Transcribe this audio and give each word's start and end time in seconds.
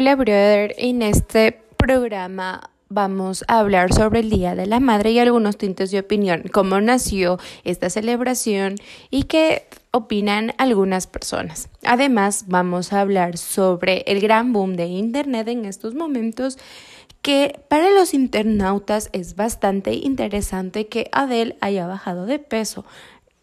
Hola, 0.00 0.14
brother. 0.14 0.76
En 0.78 1.02
este 1.02 1.60
programa 1.76 2.70
vamos 2.88 3.44
a 3.48 3.58
hablar 3.58 3.92
sobre 3.92 4.20
el 4.20 4.30
Día 4.30 4.54
de 4.54 4.66
la 4.66 4.78
Madre 4.78 5.10
y 5.10 5.18
algunos 5.18 5.58
tintes 5.58 5.90
de 5.90 5.98
opinión, 5.98 6.44
cómo 6.52 6.80
nació 6.80 7.40
esta 7.64 7.90
celebración 7.90 8.76
y 9.10 9.24
qué 9.24 9.66
opinan 9.90 10.52
algunas 10.56 11.08
personas. 11.08 11.68
Además, 11.82 12.44
vamos 12.46 12.92
a 12.92 13.00
hablar 13.00 13.38
sobre 13.38 14.04
el 14.06 14.20
gran 14.20 14.52
boom 14.52 14.76
de 14.76 14.86
Internet 14.86 15.48
en 15.48 15.64
estos 15.64 15.96
momentos 15.96 16.58
que 17.20 17.58
para 17.66 17.90
los 17.90 18.14
internautas 18.14 19.10
es 19.12 19.34
bastante 19.34 19.94
interesante 19.94 20.86
que 20.86 21.08
Adele 21.10 21.56
haya 21.60 21.88
bajado 21.88 22.24
de 22.24 22.38
peso. 22.38 22.84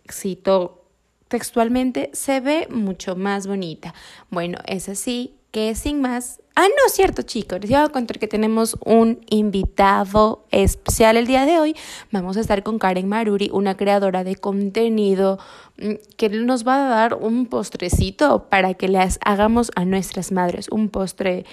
Cito 0.10 0.86
textualmente, 1.28 2.12
se 2.14 2.40
ve 2.40 2.70
mucho 2.72 3.18
más 3.18 3.46
bonita. 3.46 3.94
Bueno, 4.30 4.60
es 4.68 4.88
así 4.88 5.36
que 5.56 5.74
sin 5.74 6.02
más... 6.02 6.42
Ah, 6.54 6.68
no, 6.68 6.90
cierto, 6.90 7.22
chicos. 7.22 7.62
Les 7.62 7.70
voy 7.70 7.80
a 7.80 7.88
contar 7.88 8.20
que 8.20 8.28
tenemos 8.28 8.76
un 8.84 9.22
invitado 9.30 10.46
especial 10.52 11.16
el 11.16 11.28
día 11.28 11.46
de 11.46 11.60
hoy. 11.60 11.78
Vamos 12.12 12.36
a 12.36 12.42
estar 12.42 12.62
con 12.62 12.78
Karen 12.78 13.08
Maruri, 13.08 13.50
una 13.54 13.78
creadora 13.78 14.26
de 14.26 14.36
contenido 14.36 15.40
mm, 15.78 15.94
que 16.18 16.28
nos 16.28 16.68
va 16.68 16.76
a 16.76 16.90
dar 16.90 17.14
un 17.14 17.46
postrecito 17.46 18.50
para 18.50 18.74
que 18.74 18.90
les 18.90 19.18
hagamos 19.24 19.72
a 19.78 19.86
nuestras 19.86 20.34
madres. 20.34 20.68
Un 20.70 20.90
postre 20.90 21.46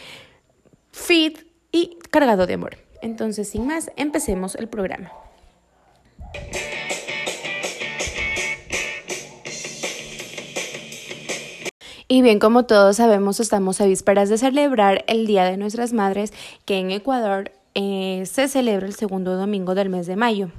fit 0.91 1.39
y 1.71 1.97
cargado 2.11 2.49
de 2.49 2.55
amor. 2.55 2.79
Entonces, 3.03 3.51
sin 3.51 3.69
más, 3.69 3.93
empecemos 3.95 4.57
el 4.57 4.67
programa. 4.67 5.13
Y 12.13 12.21
bien, 12.21 12.39
como 12.39 12.67
todos 12.67 12.97
sabemos, 12.97 13.41
estamos 13.41 13.81
a 13.81 13.87
vísperas 13.87 14.29
de 14.29 14.37
celebrar 14.37 15.03
el 15.07 15.27
Día 15.27 15.47
de 15.47 15.57
nuestras 15.57 15.95
Madres, 15.95 16.35
que 16.67 16.77
en 16.77 16.91
Ecuador 16.91 17.53
eh, 17.75 18.25
se 18.27 18.49
celebra 18.49 18.87
el 18.87 18.93
segundo 18.93 19.35
domingo 19.35 19.75
del 19.75 19.89
mes 19.89 20.07
de 20.07 20.15
mayo. 20.15 20.51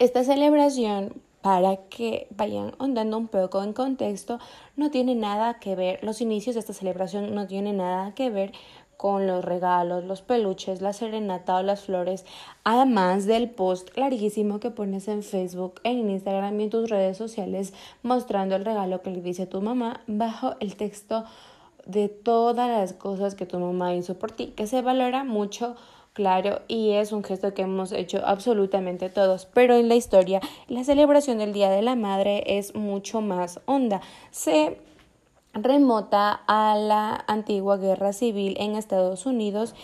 Esta 0.00 0.24
celebración, 0.24 1.14
para 1.40 1.76
que 1.88 2.26
vayan 2.30 2.72
andando 2.80 3.16
un 3.16 3.28
poco 3.28 3.62
en 3.62 3.72
contexto, 3.72 4.40
no 4.74 4.90
tiene 4.90 5.14
nada 5.14 5.60
que 5.60 5.76
ver, 5.76 6.02
los 6.02 6.20
inicios 6.20 6.56
de 6.56 6.60
esta 6.62 6.72
celebración 6.72 7.32
no 7.32 7.46
tienen 7.46 7.76
nada 7.76 8.12
que 8.16 8.28
ver 8.28 8.50
con 9.00 9.26
los 9.26 9.42
regalos, 9.42 10.04
los 10.04 10.20
peluches, 10.20 10.82
la 10.82 10.92
serenata 10.92 11.56
o 11.56 11.62
las 11.62 11.86
flores, 11.86 12.26
además 12.64 13.24
del 13.24 13.48
post 13.48 13.96
larguísimo 13.96 14.60
que 14.60 14.70
pones 14.70 15.08
en 15.08 15.22
Facebook, 15.22 15.80
en 15.84 16.10
Instagram 16.10 16.60
y 16.60 16.64
en 16.64 16.68
tus 16.68 16.90
redes 16.90 17.16
sociales 17.16 17.72
mostrando 18.02 18.56
el 18.56 18.64
regalo 18.66 19.00
que 19.00 19.08
le 19.08 19.22
dice 19.22 19.46
tu 19.46 19.62
mamá 19.62 20.02
bajo 20.06 20.54
el 20.60 20.76
texto 20.76 21.24
de 21.86 22.10
todas 22.10 22.68
las 22.68 22.92
cosas 22.92 23.34
que 23.34 23.46
tu 23.46 23.58
mamá 23.58 23.94
hizo 23.94 24.18
por 24.18 24.32
ti, 24.32 24.48
que 24.48 24.66
se 24.66 24.82
valora 24.82 25.24
mucho 25.24 25.76
claro, 26.12 26.60
y 26.68 26.90
es 26.90 27.12
un 27.12 27.24
gesto 27.24 27.54
que 27.54 27.62
hemos 27.62 27.92
hecho 27.92 28.20
absolutamente 28.26 29.08
todos, 29.08 29.46
pero 29.46 29.76
en 29.76 29.88
la 29.88 29.94
historia 29.94 30.42
la 30.68 30.84
celebración 30.84 31.38
del 31.38 31.54
Día 31.54 31.70
de 31.70 31.80
la 31.80 31.96
Madre 31.96 32.58
es 32.58 32.74
mucho 32.74 33.22
más 33.22 33.60
honda. 33.64 34.02
Se 34.30 34.76
remota 35.52 36.40
a 36.46 36.76
la 36.76 37.24
antigua 37.26 37.76
guerra 37.76 38.12
civil 38.12 38.56
en 38.58 38.76
Estados 38.76 39.26
Unidos. 39.26 39.74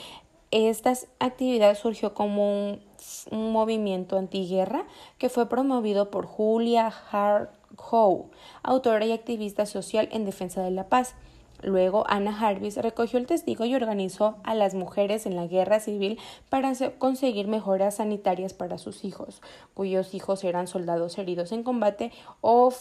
Esta 0.51 0.93
actividad 1.19 1.77
surgió 1.77 2.15
como 2.15 2.73
un, 2.73 2.87
movimiento 3.31 4.17
antiguerra 4.17 4.87
que 5.19 5.29
fue 5.29 5.49
promovido 5.49 6.11
por 6.11 6.27
Julia 6.27 6.93
Hart 7.11 7.51
Howe, 7.77 8.31
autora 8.63 9.05
y 9.05 9.13
activista 9.13 9.67
social 9.67 10.09
en 10.13 10.25
defensa 10.25 10.63
de 10.63 10.71
la 10.71 10.89
paz. 10.89 11.15
Luego, 11.63 12.05
Anna 12.09 12.33
Jarvis 12.33 12.77
recogió 12.77 13.19
el 13.19 13.27
testigo 13.27 13.65
y 13.65 13.75
organizó 13.75 14.37
a 14.45 14.55
las 14.55 14.75
mujeres 14.75 15.27
en 15.27 15.37
la 15.37 15.47
guerra 15.47 15.81
civil 15.81 16.19
para 16.49 16.73
conseguir 16.99 17.49
mejoras 17.49 17.97
sanitarias 17.97 18.53
para 18.53 18.79
sus 18.79 19.05
hijos, 19.05 19.41
cuyos 19.75 20.15
hijos 20.15 20.45
eran 20.45 20.67
soldados 20.67 21.19
heridos 21.19 21.53
en 21.53 21.63
combate 21.63 22.13
o, 22.41 22.73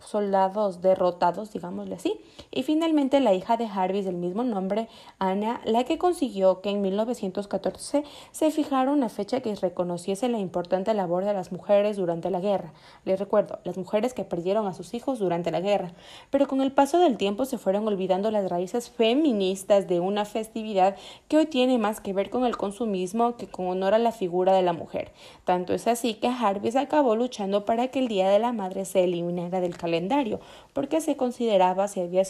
soldados 0.00 0.82
derrotados, 0.82 1.52
digámosle 1.52 1.94
así. 1.94 2.20
Y 2.50 2.62
finalmente, 2.62 3.20
la 3.20 3.34
hija 3.34 3.56
de 3.56 3.68
Jarvis 3.68 4.04
del 4.04 4.16
mismo 4.16 4.44
nombre, 4.44 4.88
Anna, 5.18 5.60
la 5.64 5.84
que 5.84 5.98
consiguió 5.98 6.60
que 6.60 6.70
en 6.70 6.82
1914 6.82 8.04
se 8.30 8.50
fijara 8.50 8.90
una 8.90 9.08
fecha 9.08 9.40
que 9.40 9.54
reconociese 9.54 10.28
la 10.28 10.38
importante 10.38 10.92
labor 10.94 11.24
de 11.24 11.32
las 11.32 11.52
mujeres 11.52 11.96
durante 11.96 12.30
la 12.30 12.40
guerra. 12.40 12.72
Les 13.04 13.18
recuerdo, 13.18 13.60
las 13.64 13.78
mujeres 13.78 14.14
que 14.14 14.24
perdieron 14.24 14.66
a 14.66 14.74
sus 14.74 14.94
hijos 14.94 15.18
durante 15.18 15.50
la 15.50 15.60
guerra. 15.60 15.92
Pero 16.30 16.46
con 16.46 16.60
el 16.60 16.72
paso 16.72 16.98
del 16.98 17.16
tiempo 17.16 17.44
se 17.44 17.58
fueron 17.58 17.71
olvidando 17.76 18.30
las 18.30 18.48
raíces 18.50 18.90
feministas 18.90 19.88
de 19.88 20.00
una 20.00 20.24
festividad 20.24 20.96
que 21.28 21.38
hoy 21.38 21.46
tiene 21.46 21.78
más 21.78 22.00
que 22.00 22.12
ver 22.12 22.30
con 22.30 22.44
el 22.44 22.56
consumismo 22.56 23.36
que 23.36 23.46
con 23.46 23.66
honor 23.66 23.94
a 23.94 23.98
la 23.98 24.12
figura 24.12 24.52
de 24.52 24.62
la 24.62 24.72
mujer. 24.72 25.10
Tanto 25.44 25.74
es 25.74 25.86
así 25.86 26.14
que 26.14 26.30
Jarvis 26.30 26.76
acabó 26.76 27.16
luchando 27.16 27.64
para 27.64 27.88
que 27.88 27.98
el 27.98 28.08
Día 28.08 28.28
de 28.28 28.38
la 28.38 28.52
Madre 28.52 28.84
se 28.84 29.04
eliminara 29.04 29.60
del 29.60 29.76
calendario, 29.76 30.40
porque 30.72 31.00
se 31.00 31.16
consideraba 31.16 31.88
se 31.88 32.02
había 32.02 32.22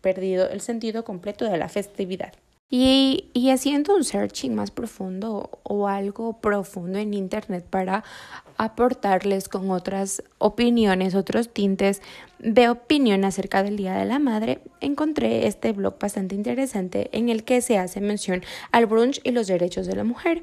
perdido 0.00 0.48
el 0.48 0.60
sentido 0.60 1.04
completo 1.04 1.44
de 1.44 1.58
la 1.58 1.68
festividad. 1.68 2.32
Y, 2.68 3.30
haciendo 3.52 3.94
un 3.94 4.02
searching 4.02 4.56
más 4.56 4.72
profundo 4.72 5.60
o 5.62 5.86
algo 5.86 6.40
profundo 6.40 6.98
en 6.98 7.14
Internet 7.14 7.64
para 7.70 8.02
aportarles 8.56 9.48
con 9.48 9.70
otras 9.70 10.24
opiniones, 10.38 11.14
otros 11.14 11.52
tintes 11.52 12.02
de 12.40 12.68
opinión 12.68 13.24
acerca 13.24 13.62
del 13.62 13.76
Día 13.76 13.94
de 13.94 14.04
la 14.04 14.18
Madre, 14.18 14.62
encontré 14.80 15.46
este 15.46 15.70
blog 15.72 15.96
bastante 16.00 16.34
interesante 16.34 17.08
en 17.12 17.28
el 17.28 17.44
que 17.44 17.60
se 17.60 17.78
hace 17.78 18.00
mención 18.00 18.42
al 18.72 18.86
brunch 18.86 19.20
y 19.22 19.30
los 19.30 19.46
derechos 19.46 19.86
de 19.86 19.94
la 19.94 20.02
mujer. 20.02 20.42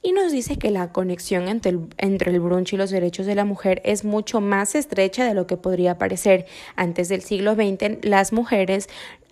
Y 0.00 0.12
nos 0.12 0.30
dice 0.30 0.58
que 0.58 0.70
la 0.70 0.92
conexión 0.92 1.48
entre 1.48 1.72
el, 1.72 1.88
entre 1.96 2.30
el 2.30 2.38
brunch 2.38 2.72
y 2.72 2.76
los 2.76 2.90
derechos 2.90 3.26
de 3.26 3.34
la 3.34 3.44
mujer 3.44 3.82
es 3.84 4.04
mucho 4.04 4.40
más 4.40 4.76
estrecha 4.76 5.26
de 5.26 5.34
lo 5.34 5.48
que 5.48 5.56
podría 5.56 5.98
parecer. 5.98 6.46
Antes 6.76 7.08
del 7.08 7.22
siglo 7.22 7.56
XX, 7.56 8.04
las 8.04 8.32
mujeres 8.32 8.88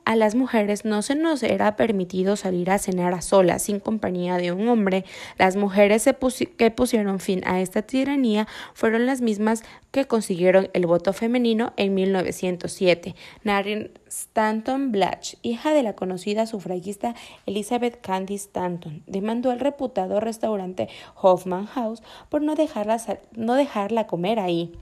a 0.06 0.14
las 0.14 0.36
mujeres 0.36 0.84
no 0.84 1.02
se 1.02 1.16
nos 1.16 1.42
era 1.42 1.74
permitido 1.74 2.36
salir 2.36 2.70
a 2.70 2.78
cenar 2.78 3.12
a 3.12 3.20
solas 3.20 3.62
sin 3.62 3.80
compañía 3.80 4.36
de 4.36 4.52
un 4.52 4.68
hombre. 4.68 5.04
Las 5.36 5.56
mujeres 5.56 6.08
que 6.56 6.70
pusieron 6.70 7.18
fin 7.18 7.42
a 7.44 7.60
esta 7.60 7.82
tiranía 7.82 8.46
fueron 8.72 9.04
las 9.04 9.20
mismas 9.20 9.64
que 9.90 10.06
consiguieron 10.06 10.70
el 10.74 10.86
voto 10.86 11.12
femenino 11.12 11.72
en 11.76 11.94
1907. 11.94 13.16
Narin 13.42 13.90
Stanton 14.06 14.92
Blatch, 14.92 15.34
hija 15.42 15.74
de 15.74 15.82
la 15.82 15.94
conocida 15.94 16.46
sufragista 16.46 17.16
Elizabeth 17.44 18.00
Candy 18.00 18.36
Stanton, 18.36 19.02
demandó 19.08 19.50
al 19.50 19.58
reputado 19.58 20.20
restaurante 20.20 20.88
Hoffman 21.20 21.66
House 21.66 22.04
por 22.28 22.42
no 22.42 22.54
dejarla, 22.54 22.98
no 23.32 23.54
dejarla 23.54 24.06
comer 24.06 24.38
ahí. 24.38 24.72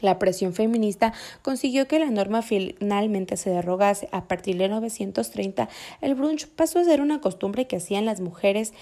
La 0.00 0.18
presión 0.18 0.52
feminista 0.52 1.12
consiguió 1.42 1.86
que 1.86 1.98
la 1.98 2.10
norma 2.10 2.42
finalmente 2.42 3.36
se 3.36 3.50
derogase. 3.50 4.08
A 4.12 4.28
partir 4.28 4.56
de 4.56 4.64
1930, 4.64 5.68
el 6.00 6.14
brunch 6.14 6.46
pasó 6.48 6.78
a 6.78 6.84
ser 6.84 7.00
una 7.00 7.20
costumbre 7.20 7.66
que 7.66 7.76
hacían 7.76 8.06
las 8.06 8.20
mujeres 8.20 8.72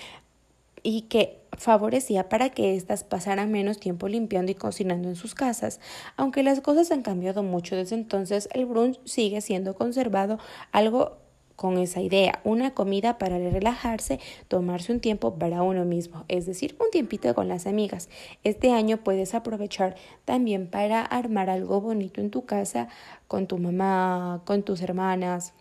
y 0.83 1.03
que 1.03 1.39
favorecía 1.53 2.29
para 2.29 2.51
que 2.51 2.77
éstas 2.77 3.05
pasaran 3.05 3.51
menos 3.51 3.81
tiempo 3.81 4.09
limpiando 4.09 4.53
y 4.53 4.55
cocinando 4.55 5.09
en 5.09 5.17
sus 5.17 5.34
casas. 5.34 5.81
Aunque 6.17 6.43
las 6.43 6.61
cosas 6.61 6.91
han 6.93 7.03
cambiado 7.03 7.43
mucho 7.43 7.77
desde 7.77 7.97
entonces, 7.97 8.49
el 8.53 8.67
brunch 8.67 9.00
sigue 9.05 9.41
siendo 9.41 9.75
conservado 9.75 10.39
algo 10.73 11.19
con 11.58 11.76
esa 11.76 12.00
idea, 12.00 12.38
una 12.44 12.72
comida 12.72 13.19
para 13.19 13.36
relajarse, 13.36 14.20
tomarse 14.46 14.92
un 14.92 15.00
tiempo 15.00 15.34
para 15.41 15.64
uno 15.64 15.84
mismo, 15.84 16.24
es 16.28 16.46
decir, 16.46 16.76
un 16.78 16.88
tiempito 16.92 17.34
con 17.34 17.48
las 17.48 17.66
amigas. 17.66 18.08
Este 18.44 18.70
año 18.70 18.98
puedes 18.98 19.34
aprovechar 19.34 19.96
también 20.25 20.69
para 20.70 21.02
armar 21.02 21.50
algo 21.50 21.81
bonito 21.81 22.20
en 22.20 22.31
tu 22.31 22.46
casa 22.46 22.87
con 23.26 23.49
tu 23.49 23.58
mamá, 23.58 24.43
con 24.44 24.62
tus 24.62 24.81
hermanas, 24.82 25.52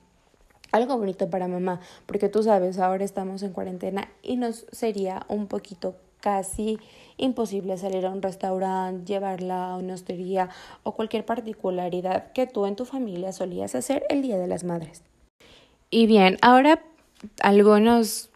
algo 0.71 0.99
bonito 0.99 1.31
para 1.31 1.47
mamá, 1.47 1.79
porque 2.05 2.29
tú 2.29 2.43
sabes, 2.43 2.77
ahora 2.77 3.03
estamos 3.03 3.41
en 3.41 3.51
cuarentena 3.51 4.07
y 4.21 4.35
nos 4.35 4.67
sería 4.71 5.25
un 5.29 5.47
poquito 5.47 5.95
casi 6.21 6.77
imposible 7.17 7.75
salir 7.75 8.05
a 8.05 8.11
un 8.11 8.21
restaurante, 8.21 9.11
llevarla 9.11 9.71
a 9.71 9.77
una 9.77 9.95
hostería 9.95 10.49
o 10.83 10.91
cualquier 10.91 11.25
particularidad 11.25 12.33
que 12.33 12.45
tú 12.45 12.67
en 12.67 12.75
tu 12.75 12.85
familia 12.85 13.31
solías 13.31 13.73
hacer 13.73 14.05
el 14.09 14.21
Día 14.21 14.37
de 14.37 14.45
las 14.45 14.63
Madres. 14.63 15.01
Y 15.89 16.07
bien, 16.07 16.37
ahora 16.41 16.83
algunos 17.41 18.29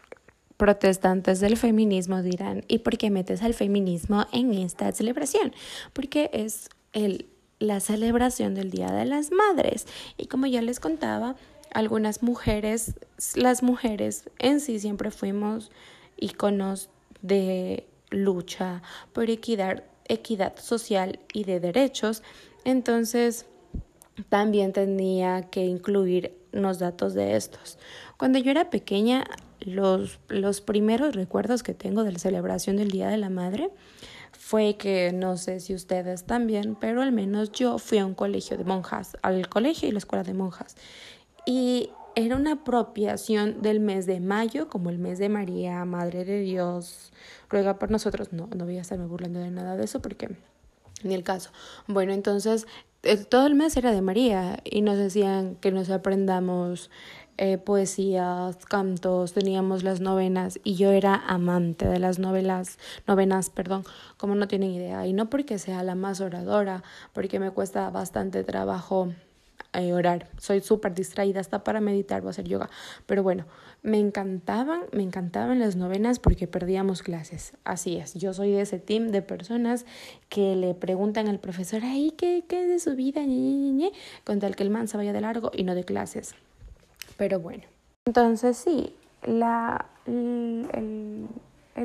protestantes 0.57 1.39
del 1.39 1.57
feminismo 1.57 2.21
dirán, 2.21 2.63
¿y 2.67 2.79
por 2.79 2.97
qué 2.97 3.09
metes 3.09 3.41
al 3.41 3.53
feminismo 3.53 4.27
en 4.31 4.53
esta 4.53 4.91
celebración? 4.91 5.53
Porque 5.91 6.29
es 6.33 6.69
el, 6.93 7.27
la 7.59 7.79
celebración 7.79 8.53
del 8.53 8.69
Día 8.69 8.91
de 8.91 9.05
las 9.05 9.31
Madres. 9.31 9.87
Y 10.17 10.27
como 10.27 10.45
ya 10.45 10.61
les 10.61 10.79
contaba, 10.79 11.35
algunas 11.73 12.21
mujeres, 12.21 12.95
las 13.35 13.63
mujeres 13.63 14.29
en 14.39 14.59
sí 14.59 14.79
siempre 14.79 15.09
fuimos 15.09 15.71
iconos 16.17 16.89
de 17.21 17.87
lucha 18.09 18.81
por 19.13 19.29
equidad, 19.29 19.83
equidad 20.07 20.57
social 20.57 21.19
y 21.33 21.43
de 21.45 21.59
derechos. 21.59 22.23
Entonces, 22.65 23.45
también 24.29 24.73
tenía 24.73 25.43
que 25.49 25.65
incluir 25.65 26.40
los 26.51 26.79
datos 26.79 27.13
de 27.13 27.35
estos. 27.35 27.77
Cuando 28.17 28.39
yo 28.39 28.51
era 28.51 28.69
pequeña, 28.69 29.25
los, 29.59 30.19
los 30.27 30.61
primeros 30.61 31.15
recuerdos 31.15 31.63
que 31.63 31.73
tengo 31.73 32.03
de 32.03 32.11
la 32.11 32.19
celebración 32.19 32.77
del 32.77 32.89
Día 32.89 33.07
de 33.07 33.17
la 33.17 33.29
Madre 33.29 33.69
fue 34.31 34.75
que 34.75 35.11
no 35.13 35.37
sé 35.37 35.59
si 35.59 35.73
ustedes 35.73 36.25
también, 36.25 36.75
pero 36.75 37.01
al 37.01 37.11
menos 37.11 37.51
yo 37.51 37.77
fui 37.77 37.99
a 37.99 38.05
un 38.05 38.15
colegio 38.15 38.57
de 38.57 38.63
monjas, 38.63 39.17
al 39.21 39.47
colegio 39.49 39.87
y 39.87 39.91
la 39.91 39.99
escuela 39.99 40.23
de 40.23 40.33
monjas. 40.33 40.75
Y 41.45 41.91
era 42.15 42.35
una 42.35 42.53
apropiación 42.53 43.61
del 43.61 43.79
mes 43.79 44.05
de 44.05 44.19
mayo, 44.19 44.67
como 44.67 44.89
el 44.89 44.99
mes 44.99 45.19
de 45.19 45.29
María, 45.29 45.85
Madre 45.85 46.25
de 46.25 46.41
Dios, 46.41 47.13
ruega 47.49 47.79
por 47.79 47.91
nosotros. 47.91 48.33
No, 48.33 48.49
no 48.55 48.65
voy 48.65 48.77
a 48.77 48.81
estarme 48.81 49.05
burlando 49.05 49.39
de 49.39 49.51
nada 49.51 49.77
de 49.77 49.85
eso 49.85 50.01
porque 50.01 50.35
ni 51.03 51.13
el 51.13 51.23
caso. 51.23 51.51
Bueno, 51.87 52.13
entonces 52.13 52.67
todo 53.29 53.47
el 53.47 53.55
mes 53.55 53.75
era 53.77 53.91
de 53.91 54.01
María 54.01 54.59
y 54.63 54.81
nos 54.81 54.97
decían 54.97 55.55
que 55.55 55.71
nos 55.71 55.89
aprendamos 55.89 56.91
eh, 57.37 57.57
poesías, 57.57 58.57
cantos, 58.67 59.33
teníamos 59.33 59.83
las 59.83 59.99
novenas 59.99 60.59
y 60.63 60.75
yo 60.75 60.91
era 60.91 61.15
amante 61.15 61.87
de 61.87 61.97
las 61.97 62.19
novelas, 62.19 62.77
novenas, 63.07 63.49
perdón, 63.49 63.83
como 64.17 64.35
no 64.35 64.47
tienen 64.47 64.71
idea. 64.71 65.07
Y 65.07 65.13
no 65.13 65.29
porque 65.29 65.57
sea 65.57 65.81
la 65.83 65.95
más 65.95 66.21
oradora, 66.21 66.83
porque 67.13 67.39
me 67.39 67.49
cuesta 67.49 67.89
bastante 67.89 68.43
trabajo 68.43 69.11
eh, 69.73 69.93
orar. 69.93 70.27
Soy 70.37 70.61
súper 70.61 70.93
distraída 70.93 71.39
hasta 71.39 71.63
para 71.63 71.79
meditar 71.79 72.25
o 72.25 72.29
hacer 72.29 72.45
yoga. 72.47 72.69
Pero 73.05 73.23
bueno, 73.23 73.45
me 73.83 73.99
encantaban, 73.99 74.81
me 74.91 75.03
encantaban 75.03 75.59
las 75.59 75.75
novenas 75.75 76.19
porque 76.19 76.47
perdíamos 76.47 77.03
clases. 77.03 77.53
Así 77.63 77.97
es, 77.97 78.13
yo 78.15 78.33
soy 78.33 78.51
de 78.51 78.61
ese 78.61 78.79
team 78.79 79.09
de 79.09 79.21
personas 79.21 79.85
que 80.29 80.55
le 80.55 80.73
preguntan 80.73 81.27
al 81.27 81.39
profesor, 81.39 81.81
ay, 81.83 82.13
¿qué, 82.17 82.43
qué 82.47 82.63
es 82.63 82.67
de 82.69 82.79
su 82.79 82.95
vida? 82.95 83.21
con 84.23 84.39
tal 84.39 84.55
que 84.55 84.63
el 84.63 84.69
man 84.69 84.87
se 84.87 84.97
vaya 84.97 85.13
de 85.13 85.21
largo 85.21 85.51
y 85.53 85.63
no 85.63 85.75
de 85.75 85.83
clases. 85.83 86.35
Pero 87.17 87.39
bueno. 87.39 87.63
Entonces 88.05 88.57
sí, 88.57 88.95
la, 89.23 89.85
el 90.05 91.27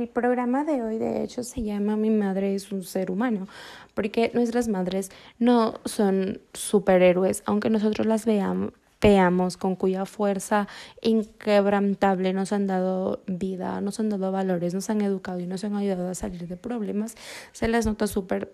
programa 0.05 0.65
de 0.65 0.83
hoy 0.83 0.99
de 0.99 1.25
hecho 1.25 1.43
se 1.43 1.63
llama 1.63 1.97
Mi 1.97 2.11
madre 2.11 2.55
es 2.55 2.71
un 2.73 2.83
ser 2.83 3.11
humano, 3.11 3.49
porque 3.95 4.31
nuestras 4.35 4.69
madres 4.69 5.11
no 5.39 5.81
son 5.85 6.41
superhéroes, 6.53 7.43
aunque 7.47 7.71
nosotros 7.71 8.07
las 8.07 8.27
veamos, 8.27 8.73
veamos 9.01 9.57
con 9.57 9.77
cuya 9.77 10.05
fuerza 10.05 10.69
inquebrantable 11.01 12.33
nos 12.33 12.53
han 12.53 12.67
dado 12.67 13.23
vida, 13.27 13.81
nos 13.81 14.01
han 14.01 14.11
dado 14.11 14.33
valores, 14.33 14.75
nos 14.75 14.91
han 14.91 15.01
educado 15.01 15.41
y 15.41 15.47
nos 15.47 15.65
han 15.65 15.75
ayudado 15.77 16.11
a 16.11 16.15
salir 16.15 16.47
de 16.47 16.57
problemas, 16.57 17.15
se 17.53 17.69
les 17.69 17.87
nota 17.87 18.07
súper 18.07 18.53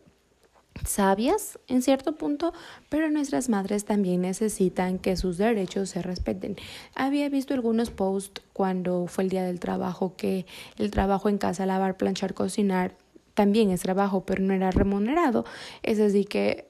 sabias 0.85 1.59
en 1.69 1.83
cierto 1.83 2.17
punto, 2.17 2.53
pero 2.89 3.11
nuestras 3.11 3.49
madres 3.49 3.85
también 3.85 4.23
necesitan 4.23 4.99
que 4.99 5.17
sus 5.17 5.39
derechos 5.39 5.91
se 5.91 6.03
respeten. 6.03 6.57
Había 6.95 7.29
visto 7.29 7.55
algunos 7.55 7.91
posts 7.91 8.43
cuando 8.53 9.07
fue 9.07 9.25
el 9.25 9.31
día 9.31 9.45
del 9.45 9.61
trabajo 9.61 10.15
que 10.17 10.47
el 10.79 10.91
trabajo 10.91 11.29
en 11.29 11.39
casa, 11.39 11.67
lavar, 11.67 11.97
planchar, 11.97 12.35
cocinar, 12.35 12.95
también 13.35 13.71
es 13.71 13.83
trabajo, 13.83 14.25
pero 14.25 14.43
no 14.43 14.53
era 14.53 14.71
remunerado. 14.71 15.45
Es 15.83 16.01
así 16.01 16.25
que, 16.25 16.67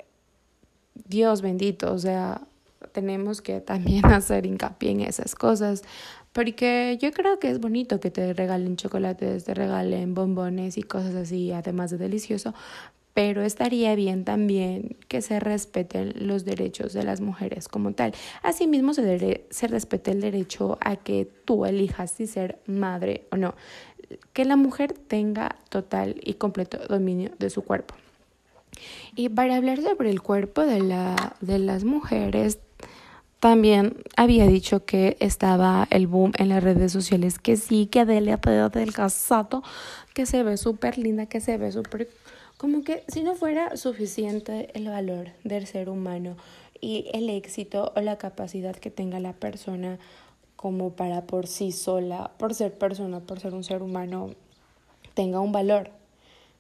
Dios 1.09 1.43
bendito, 1.43 1.93
o 1.93 1.99
sea, 1.99 2.43
tenemos 2.93 3.43
que 3.43 3.61
también 3.61 4.05
hacer 4.07 4.47
hincapié 4.47 4.91
en 4.91 5.01
esas 5.01 5.35
cosas. 5.35 5.83
Porque 6.33 6.99
yo 7.01 7.13
creo 7.13 7.39
que 7.39 7.51
es 7.51 7.61
bonito 7.61 8.01
que 8.01 8.11
te 8.11 8.33
regalen 8.33 8.77
chocolates, 8.77 9.45
te 9.45 9.53
regalen 9.53 10.15
bombones 10.15 10.79
y 10.79 10.83
cosas 10.83 11.15
así, 11.15 11.53
además 11.53 11.91
de 11.91 11.99
delicioso, 11.99 12.55
pero 13.15 13.43
estaría 13.43 13.95
bien 13.95 14.25
también 14.25 14.97
que 15.09 15.23
se 15.23 15.39
respeten 15.41 16.15
los 16.17 16.45
derechos 16.45 16.93
de 16.93 17.03
las 17.03 17.21
mujeres 17.21 17.69
como 17.69 17.93
tal. 17.93 18.15
Asimismo, 18.43 18.95
se, 18.95 19.47
se 19.51 19.67
respete 19.69 20.13
el 20.13 20.21
derecho 20.21 20.79
a 20.81 20.97
que 20.97 21.29
tú 21.45 21.67
elijas 21.67 22.11
si 22.11 22.27
ser 22.27 22.59
madre 22.67 23.27
o 23.31 23.37
no, 23.37 23.55
que 24.33 24.45
la 24.45 24.57
mujer 24.57 24.93
tenga 24.93 25.57
total 25.69 26.17
y 26.23 26.35
completo 26.35 26.79
dominio 26.89 27.31
de 27.39 27.51
su 27.51 27.63
cuerpo. 27.63 27.95
Y 29.15 29.29
para 29.29 29.57
hablar 29.57 29.83
sobre 29.83 30.11
el 30.11 30.23
cuerpo 30.23 30.63
de, 30.63 30.81
la, 30.81 31.37
de 31.41 31.59
las 31.59 31.85
mujeres, 31.85 32.59
también 33.41 33.97
había 34.17 34.47
dicho 34.47 34.85
que 34.85 35.17
estaba 35.21 35.87
el 35.91 36.07
boom 36.07 36.33
en 36.39 36.49
las 36.49 36.63
redes 36.63 36.93
sociales, 36.93 37.39
que 37.39 37.57
sí, 37.57 37.87
que 37.87 38.01
Adelia 38.01 38.39
del 38.73 38.93
casato, 38.93 39.63
que 40.15 40.27
se 40.27 40.43
ve 40.43 40.57
súper 40.57 40.97
linda, 40.97 41.27
que 41.27 41.41
se 41.41 41.59
ve 41.59 41.73
súper 41.73 42.09
como 42.63 42.85
que 42.85 43.03
si 43.09 43.25
no 43.25 43.35
fuera 43.35 43.77
suficiente 43.77 44.71
el 44.75 44.89
valor 44.89 45.31
del 45.43 45.67
ser 45.67 45.89
humano 45.89 46.37
y 46.81 47.07
el 47.13 47.29
éxito 47.29 47.93
o 47.97 48.01
la 48.01 48.19
capacidad 48.19 48.77
que 48.77 48.89
tenga 48.89 49.19
la 49.19 49.33
persona 49.33 49.99
como 50.55 50.93
para 50.93 51.27
por 51.27 51.49
sí 51.49 51.73
sola, 51.73 52.31
por 52.39 52.55
ser 52.55 52.79
persona, 52.79 53.19
por 53.19 53.41
ser 53.41 53.53
un 53.53 53.65
ser 53.65 53.83
humano, 53.83 54.31
tenga 55.15 55.41
un 55.41 55.51
valor. 55.51 55.91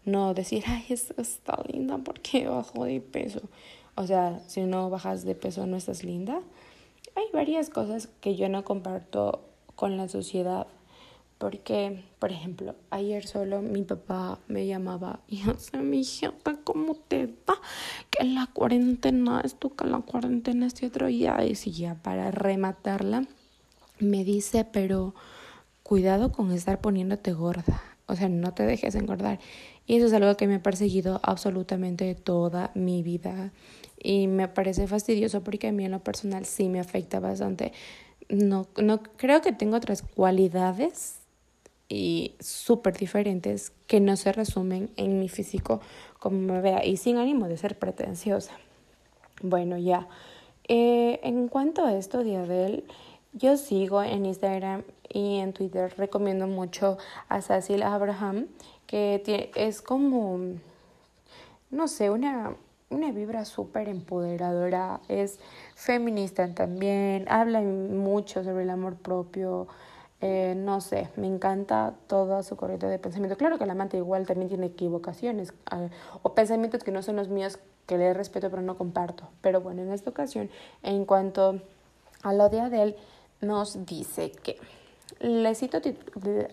No 0.04 0.34
decir, 0.34 0.64
ay, 0.66 0.84
es, 0.88 1.14
está 1.18 1.62
linda 1.72 1.98
porque 1.98 2.48
bajó 2.48 2.84
de 2.84 3.00
peso. 3.00 3.42
O 3.94 4.04
sea, 4.04 4.40
si 4.48 4.62
no 4.62 4.90
bajas 4.90 5.24
de 5.24 5.36
peso 5.36 5.68
no 5.68 5.76
estás 5.76 6.02
linda. 6.02 6.40
Hay 7.14 7.26
varias 7.32 7.70
cosas 7.70 8.08
que 8.20 8.34
yo 8.34 8.48
no 8.48 8.64
comparto 8.64 9.44
con 9.76 9.96
la 9.96 10.08
sociedad 10.08 10.66
porque, 11.42 12.04
por 12.20 12.30
ejemplo, 12.30 12.76
ayer 12.90 13.26
solo 13.26 13.62
mi 13.62 13.82
papá 13.82 14.38
me 14.46 14.64
llamaba 14.64 15.18
y 15.26 15.42
sé, 15.58 15.78
mi 15.78 16.02
hija, 16.02 16.32
¿cómo 16.62 16.94
te 16.94 17.26
va? 17.26 17.60
Que 18.10 18.22
la 18.22 18.46
cuarentena 18.46 19.40
esto, 19.40 19.74
que 19.74 19.84
la 19.86 19.98
cuarentena 20.02 20.68
este 20.68 20.86
otro. 20.86 21.08
Y 21.08 21.22
ya 21.22 21.96
para 22.00 22.30
rematarla, 22.30 23.26
me 23.98 24.22
dice, 24.22 24.64
pero 24.64 25.16
cuidado 25.82 26.30
con 26.30 26.52
estar 26.52 26.80
poniéndote 26.80 27.32
gorda. 27.32 27.82
O 28.06 28.14
sea, 28.14 28.28
no 28.28 28.54
te 28.54 28.62
dejes 28.62 28.94
engordar. 28.94 29.40
Y 29.84 29.96
eso 29.96 30.06
es 30.06 30.12
algo 30.12 30.36
que 30.36 30.46
me 30.46 30.54
ha 30.54 30.62
perseguido 30.62 31.18
absolutamente 31.24 32.14
toda 32.14 32.70
mi 32.76 33.02
vida. 33.02 33.50
Y 34.00 34.28
me 34.28 34.46
parece 34.46 34.86
fastidioso 34.86 35.42
porque 35.42 35.66
a 35.66 35.72
mí 35.72 35.84
en 35.84 35.90
lo 35.90 36.04
personal 36.04 36.44
sí 36.44 36.68
me 36.68 36.78
afecta 36.78 37.18
bastante. 37.18 37.72
No, 38.28 38.68
no 38.80 39.02
creo 39.02 39.40
que 39.40 39.50
tengo 39.50 39.76
otras 39.76 40.02
cualidades 40.02 41.21
y 41.92 42.34
súper 42.40 42.96
diferentes 42.96 43.72
que 43.86 44.00
no 44.00 44.16
se 44.16 44.32
resumen 44.32 44.90
en 44.96 45.18
mi 45.18 45.28
físico 45.28 45.82
como 46.18 46.38
me 46.38 46.62
vea 46.62 46.86
y 46.86 46.96
sin 46.96 47.18
ánimo 47.18 47.48
de 47.48 47.58
ser 47.58 47.78
pretenciosa. 47.78 48.52
Bueno, 49.42 49.76
ya. 49.76 50.08
Eh, 50.68 51.20
en 51.22 51.48
cuanto 51.48 51.84
a 51.84 51.94
esto 51.94 52.24
de 52.24 52.82
yo 53.34 53.58
sigo 53.58 54.02
en 54.02 54.24
Instagram 54.24 54.84
y 55.06 55.40
en 55.40 55.52
Twitter, 55.52 55.92
recomiendo 55.98 56.46
mucho 56.46 56.96
a 57.28 57.42
Cecil 57.42 57.82
Abraham, 57.82 58.46
que 58.86 59.50
es 59.54 59.82
como, 59.82 60.38
no 61.70 61.88
sé, 61.88 62.08
una, 62.08 62.56
una 62.88 63.12
vibra 63.12 63.44
súper 63.44 63.90
empoderadora, 63.90 65.00
es 65.08 65.40
feminista 65.74 66.54
también, 66.54 67.26
habla 67.28 67.60
mucho 67.60 68.44
sobre 68.44 68.62
el 68.62 68.70
amor 68.70 68.96
propio, 68.96 69.68
eh, 70.24 70.54
no 70.56 70.80
sé, 70.80 71.08
me 71.16 71.26
encanta 71.26 71.94
toda 72.06 72.44
su 72.44 72.54
corriente 72.54 72.86
de 72.86 73.00
pensamiento. 73.00 73.36
Claro 73.36 73.58
que 73.58 73.66
la 73.66 73.72
amante 73.72 73.96
igual 73.96 74.24
también 74.24 74.48
tiene 74.48 74.66
equivocaciones 74.66 75.52
o 76.22 76.34
pensamientos 76.34 76.84
que 76.84 76.92
no 76.92 77.02
son 77.02 77.16
los 77.16 77.28
míos, 77.28 77.58
que 77.86 77.98
le 77.98 78.14
respeto 78.14 78.48
pero 78.48 78.62
no 78.62 78.78
comparto. 78.78 79.28
Pero 79.40 79.60
bueno, 79.60 79.82
en 79.82 79.90
esta 79.90 80.10
ocasión, 80.10 80.48
en 80.84 81.06
cuanto 81.06 81.60
a 82.22 82.32
lo 82.32 82.48
de 82.50 82.60
Adele, 82.60 82.96
nos 83.40 83.84
dice 83.84 84.30
que, 84.30 84.58
les, 85.18 85.58
cito, 85.58 85.80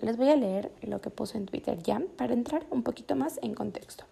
les 0.02 0.18
voy 0.18 0.30
a 0.30 0.36
leer 0.36 0.72
lo 0.82 1.00
que 1.00 1.12
puso 1.12 1.38
en 1.38 1.46
Twitter 1.46 1.78
ya 1.84 2.02
para 2.18 2.34
entrar 2.34 2.66
un 2.72 2.82
poquito 2.82 3.16
más 3.16 3.40
en 3.44 3.54
contexto. 3.54 4.04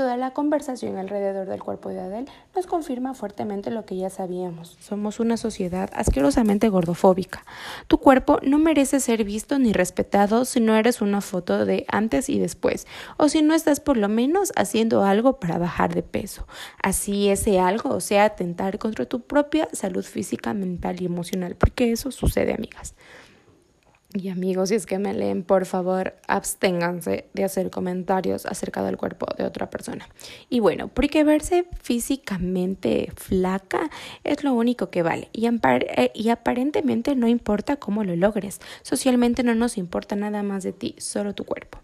Toda 0.00 0.16
la 0.16 0.30
conversación 0.30 0.96
alrededor 0.96 1.46
del 1.46 1.62
cuerpo 1.62 1.90
de 1.90 2.00
Adele 2.00 2.24
nos 2.56 2.66
confirma 2.66 3.12
fuertemente 3.12 3.70
lo 3.70 3.84
que 3.84 3.98
ya 3.98 4.08
sabíamos. 4.08 4.78
Somos 4.80 5.20
una 5.20 5.36
sociedad 5.36 5.90
asquerosamente 5.92 6.70
gordofóbica. 6.70 7.44
Tu 7.86 7.98
cuerpo 7.98 8.38
no 8.42 8.58
merece 8.58 8.98
ser 9.00 9.24
visto 9.24 9.58
ni 9.58 9.74
respetado 9.74 10.46
si 10.46 10.58
no 10.58 10.74
eres 10.74 11.02
una 11.02 11.20
foto 11.20 11.66
de 11.66 11.84
antes 11.86 12.30
y 12.30 12.38
después, 12.38 12.86
o 13.18 13.28
si 13.28 13.42
no 13.42 13.52
estás 13.52 13.80
por 13.80 13.98
lo 13.98 14.08
menos 14.08 14.54
haciendo 14.56 15.04
algo 15.04 15.38
para 15.38 15.58
bajar 15.58 15.94
de 15.94 16.02
peso. 16.02 16.46
Así 16.82 17.28
ese 17.28 17.60
algo, 17.60 17.90
o 17.90 18.00
sea, 18.00 18.24
atentar 18.24 18.78
contra 18.78 19.04
tu 19.04 19.20
propia 19.20 19.68
salud 19.72 20.02
física, 20.02 20.54
mental 20.54 21.02
y 21.02 21.04
emocional, 21.04 21.56
porque 21.56 21.92
eso 21.92 22.10
sucede, 22.10 22.54
amigas. 22.54 22.94
Y 24.12 24.28
amigos, 24.28 24.70
si 24.70 24.74
es 24.74 24.86
que 24.86 24.98
me 24.98 25.14
leen, 25.14 25.44
por 25.44 25.66
favor, 25.66 26.14
absténganse 26.26 27.28
de 27.32 27.44
hacer 27.44 27.70
comentarios 27.70 28.44
acerca 28.44 28.82
del 28.82 28.96
cuerpo 28.96 29.26
de 29.38 29.44
otra 29.44 29.70
persona. 29.70 30.08
Y 30.48 30.58
bueno, 30.58 30.88
porque 30.88 31.22
verse 31.22 31.66
físicamente 31.80 33.12
flaca 33.14 33.88
es 34.24 34.42
lo 34.42 34.52
único 34.54 34.90
que 34.90 35.02
vale. 35.02 35.28
Y, 35.32 35.46
eh, 35.46 36.10
y 36.12 36.28
aparentemente 36.30 37.14
no 37.14 37.28
importa 37.28 37.76
cómo 37.76 38.02
lo 38.02 38.16
logres. 38.16 38.60
Socialmente 38.82 39.44
no 39.44 39.54
nos 39.54 39.78
importa 39.78 40.16
nada 40.16 40.42
más 40.42 40.64
de 40.64 40.72
ti, 40.72 40.96
solo 40.98 41.32
tu 41.34 41.44
cuerpo. 41.44 41.78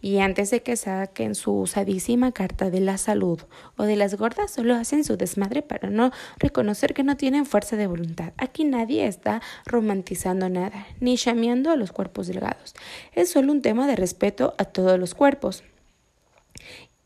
Y 0.00 0.18
antes 0.18 0.50
de 0.50 0.62
que 0.62 0.76
saquen 0.76 1.34
su 1.34 1.52
usadísima 1.52 2.32
carta 2.32 2.70
de 2.70 2.80
la 2.80 2.98
salud 2.98 3.40
o 3.76 3.84
de 3.84 3.96
las 3.96 4.14
gordas, 4.16 4.50
solo 4.50 4.74
hacen 4.74 5.04
su 5.04 5.16
desmadre 5.16 5.62
para 5.62 5.90
no 5.90 6.10
reconocer 6.38 6.94
que 6.94 7.02
no 7.02 7.16
tienen 7.16 7.46
fuerza 7.46 7.76
de 7.76 7.86
voluntad. 7.86 8.32
Aquí 8.36 8.64
nadie 8.64 9.06
está 9.06 9.42
romantizando 9.66 10.48
nada, 10.48 10.86
ni 11.00 11.16
llameando 11.16 11.70
a 11.70 11.76
los 11.76 11.92
cuerpos 11.92 12.26
delgados. 12.26 12.74
Es 13.12 13.30
solo 13.30 13.52
un 13.52 13.62
tema 13.62 13.86
de 13.86 13.96
respeto 13.96 14.54
a 14.58 14.64
todos 14.64 14.98
los 14.98 15.14
cuerpos. 15.14 15.64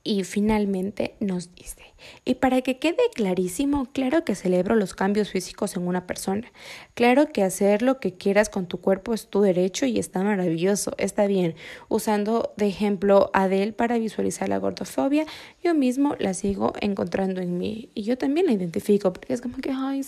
Y 0.05 0.25
finalmente 0.25 1.15
nos 1.21 1.55
dice, 1.55 1.92
y 2.25 2.35
para 2.35 2.63
que 2.63 2.79
quede 2.79 3.03
clarísimo, 3.15 3.89
claro 3.93 4.25
que 4.25 4.35
celebro 4.35 4.77
los 4.77 4.95
cambios 4.95 5.31
físicos 5.31 5.77
en 5.77 5.87
una 5.87 6.07
persona. 6.07 6.51
Claro 6.95 7.33
que 7.33 7.43
hacer 7.43 7.83
lo 7.83 7.99
que 7.99 8.15
quieras 8.15 8.49
con 8.49 8.67
tu 8.67 8.81
cuerpo 8.81 9.13
es 9.15 9.29
tu 9.29 9.41
derecho 9.41 9.87
y 9.87 9.99
está 9.99 10.23
maravilloso, 10.23 10.95
está 10.99 11.27
bien. 11.27 11.55
Usando 11.89 12.53
de 12.57 12.69
ejemplo 12.69 13.31
a 13.33 13.45
Adele 13.45 13.73
para 13.73 13.99
visualizar 13.99 14.49
la 14.49 14.59
gordofobia, 14.59 15.27
yo 15.63 15.75
mismo 15.75 16.15
la 16.19 16.35
sigo 16.35 16.75
encontrando 16.81 17.41
en 17.41 17.59
mí. 17.59 17.91
Y 17.95 18.03
yo 18.03 18.17
también 18.17 18.47
la 18.47 18.53
identifico, 18.53 19.13
porque 19.13 19.35
es 19.35 19.41
como 19.41 19.57
que, 19.59 19.71
ay, 19.71 20.03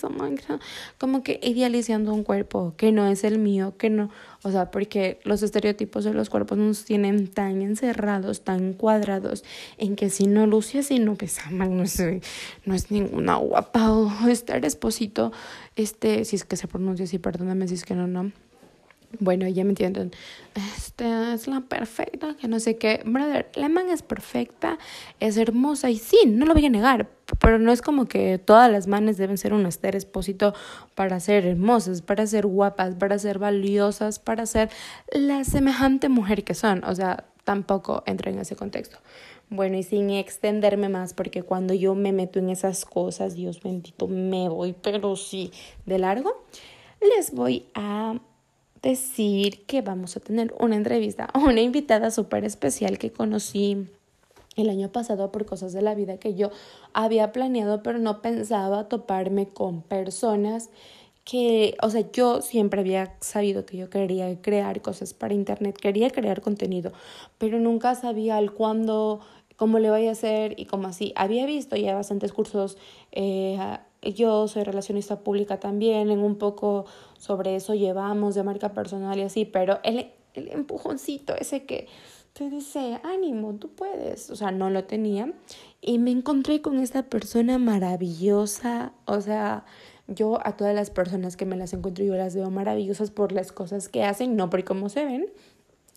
como 0.98 1.22
que 1.22 1.40
idealizando 1.42 2.12
un 2.12 2.22
cuerpo 2.22 2.74
que 2.76 2.92
no 2.92 3.06
es 3.08 3.24
el 3.24 3.38
mío, 3.38 3.74
que 3.76 3.90
no, 3.90 4.10
o 4.42 4.50
sea, 4.50 4.70
porque 4.70 5.18
los 5.24 5.42
estereotipos 5.42 6.04
de 6.04 6.14
los 6.14 6.30
cuerpos 6.30 6.58
nos 6.58 6.84
tienen 6.84 7.28
tan 7.28 7.62
encerrados, 7.62 8.42
tan 8.42 8.72
cuadrados, 8.72 9.44
en 9.78 9.96
que 9.96 10.10
si 10.10 10.26
no 10.26 10.46
luce 10.46 10.80
así, 10.80 10.98
no 10.98 11.14
pesa 11.14 11.50
no 11.50 11.83
es, 11.84 12.02
no 12.64 12.74
es 12.74 12.90
ninguna 12.90 13.36
guapa 13.36 13.92
o 13.92 14.28
estar 14.28 14.64
esposito, 14.64 15.32
este, 15.76 16.24
si 16.24 16.36
es 16.36 16.44
que 16.44 16.56
se 16.56 16.68
pronuncia 16.68 17.04
así, 17.04 17.18
perdóname 17.18 17.68
si 17.68 17.74
es 17.74 17.84
que 17.84 17.94
no, 17.94 18.06
no. 18.06 18.32
Bueno, 19.20 19.46
ya 19.48 19.64
me 19.64 19.70
entienden. 19.70 20.12
Esta 20.76 21.34
es 21.34 21.46
la 21.46 21.60
perfecta, 21.60 22.36
que 22.36 22.48
no 22.48 22.58
sé 22.60 22.76
qué. 22.76 23.02
Brother, 23.04 23.48
la 23.54 23.68
man 23.68 23.88
es 23.88 24.02
perfecta, 24.02 24.78
es 25.20 25.36
hermosa 25.36 25.90
y 25.90 25.98
sí, 25.98 26.18
no 26.26 26.46
lo 26.46 26.54
voy 26.54 26.66
a 26.66 26.70
negar. 26.70 27.08
Pero 27.40 27.58
no 27.58 27.72
es 27.72 27.80
como 27.80 28.06
que 28.06 28.38
todas 28.38 28.70
las 28.70 28.86
manes 28.86 29.16
deben 29.16 29.38
ser 29.38 29.52
un 29.52 29.66
ester 29.66 29.94
expósito 29.94 30.54
para 30.94 31.20
ser 31.20 31.46
hermosas, 31.46 32.02
para 32.02 32.26
ser 32.26 32.46
guapas, 32.46 32.94
para 32.96 33.18
ser 33.18 33.38
valiosas, 33.38 34.18
para 34.18 34.46
ser 34.46 34.70
la 35.12 35.44
semejante 35.44 36.08
mujer 36.08 36.44
que 36.44 36.54
son. 36.54 36.84
O 36.84 36.94
sea, 36.94 37.24
tampoco 37.44 38.02
entra 38.06 38.30
en 38.30 38.38
ese 38.38 38.56
contexto. 38.56 38.98
Bueno, 39.54 39.76
y 39.76 39.84
sin 39.84 40.11
extenderme 40.11 40.88
más, 40.88 41.14
porque 41.14 41.44
cuando 41.44 41.75
yo 41.75 41.94
me 41.94 42.11
meto 42.11 42.40
en 42.40 42.50
esas 42.50 42.84
cosas, 42.84 43.37
Dios 43.37 43.62
bendito, 43.62 44.08
me 44.08 44.49
voy, 44.49 44.73
pero 44.73 45.14
sí, 45.14 45.52
de 45.87 46.00
largo, 46.00 46.42
les 47.00 47.32
voy 47.32 47.66
a 47.73 48.18
decir 48.82 49.64
que 49.66 49.80
vamos 49.80 50.16
a 50.16 50.20
tener 50.20 50.52
una 50.58 50.75
entrevista 50.75 51.30
una 51.34 51.61
invitada 51.61 52.11
súper 52.11 52.44
especial 52.44 52.99
que 52.99 53.12
conocí 53.12 53.87
el 54.56 54.70
año 54.70 54.90
pasado 54.90 55.30
por 55.30 55.46
cosas 55.46 55.73
de 55.73 55.82
la 55.82 55.94
vida 55.94 56.16
que 56.16 56.34
yo 56.34 56.50
había 56.92 57.30
planeado, 57.30 57.80
pero 57.84 57.99
no 57.99 58.23
pensaba 58.23 58.88
toparme 58.88 59.46
con 59.46 59.82
personas 59.82 60.68
que, 61.25 61.76
o 61.80 61.88
sea, 61.88 62.04
yo 62.12 62.42
siempre 62.42 62.80
había 62.80 63.14
sabido 63.20 63.64
que 63.64 63.78
yo 63.78 63.88
quería 63.88 64.40
crear 64.42 64.82
cosas 64.82 65.14
para 65.14 65.32
internet, 65.32 65.76
quería 65.80 66.11
crear 66.11 66.42
contenido, 66.42 66.92
pero 67.38 67.58
nunca 67.58 67.94
sabía 67.94 68.37
al 68.37 68.52
cuándo, 68.52 69.20
cómo 69.56 69.78
le 69.78 69.90
voy 69.90 70.08
a 70.08 70.12
hacer 70.12 70.54
y 70.58 70.66
cómo 70.66 70.88
así. 70.88 71.12
Había 71.16 71.46
visto 71.46 71.76
ya 71.76 71.94
bastantes 71.94 72.32
cursos 72.32 72.76
eh, 73.12 73.58
yo 74.02 74.49
soy 74.49 74.64
relacionista 74.64 75.20
pública 75.20 75.58
también, 75.61 76.11
en 76.11 76.20
un 76.20 76.37
poco 76.37 76.84
sobre 77.18 77.56
eso 77.56 77.75
llevamos 77.75 78.34
de 78.34 78.42
marca 78.42 78.73
personal 78.73 79.18
y 79.18 79.23
así, 79.23 79.44
pero 79.44 79.80
el, 79.82 80.11
el 80.34 80.49
empujoncito 80.49 81.34
ese 81.34 81.64
que 81.64 81.88
te 82.34 82.50
dice, 82.50 83.00
ánimo, 83.04 83.54
tú 83.54 83.70
puedes, 83.70 84.28
o 84.28 84.37
sea, 84.37 84.50
no 84.50 84.68
lo 84.68 84.84
tenía. 84.84 85.32
Y 85.80 85.99
me 85.99 86.11
encontré 86.11 86.61
con 86.61 86.80
esta 86.80 87.04
persona 87.04 87.58
maravillosa, 87.58 88.92
o 89.06 89.20
sea, 89.20 89.64
yo 90.08 90.44
a 90.44 90.56
todas 90.56 90.75
las 90.75 90.90
personas 90.90 91.37
que 91.37 91.46
me 91.46 91.56
las 91.56 91.73
encuentro 91.73 92.04
yo 92.04 92.14
las 92.14 92.34
veo 92.34 92.50
maravillosas 92.50 93.11
por 93.11 93.32
las 93.32 93.52
cosas 93.52 93.88
que 93.88 94.02
hacen, 94.02 94.37
no 94.37 94.50
por 94.50 94.64
cómo 94.64 94.88
se 94.88 95.04
ven. 95.04 95.26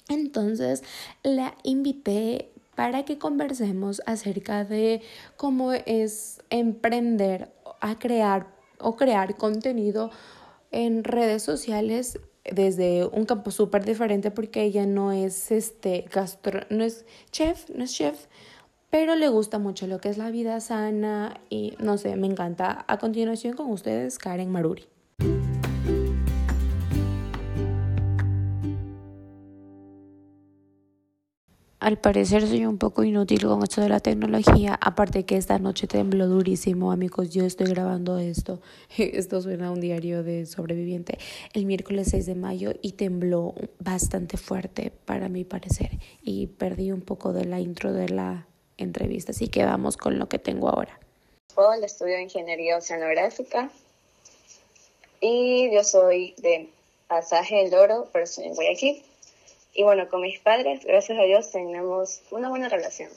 Entonces 0.10 0.84
la 1.24 1.56
invité 1.64 2.52
para 2.78 3.06
que 3.06 3.18
conversemos 3.18 4.04
acerca 4.06 4.64
de 4.64 5.02
cómo 5.36 5.74
es 5.74 6.44
emprender 6.52 7.52
a 7.82 7.98
crear 7.98 8.54
o 8.80 8.96
crear 8.96 9.36
contenido 9.36 10.12
en 10.70 11.04
redes 11.04 11.42
sociales 11.42 12.20
desde 12.44 13.06
un 13.06 13.26
campo 13.26 13.50
súper 13.50 13.84
diferente 13.84 14.30
porque 14.30 14.62
ella 14.62 14.86
no 14.86 15.12
es 15.12 15.50
este 15.50 16.06
gastro, 16.14 16.68
no 16.70 16.84
es 16.84 17.08
chef, 17.32 17.68
no 17.72 17.84
es 17.84 17.94
chef, 17.96 18.28
pero 18.92 19.16
le 19.16 19.28
gusta 19.28 19.58
mucho 19.58 19.88
lo 19.88 20.00
que 20.00 20.10
es 20.10 20.20
la 20.20 20.30
vida 20.30 20.60
sana 20.60 21.42
y 21.50 21.74
no 21.80 21.98
sé, 21.98 22.16
me 22.16 22.28
encanta. 22.28 22.86
A 22.88 23.00
continuación 23.00 23.56
con 23.56 23.72
ustedes, 23.72 24.20
Karen 24.20 24.52
Maruri. 24.52 24.86
Al 31.88 31.98
parecer 31.98 32.46
soy 32.46 32.66
un 32.66 32.78
poco 32.78 33.06
inútil 33.06 33.46
con 33.46 33.64
esto 33.64 33.80
de 33.80 33.88
la 33.88 34.02
tecnología, 34.02 34.78
aparte 34.82 35.24
que 35.24 35.38
esta 35.38 35.58
noche 35.58 35.88
tembló 35.88 36.28
durísimo, 36.28 36.92
amigos, 36.92 37.30
yo 37.30 37.46
estoy 37.46 37.68
grabando 37.68 38.18
esto, 38.18 38.60
esto 38.98 39.42
suena 39.42 39.68
a 39.68 39.72
un 39.72 39.80
diario 39.80 40.22
de 40.22 40.46
sobreviviente, 40.46 41.18
el 41.54 41.66
miércoles 41.66 42.10
6 42.12 42.26
de 42.26 42.36
mayo 42.36 42.74
y 42.82 42.92
tembló 42.92 43.56
bastante 43.80 44.36
fuerte 44.36 44.92
para 45.06 45.30
mi 45.30 45.46
parecer. 45.46 45.92
Y 46.22 46.48
perdí 46.48 46.92
un 46.92 47.00
poco 47.00 47.32
de 47.32 47.46
la 47.46 47.62
intro 47.62 47.94
de 47.94 48.10
la 48.10 48.48
entrevista, 48.76 49.32
así 49.32 49.48
que 49.48 49.64
vamos 49.64 49.96
con 49.96 50.20
lo 50.20 50.28
que 50.28 50.40
tengo 50.40 50.68
ahora. 50.68 51.00
Hola, 51.56 51.86
estudio 51.86 52.20
Ingeniería 52.20 52.76
Oceanográfica. 52.76 53.72
Y 55.22 55.74
yo 55.74 55.86
soy 55.86 56.36
de 56.40 56.68
Pasaje 57.08 57.64
del 57.64 57.74
Oro, 57.76 58.10
pero 58.12 58.26
soy 58.26 58.48
en. 58.48 59.07
Y 59.78 59.84
bueno, 59.84 60.10
con 60.10 60.22
mis 60.22 60.40
padres, 60.40 60.84
gracias 60.84 61.20
a 61.20 61.22
Dios, 61.22 61.52
tenemos 61.52 62.24
una 62.32 62.50
buena 62.50 62.68
relación. 62.68 63.12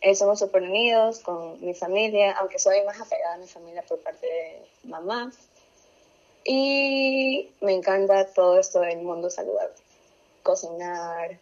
Eh, 0.00 0.14
somos 0.14 0.38
súper 0.38 0.62
unidos 0.62 1.18
con 1.18 1.60
mi 1.60 1.74
familia, 1.74 2.32
aunque 2.38 2.58
soy 2.58 2.82
más 2.86 2.98
apegada 2.98 3.34
a 3.34 3.36
mi 3.36 3.46
familia 3.46 3.82
por 3.82 3.98
parte 3.98 4.26
de 4.26 4.88
mamá. 4.88 5.30
Y 6.42 7.50
me 7.60 7.74
encanta 7.74 8.32
todo 8.32 8.58
esto 8.58 8.80
del 8.80 9.02
mundo 9.02 9.28
saludable. 9.28 9.74
Cocinar. 10.42 11.38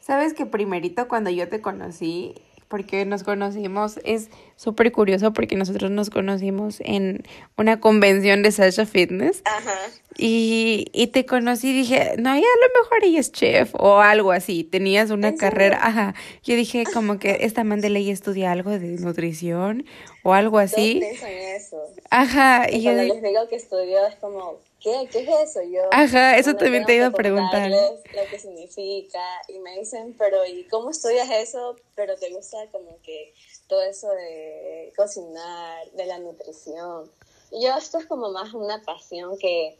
Sabes 0.00 0.34
que 0.34 0.44
primerito 0.44 1.06
cuando 1.06 1.30
yo 1.30 1.48
te 1.48 1.60
conocí, 1.60 2.34
porque 2.70 3.04
nos 3.04 3.24
conocimos, 3.24 3.98
es 4.04 4.28
súper 4.54 4.92
curioso 4.92 5.32
porque 5.32 5.56
nosotros 5.56 5.90
nos 5.90 6.08
conocimos 6.08 6.76
en 6.84 7.24
una 7.58 7.80
convención 7.80 8.44
de 8.44 8.52
Sasha 8.52 8.86
Fitness. 8.86 9.42
Ajá. 9.44 9.76
Y, 10.16 10.86
y 10.92 11.08
te 11.08 11.26
conocí 11.26 11.70
y 11.70 11.72
dije, 11.72 12.14
no, 12.18 12.32
ya 12.32 12.36
a 12.36 12.68
lo 12.68 12.82
mejor 12.82 13.02
ella 13.02 13.18
es 13.18 13.32
chef 13.32 13.74
o 13.74 13.98
algo 13.98 14.30
así. 14.30 14.62
Tenías 14.62 15.10
una 15.10 15.34
carrera, 15.34 15.80
ajá. 15.82 16.14
Yo 16.44 16.54
dije 16.54 16.84
como 16.94 17.18
que 17.18 17.38
esta 17.40 17.64
man 17.64 17.80
de 17.80 17.90
ley 17.90 18.08
estudia 18.08 18.52
algo 18.52 18.70
de 18.70 19.00
nutrición 19.00 19.84
o 20.22 20.32
algo 20.32 20.58
así. 20.60 21.02
eso. 21.02 21.76
Ajá. 22.10 22.68
Y, 22.70 22.84
cuando 22.84 23.02
les 23.02 23.20
digo 23.20 23.48
que 23.48 23.56
estudió 23.56 24.06
es 24.06 24.14
como, 24.14 24.60
¿qué? 24.80 25.08
¿Qué 25.10 25.20
es 25.20 25.50
eso? 25.50 25.62
Yo, 25.62 25.82
Ajá, 25.92 26.36
eso 26.36 26.54
también 26.54 26.84
te 26.84 26.94
iba 26.94 27.06
a 27.06 27.10
preguntar. 27.10 27.70
Lo 27.70 28.30
que 28.30 28.38
significa 28.38 29.22
y 29.48 29.58
me 29.60 29.78
dicen, 29.78 30.14
pero 30.18 30.44
¿y 30.46 30.64
cómo 30.64 30.90
estudias 30.90 31.28
eso? 31.30 31.76
Pero 31.94 32.16
te 32.16 32.30
gusta 32.30 32.56
como 32.72 32.98
que 33.02 33.34
todo 33.68 33.82
eso 33.82 34.08
de 34.10 34.92
cocinar, 34.96 35.90
de 35.92 36.06
la 36.06 36.18
nutrición. 36.18 37.10
Y 37.52 37.64
yo 37.64 37.76
esto 37.76 37.98
es 37.98 38.06
como 38.06 38.30
más 38.30 38.54
una 38.54 38.82
pasión 38.82 39.36
que, 39.38 39.76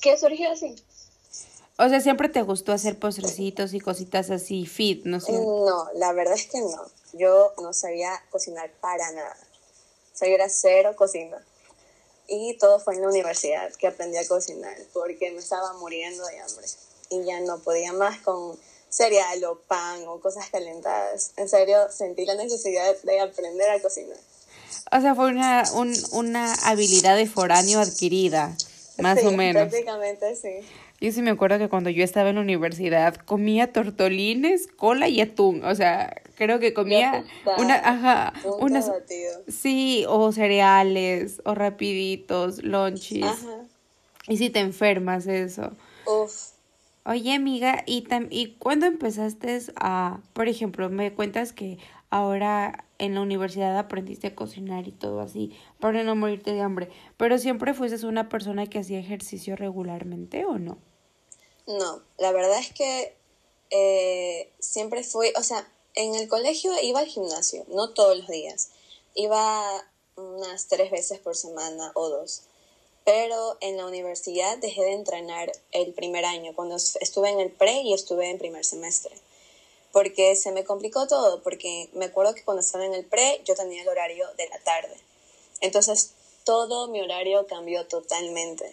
que 0.00 0.18
surgió 0.18 0.50
así. 0.50 0.74
O 1.78 1.88
sea, 1.88 2.00
siempre 2.00 2.28
te 2.30 2.42
gustó 2.42 2.72
hacer 2.72 2.98
postrecitos 2.98 3.74
y 3.74 3.80
cositas 3.80 4.30
así 4.30 4.64
fit, 4.64 5.04
¿no 5.04 5.20
sé? 5.20 5.32
No, 5.32 5.88
la 5.94 6.12
verdad 6.12 6.34
es 6.34 6.46
que 6.46 6.60
no. 6.60 6.86
Yo 7.12 7.52
no 7.62 7.74
sabía 7.74 8.10
cocinar 8.30 8.70
para 8.80 9.12
nada. 9.12 9.36
Sabía 10.14 10.48
cero 10.48 10.94
cocina. 10.96 11.36
Y 12.28 12.56
todo 12.58 12.80
fue 12.80 12.94
en 12.94 13.02
la 13.02 13.08
universidad 13.08 13.72
que 13.74 13.86
aprendí 13.86 14.16
a 14.18 14.26
cocinar 14.26 14.76
porque 14.92 15.30
me 15.30 15.38
estaba 15.38 15.72
muriendo 15.74 16.24
de 16.26 16.40
hambre 16.40 16.66
y 17.10 17.24
ya 17.24 17.40
no 17.40 17.58
podía 17.58 17.92
más 17.92 18.20
con 18.20 18.58
cereal 18.88 19.44
o 19.44 19.58
pan 19.60 20.02
o 20.06 20.20
cosas 20.20 20.48
calentadas. 20.50 21.32
En 21.36 21.48
serio, 21.48 21.76
sentí 21.90 22.24
la 22.24 22.34
necesidad 22.34 22.96
de 23.02 23.20
aprender 23.20 23.70
a 23.70 23.80
cocinar. 23.80 24.16
O 24.92 25.00
sea, 25.00 25.14
fue 25.14 25.30
una, 25.30 25.64
un, 25.74 25.94
una 26.12 26.54
habilidad 26.64 27.16
de 27.16 27.26
foráneo 27.26 27.80
adquirida, 27.80 28.56
más 28.98 29.22
o 29.24 29.32
menos. 29.32 29.68
Prácticamente 29.68 30.36
sí. 30.36 30.66
Yo 31.00 31.12
sí 31.12 31.20
me 31.22 31.30
acuerdo 31.30 31.58
que 31.58 31.68
cuando 31.68 31.90
yo 31.90 32.02
estaba 32.02 32.30
en 32.30 32.36
la 32.36 32.40
universidad 32.40 33.16
comía 33.16 33.72
tortolines, 33.72 34.66
cola 34.76 35.08
y 35.08 35.20
atún. 35.20 35.64
O 35.64 35.74
sea, 35.74 36.22
creo 36.36 36.60
que 36.60 36.72
comía 36.72 37.24
una, 37.58 37.74
ajá, 37.74 38.32
unas, 38.60 38.90
sí, 39.48 40.04
o 40.08 40.30
cereales, 40.30 41.42
o 41.44 41.54
rapiditos, 41.54 42.62
lonchis. 42.62 43.24
Ajá. 43.24 43.64
Y 44.28 44.36
si 44.36 44.50
te 44.50 44.60
enfermas 44.60 45.26
eso. 45.26 45.72
Uf, 46.06 46.56
Oye, 47.08 47.34
amiga, 47.34 47.84
¿y, 47.86 48.02
tam 48.02 48.26
¿y 48.30 48.56
cuándo 48.56 48.86
empezaste 48.86 49.60
a, 49.76 50.18
por 50.32 50.48
ejemplo, 50.48 50.90
me 50.90 51.14
cuentas 51.14 51.52
que 51.52 51.78
ahora 52.10 52.84
en 52.98 53.14
la 53.14 53.20
universidad 53.20 53.78
aprendiste 53.78 54.26
a 54.26 54.34
cocinar 54.34 54.88
y 54.88 54.92
todo 54.92 55.20
así 55.20 55.56
para 55.78 56.02
no 56.02 56.16
morirte 56.16 56.52
de 56.52 56.62
hambre, 56.62 56.90
pero 57.16 57.38
siempre 57.38 57.74
fuiste 57.74 58.04
una 58.06 58.28
persona 58.28 58.66
que 58.66 58.80
hacía 58.80 58.98
ejercicio 58.98 59.54
regularmente 59.54 60.44
o 60.46 60.58
no? 60.58 60.78
No, 61.68 62.02
la 62.18 62.32
verdad 62.32 62.58
es 62.58 62.72
que 62.72 63.16
eh, 63.70 64.50
siempre 64.58 65.04
fui, 65.04 65.28
o 65.38 65.44
sea, 65.44 65.64
en 65.96 66.14
el 66.14 66.28
colegio 66.28 66.70
iba 66.82 67.00
al 67.00 67.06
gimnasio, 67.06 67.64
no 67.68 67.90
todos 67.90 68.16
los 68.16 68.28
días, 68.28 68.68
iba 69.14 69.84
unas 70.14 70.68
tres 70.68 70.90
veces 70.90 71.18
por 71.18 71.34
semana 71.34 71.90
o 71.94 72.08
dos. 72.08 72.42
Pero 73.04 73.56
en 73.60 73.76
la 73.76 73.86
universidad 73.86 74.58
dejé 74.58 74.82
de 74.82 74.92
entrenar 74.92 75.52
el 75.72 75.92
primer 75.94 76.24
año, 76.24 76.54
cuando 76.54 76.76
estuve 76.76 77.30
en 77.30 77.40
el 77.40 77.50
pre 77.50 77.80
y 77.82 77.92
estuve 77.92 78.30
en 78.30 78.38
primer 78.38 78.64
semestre, 78.64 79.14
porque 79.92 80.36
se 80.36 80.52
me 80.52 80.64
complicó 80.64 81.06
todo, 81.06 81.42
porque 81.42 81.88
me 81.92 82.06
acuerdo 82.06 82.34
que 82.34 82.44
cuando 82.44 82.60
estaba 82.60 82.84
en 82.84 82.94
el 82.94 83.04
pre 83.04 83.40
yo 83.44 83.54
tenía 83.54 83.82
el 83.82 83.88
horario 83.88 84.26
de 84.36 84.48
la 84.48 84.58
tarde, 84.58 84.96
entonces 85.60 86.12
todo 86.44 86.88
mi 86.88 87.00
horario 87.00 87.46
cambió 87.46 87.86
totalmente. 87.86 88.72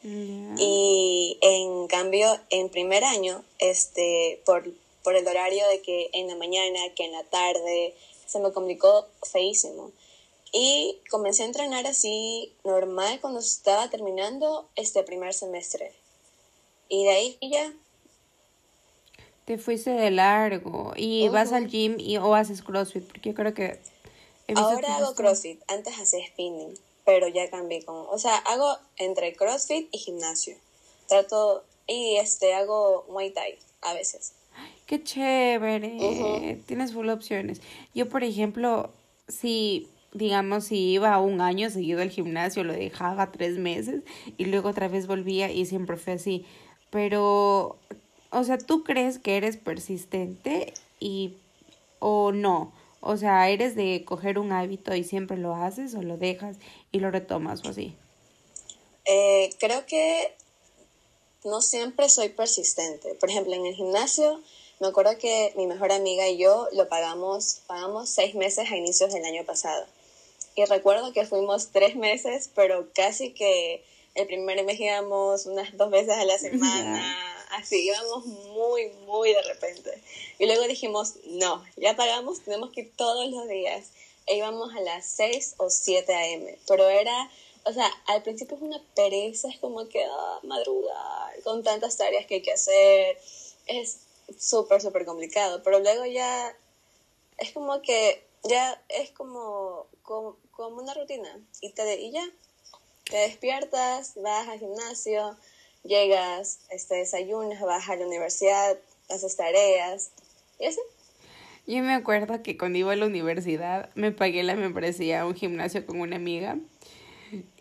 Y 0.00 1.36
en 1.40 1.88
cambio, 1.88 2.38
en 2.50 2.68
primer 2.68 3.02
año, 3.04 3.44
este, 3.58 4.40
por, 4.46 4.64
por 5.08 5.16
el 5.16 5.26
horario 5.26 5.66
de 5.68 5.80
que 5.80 6.10
en 6.12 6.28
la 6.28 6.36
mañana, 6.36 6.80
que 6.94 7.06
en 7.06 7.12
la 7.12 7.24
tarde, 7.24 7.94
se 8.26 8.40
me 8.40 8.52
complicó 8.52 9.06
feísimo. 9.22 9.90
Y 10.52 10.98
comencé 11.08 11.44
a 11.44 11.46
entrenar 11.46 11.86
así 11.86 12.52
normal 12.62 13.18
cuando 13.18 13.40
estaba 13.40 13.88
terminando 13.88 14.68
este 14.76 15.02
primer 15.04 15.32
semestre. 15.32 15.94
Y 16.90 17.04
de 17.04 17.08
ahí 17.08 17.38
ya. 17.40 17.72
Te 19.46 19.56
fuiste 19.56 19.92
de 19.92 20.10
largo. 20.10 20.92
¿Y 20.94 21.26
vas 21.30 21.54
al 21.54 21.68
gym 21.68 21.98
y, 21.98 22.18
o 22.18 22.34
haces 22.34 22.60
CrossFit? 22.60 23.06
Porque 23.06 23.30
yo 23.30 23.34
creo 23.34 23.54
que... 23.54 23.80
Ahora 24.56 24.96
hago 24.96 25.14
CrossFit. 25.14 25.62
Antes 25.68 25.94
hacía 25.94 26.26
spinning. 26.26 26.78
Pero 27.06 27.28
ya 27.28 27.48
cambié 27.48 27.82
con... 27.82 27.96
O 28.10 28.18
sea, 28.18 28.36
hago 28.36 28.76
entre 28.98 29.34
CrossFit 29.34 29.88
y 29.90 29.96
gimnasio. 29.96 30.54
Trato... 31.06 31.64
Y 31.86 32.16
este, 32.16 32.52
hago 32.52 33.06
Muay 33.08 33.30
Thai 33.30 33.58
a 33.80 33.94
veces. 33.94 34.34
Qué 34.88 35.02
chévere. 35.02 36.60
Tienes 36.66 36.92
full 36.92 37.08
opciones. 37.10 37.60
Yo, 37.94 38.08
por 38.08 38.24
ejemplo, 38.24 38.90
si 39.28 39.86
digamos, 40.12 40.64
si 40.64 40.92
iba 40.92 41.20
un 41.20 41.40
año 41.40 41.70
seguido 41.70 42.00
al 42.00 42.10
gimnasio, 42.10 42.64
lo 42.64 42.72
dejaba 42.72 43.30
tres 43.30 43.58
meses 43.58 44.02
y 44.38 44.46
luego 44.46 44.70
otra 44.70 44.88
vez 44.88 45.06
volvía 45.06 45.52
y 45.52 45.66
siempre 45.66 45.96
fue 45.96 46.14
así. 46.14 46.46
Pero, 46.90 47.76
o 48.30 48.44
sea, 48.44 48.58
¿tú 48.58 48.82
crees 48.82 49.18
que 49.18 49.36
eres 49.36 49.56
persistente 49.56 50.72
y 50.98 51.34
o 51.98 52.32
no? 52.32 52.72
O 53.00 53.16
sea, 53.16 53.48
¿eres 53.50 53.76
de 53.76 54.04
coger 54.04 54.38
un 54.38 54.52
hábito 54.52 54.94
y 54.94 55.04
siempre 55.04 55.36
lo 55.36 55.54
haces 55.54 55.94
o 55.94 56.02
lo 56.02 56.16
dejas 56.16 56.56
y 56.90 57.00
lo 57.00 57.10
retomas 57.10 57.64
o 57.64 57.68
así? 57.68 57.94
Eh, 59.04 59.50
creo 59.58 59.86
que 59.86 60.34
no 61.44 61.60
siempre 61.60 62.08
soy 62.08 62.30
persistente. 62.30 63.14
Por 63.14 63.30
ejemplo, 63.30 63.54
en 63.54 63.66
el 63.66 63.74
gimnasio, 63.74 64.40
me 64.80 64.88
acuerdo 64.88 65.18
que 65.18 65.52
mi 65.56 65.66
mejor 65.66 65.92
amiga 65.92 66.28
y 66.28 66.38
yo 66.38 66.68
lo 66.72 66.88
pagamos, 66.88 67.62
pagamos 67.66 68.08
seis 68.10 68.34
meses 68.34 68.70
a 68.70 68.76
inicios 68.76 69.12
del 69.12 69.24
año 69.24 69.44
pasado. 69.44 69.86
Y 70.54 70.64
recuerdo 70.64 71.12
que 71.12 71.26
fuimos 71.26 71.68
tres 71.72 71.96
meses, 71.96 72.50
pero 72.54 72.88
casi 72.94 73.32
que 73.32 73.84
el 74.14 74.26
primer 74.26 74.64
mes 74.64 74.80
íbamos 74.80 75.46
unas 75.46 75.76
dos 75.76 75.90
veces 75.90 76.16
a 76.16 76.24
la 76.24 76.38
semana, 76.38 77.46
así, 77.52 77.86
íbamos 77.86 78.26
muy, 78.26 78.88
muy 79.06 79.32
de 79.32 79.42
repente. 79.42 80.02
Y 80.38 80.46
luego 80.46 80.66
dijimos, 80.66 81.14
no, 81.24 81.64
ya 81.76 81.96
pagamos, 81.96 82.40
tenemos 82.40 82.70
que 82.70 82.82
ir 82.82 82.92
todos 82.96 83.30
los 83.30 83.48
días. 83.48 83.90
E 84.26 84.36
íbamos 84.36 84.74
a 84.74 84.80
las 84.80 85.06
6 85.06 85.54
o 85.56 85.70
7 85.70 86.14
a.m. 86.14 86.58
Pero 86.66 86.88
era, 86.88 87.30
o 87.64 87.72
sea, 87.72 87.90
al 88.06 88.22
principio 88.22 88.56
es 88.56 88.62
una 88.62 88.82
pereza, 88.94 89.48
es 89.48 89.58
como 89.58 89.88
que 89.88 90.04
ah, 90.04 90.40
madrugar 90.42 91.40
con 91.44 91.62
tantas 91.62 91.96
tareas 91.96 92.26
que 92.26 92.36
hay 92.36 92.42
que 92.42 92.52
hacer. 92.52 93.18
Es 93.66 94.00
súper, 94.36 94.80
súper 94.80 95.04
complicado. 95.04 95.62
Pero 95.62 95.78
luego 95.78 96.04
ya 96.06 96.56
es 97.38 97.52
como 97.52 97.80
que, 97.82 98.26
ya 98.44 98.82
es 98.88 99.10
como, 99.10 99.86
como 100.02 100.36
como 100.58 100.82
una 100.82 100.92
rutina 100.92 101.28
y, 101.60 101.70
te, 101.70 102.00
y 102.00 102.10
ya, 102.10 102.24
te 103.08 103.16
despiertas, 103.16 104.14
vas 104.20 104.48
al 104.48 104.58
gimnasio, 104.58 105.36
llegas, 105.84 106.58
este, 106.70 106.96
desayunas, 106.96 107.60
vas 107.62 107.88
a 107.88 107.94
la 107.94 108.04
universidad, 108.04 108.76
haces 109.08 109.36
tareas 109.36 110.10
y 110.58 110.66
así. 110.66 110.80
Yo 111.68 111.80
me 111.84 111.94
acuerdo 111.94 112.42
que 112.42 112.58
cuando 112.58 112.76
iba 112.76 112.92
a 112.92 112.96
la 112.96 113.06
universidad 113.06 113.90
me 113.94 114.10
pagué 114.10 114.42
la 114.42 114.56
membresía 114.56 115.20
a 115.20 115.26
un 115.26 115.36
gimnasio 115.36 115.86
con 115.86 116.00
una 116.00 116.16
amiga 116.16 116.58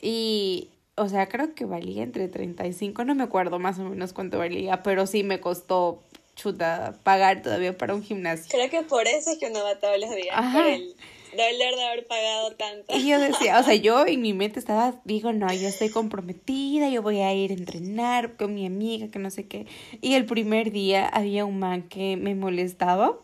y, 0.02 0.72
o 0.96 1.08
sea, 1.08 1.30
creo 1.30 1.54
que 1.54 1.66
valía 1.66 2.02
entre 2.02 2.28
35, 2.30 3.06
no 3.06 3.14
me 3.14 3.26
acuerdo 3.26 3.60
más 3.60 3.78
o 3.78 3.84
menos 3.84 4.12
cuánto 4.12 4.40
valía, 4.40 4.82
pero 4.82 5.06
sí 5.06 5.22
me 5.22 5.40
costó 5.40 6.02
chuta 6.38 6.98
pagar 7.04 7.42
todavía 7.42 7.78
para 7.78 7.94
un 7.94 8.04
gimnasio. 8.04 8.46
Creo 8.50 8.70
que 8.70 8.84
por 8.84 9.08
eso 9.08 9.32
es 9.32 9.38
que 9.38 9.48
uno 9.48 9.64
va 9.64 9.78
todos 9.80 10.00
los 10.00 10.16
días, 10.16 10.54
por 10.54 10.66
el 10.66 10.96
dolor 11.32 11.76
de 11.76 11.84
haber 11.84 12.08
pagado 12.08 12.52
tanto. 12.52 12.96
Y 12.96 13.08
yo 13.08 13.20
decía, 13.20 13.60
o 13.60 13.64
sea, 13.64 13.76
yo 13.76 14.06
en 14.06 14.22
mi 14.22 14.34
mente 14.34 14.60
estaba, 14.60 15.02
digo, 15.04 15.34
no, 15.34 15.52
yo 15.54 15.68
estoy 15.68 15.90
comprometida, 15.90 16.90
yo 16.90 17.02
voy 17.02 17.20
a 17.20 17.34
ir 17.34 17.52
a 17.52 17.56
entrenar 17.56 18.38
con 18.38 18.54
mi 18.54 18.66
amiga, 18.66 19.10
que 19.10 19.20
no 19.20 19.30
sé 19.30 19.48
qué. 19.48 19.66
Y 20.02 20.14
el 20.14 20.26
primer 20.26 20.72
día 20.72 21.08
había 21.08 21.44
un 21.44 21.60
man 21.60 21.84
que 21.84 22.16
me 22.16 22.36
molestaba. 22.36 23.18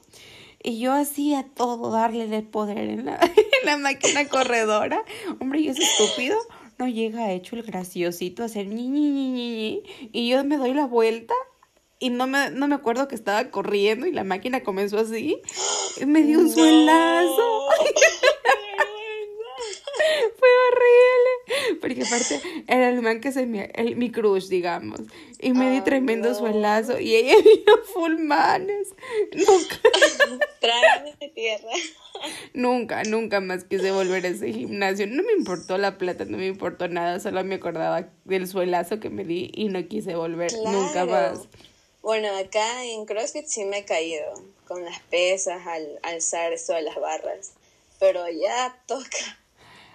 Y 0.66 0.80
yo 0.80 0.94
hacía 0.94 1.46
todo, 1.56 1.92
darle 1.92 2.24
el 2.24 2.44
poder 2.44 2.78
en 2.78 3.06
la, 3.06 3.20
en 3.62 3.66
la 3.66 3.78
máquina 3.78 4.28
corredora. 4.28 5.04
Hombre, 5.40 5.60
y 5.60 5.68
ese 5.68 5.84
estúpido 5.84 6.38
no 6.80 6.88
llega 6.88 7.32
hecho 7.32 7.56
el 7.56 7.64
graciosito 7.64 8.44
a 8.44 8.46
hacer 8.48 8.68
ñi, 8.68 8.88
ñi, 8.88 9.10
ñi, 9.10 9.30
ñi, 9.32 9.84
Y 10.14 10.30
yo 10.30 10.44
me 10.46 10.58
doy 10.58 10.74
la 10.74 10.86
vuelta 10.86 11.34
y 12.00 12.10
no 12.10 12.28
me, 12.28 12.50
no 12.50 12.68
me 12.68 12.76
acuerdo 12.76 13.08
que 13.08 13.16
estaba 13.16 13.50
corriendo 13.50 14.06
y 14.06 14.12
la 14.12 14.24
máquina 14.24 14.64
comenzó 14.64 15.00
así. 15.00 15.42
Me 16.06 16.24
dio 16.24 16.40
un 16.40 16.50
suelazo. 16.50 17.70
Fue 20.38 20.50
horrible. 20.68 21.80
Porque 21.82 22.04
aparte 22.04 22.42
era 22.68 22.90
el 22.90 23.02
man 23.02 23.20
que 23.20 23.32
se 23.32 23.46
me, 23.46 23.72
el, 23.76 23.96
mi 23.96 24.12
crush, 24.12 24.48
digamos. 24.48 25.02
Y 25.40 25.54
me 25.54 25.70
di 25.72 25.82
tremendo 25.82 26.34
suelazo. 26.34 27.00
Y 27.00 27.16
ella 27.16 27.36
vio 27.44 27.78
full 27.94 28.18
manes. 28.20 28.90
Nunca. 29.34 29.76
De 31.20 31.30
tierra. 31.30 31.70
Nunca, 32.54 33.04
nunca 33.04 33.42
más 33.42 33.64
quise 33.66 33.92
volver 33.92 34.26
a 34.26 34.30
ese 34.30 34.52
gimnasio. 34.52 35.08
No 35.08 35.24
me 35.24 35.34
importó 35.34 35.78
la 35.78 35.98
plata, 35.98 36.26
no 36.26 36.38
me 36.38 36.48
importó 36.48 36.88
nada. 36.88 37.20
Solo 37.20 37.44
me 37.44 37.56
acordaba 37.56 38.10
del 38.26 38.48
suelazo 38.48 39.00
que 39.00 39.10
me 39.10 39.24
di 39.24 39.52
y 39.54 39.70
no 39.70 39.86
quise 39.88 40.16
volver 40.16 40.52
nunca 40.66 41.06
más. 41.06 41.50
Bueno, 42.04 42.28
acá 42.38 42.84
en 42.84 43.06
CrossFit 43.06 43.46
sí 43.46 43.64
me 43.64 43.78
he 43.78 43.86
caído 43.86 44.26
con 44.68 44.84
las 44.84 45.00
pesas 45.04 45.66
al 45.66 46.00
alzar 46.04 46.52
esto 46.52 46.74
de 46.74 46.82
las 46.82 46.98
barras, 46.98 47.54
pero 47.98 48.30
ya 48.30 48.78
toca. 48.86 49.40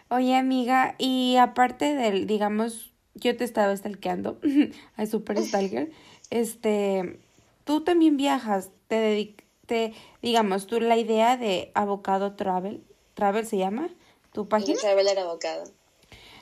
Oye, 0.09 0.35
amiga, 0.35 0.95
y 0.97 1.37
aparte 1.37 1.95
del, 1.95 2.27
digamos, 2.27 2.93
yo 3.15 3.37
te 3.37 3.45
estaba 3.45 3.77
stalkeando, 3.77 4.41
a 4.97 5.05
Super 5.05 5.37
Stalker, 5.45 5.93
este, 6.31 7.21
tú 7.65 7.85
también 7.85 8.17
viajas, 8.17 8.71
te, 8.87 9.37
te, 9.67 9.93
digamos, 10.23 10.67
tú 10.67 10.81
la 10.81 10.97
idea 10.97 11.37
de 11.37 11.71
Avocado 11.75 12.37
Travel, 12.37 12.83
Travel 13.13 13.47
se 13.47 13.59
llama, 13.59 13.91
tu 14.33 14.49
página. 14.49 14.81
Traveler 14.81 15.19
Avocado. 15.19 15.65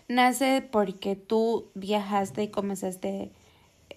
Nace 0.07 0.63
porque 0.63 1.17
tú 1.17 1.73
viajaste 1.75 2.45
y 2.45 2.49
comenzaste 2.53 3.33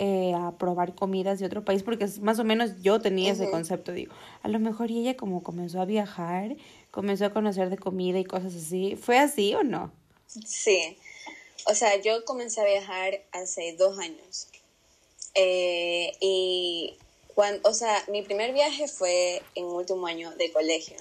eh, 0.02 0.34
a 0.34 0.58
probar 0.58 0.96
comidas 0.96 1.40
de 1.40 1.46
otro 1.46 1.66
país, 1.66 1.84
porque 1.84 2.08
más 2.22 2.40
o 2.40 2.46
menos 2.46 2.82
yo 2.82 3.02
tenía 3.02 3.34
ese 3.34 3.52
concepto, 3.52 3.92
digo, 3.92 4.14
a 4.42 4.48
lo 4.48 4.58
mejor 4.58 4.90
y 4.92 5.00
ella 5.00 5.18
como 5.18 5.44
comenzó 5.44 5.82
a 5.82 5.86
viajar, 5.86 6.56
comenzó 6.90 7.26
a 7.26 7.34
conocer 7.34 7.70
de 7.70 7.78
comida 7.78 8.18
y 8.18 8.24
cosas 8.24 8.56
así, 8.56 8.96
¿fue 8.96 9.20
así 9.20 9.54
o 9.56 9.64
no? 9.64 9.92
Sí, 10.26 10.98
o 11.66 11.76
sea, 11.76 12.02
yo 12.02 12.24
comencé 12.24 12.62
a 12.62 12.64
viajar 12.64 13.22
hace 13.34 13.74
dos 13.74 14.00
años. 14.00 14.48
Eh, 15.36 16.14
y 16.22 16.96
cuando, 17.36 17.70
o 17.70 17.74
sea, 17.74 18.02
mi 18.08 18.22
primer 18.22 18.54
viaje 18.54 18.88
fue 18.88 19.42
en 19.56 19.66
último 19.66 20.08
año 20.08 20.32
de 20.32 20.50
colegio. 20.54 20.96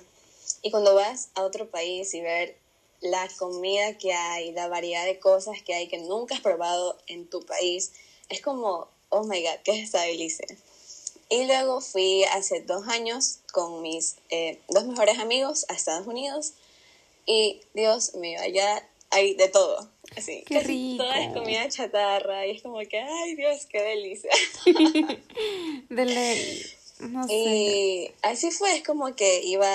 Y 0.62 0.72
cuando 0.72 0.96
vas 0.96 1.28
a 1.37 1.44
otro 1.44 1.70
país 1.70 2.12
y 2.14 2.20
ver 2.20 2.56
la 3.00 3.28
comida 3.38 3.96
que 3.96 4.12
hay, 4.12 4.50
la 4.50 4.66
variedad 4.66 5.04
de 5.04 5.20
cosas 5.20 5.62
que 5.62 5.72
hay 5.72 5.87
que 5.87 5.98
nunca 5.98 6.34
has 6.34 6.40
probado 6.40 6.98
en 7.06 7.30
tu 7.30 7.46
país, 7.46 7.92
es 8.28 8.40
como, 8.40 8.88
oh 9.10 9.24
my 9.24 9.42
god, 9.42 9.60
¿qué 9.64 9.72
es 9.72 9.84
esta 9.84 10.02
delicia? 10.02 10.46
Y 11.30 11.44
luego 11.46 11.80
fui 11.80 12.24
hace 12.24 12.62
dos 12.62 12.88
años 12.88 13.40
con 13.52 13.82
mis 13.82 14.16
eh, 14.30 14.58
dos 14.68 14.86
mejores 14.86 15.18
amigos 15.18 15.66
a 15.68 15.74
Estados 15.74 16.06
Unidos 16.06 16.54
y 17.26 17.60
Dios 17.74 18.14
mío, 18.14 18.40
allá 18.40 18.88
hay 19.10 19.34
de 19.34 19.48
todo. 19.48 19.90
Así, 20.16 20.42
Qué 20.46 20.54
casi 20.54 20.66
rico. 20.66 21.04
toda 21.04 21.22
es 21.22 21.32
comida 21.34 21.68
chatarra 21.68 22.46
y 22.46 22.52
es 22.52 22.62
como 22.62 22.78
que, 22.78 22.98
ay 22.98 23.34
Dios, 23.34 23.66
qué 23.66 23.82
delicia. 23.82 24.30
De 25.90 26.04
ley. 26.04 26.66
No 27.00 27.26
sé. 27.28 27.34
Y 27.34 28.10
así 28.22 28.50
fue, 28.50 28.74
es 28.76 28.82
como 28.82 29.14
que 29.14 29.42
iba 29.42 29.70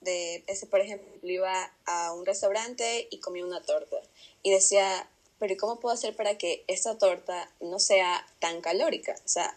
de, 0.00 0.44
ese, 0.46 0.66
por 0.66 0.80
ejemplo, 0.80 1.08
iba 1.22 1.72
a 1.86 2.12
un 2.12 2.24
restaurante 2.24 3.08
y 3.10 3.18
comía 3.18 3.44
una 3.44 3.62
torta. 3.62 3.96
Y 4.42 4.50
decía, 4.50 5.08
pero 5.38 5.52
¿y 5.52 5.56
cómo 5.56 5.80
puedo 5.80 5.94
hacer 5.94 6.14
para 6.16 6.36
que 6.36 6.64
esta 6.66 6.98
torta 6.98 7.50
no 7.60 7.78
sea 7.78 8.26
tan 8.40 8.60
calórica? 8.60 9.14
O 9.24 9.28
sea, 9.28 9.56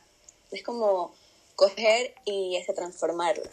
es 0.52 0.64
como 0.64 1.14
coger 1.56 2.14
y 2.26 2.58
este, 2.58 2.74
transformarla. 2.74 3.50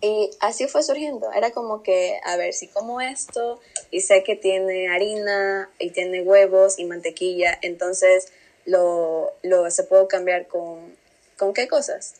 Y 0.00 0.30
así 0.38 0.68
fue 0.68 0.84
surgiendo. 0.84 1.32
Era 1.32 1.50
como 1.50 1.82
que, 1.82 2.20
a 2.24 2.36
ver, 2.36 2.54
si 2.54 2.68
como 2.68 3.00
esto 3.00 3.60
y 3.90 4.00
sé 4.00 4.22
que 4.22 4.36
tiene 4.36 4.88
harina 4.88 5.68
y 5.80 5.90
tiene 5.90 6.22
huevos 6.22 6.78
y 6.78 6.84
mantequilla, 6.84 7.58
entonces 7.60 8.28
lo, 8.66 9.32
lo 9.42 9.68
se 9.70 9.82
puedo 9.82 10.06
cambiar 10.06 10.46
con, 10.46 10.96
¿con 11.36 11.54
qué 11.54 11.66
cosas? 11.66 12.14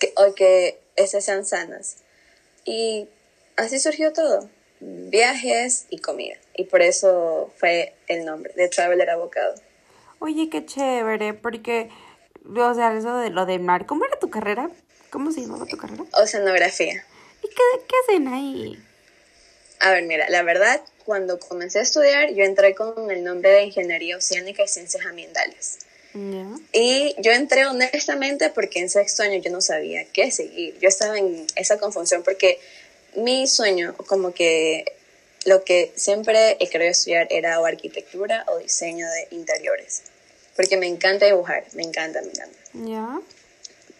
Que, 0.00 0.12
o 0.16 0.34
que 0.34 0.80
esas 0.96 1.24
sean 1.24 1.46
sanas. 1.46 1.98
Y 2.64 3.08
así 3.56 3.78
surgió 3.78 4.12
todo. 4.12 4.48
Viajes 4.80 5.86
y 5.90 5.98
comida. 5.98 6.36
Y 6.54 6.64
por 6.64 6.82
eso 6.82 7.52
fue 7.56 7.94
el 8.08 8.24
nombre 8.24 8.52
de 8.54 8.68
Traveler 8.68 9.10
Avocado. 9.10 9.54
Oye, 10.18 10.48
qué 10.50 10.64
chévere, 10.64 11.34
porque, 11.34 11.90
o 12.44 12.74
sea, 12.74 12.96
eso 12.96 13.16
de 13.18 13.30
lo 13.30 13.46
de 13.46 13.58
mar, 13.58 13.86
¿cómo 13.86 14.04
era 14.04 14.18
tu 14.18 14.30
carrera? 14.30 14.70
¿Cómo 15.10 15.32
se 15.32 15.42
llamaba 15.42 15.66
tu 15.66 15.76
carrera? 15.76 16.04
Oceanografía. 16.12 17.04
¿Y 17.42 17.48
qué, 17.48 17.84
qué 17.88 17.94
hacen 18.04 18.28
ahí? 18.28 18.78
A 19.80 19.92
ver, 19.92 20.04
mira, 20.04 20.28
la 20.28 20.42
verdad, 20.42 20.80
cuando 21.04 21.38
comencé 21.38 21.78
a 21.78 21.82
estudiar, 21.82 22.32
yo 22.34 22.44
entré 22.44 22.74
con 22.74 23.10
el 23.10 23.24
nombre 23.24 23.50
de 23.50 23.64
Ingeniería 23.64 24.16
Oceánica 24.16 24.62
y 24.62 24.68
Ciencias 24.68 25.06
Ambientales. 25.06 25.78
Y 26.72 27.14
yo 27.18 27.30
entré 27.30 27.66
honestamente 27.66 28.50
porque 28.50 28.80
en 28.80 28.90
sexto 28.90 29.22
año 29.22 29.40
yo 29.40 29.50
no 29.50 29.60
sabía 29.60 30.04
qué 30.12 30.30
seguir. 30.32 30.76
Yo 30.80 30.88
estaba 30.88 31.16
en 31.16 31.46
esa 31.54 31.78
confusión 31.78 32.22
porque 32.24 32.58
mi 33.16 33.46
sueño, 33.46 33.94
como 34.06 34.32
que 34.32 34.84
lo 35.44 35.64
que 35.64 35.92
siempre 35.96 36.56
he 36.60 36.68
querido 36.68 36.90
estudiar 36.90 37.26
era 37.30 37.60
o 37.60 37.66
arquitectura 37.66 38.44
o 38.48 38.58
diseño 38.58 39.06
de 39.08 39.28
interiores. 39.36 40.02
Porque 40.56 40.76
me 40.76 40.86
encanta 40.86 41.26
dibujar, 41.26 41.64
me 41.72 41.82
encanta, 41.82 42.20
me 42.22 42.28
encanta. 42.28 42.58
Ya. 42.74 43.20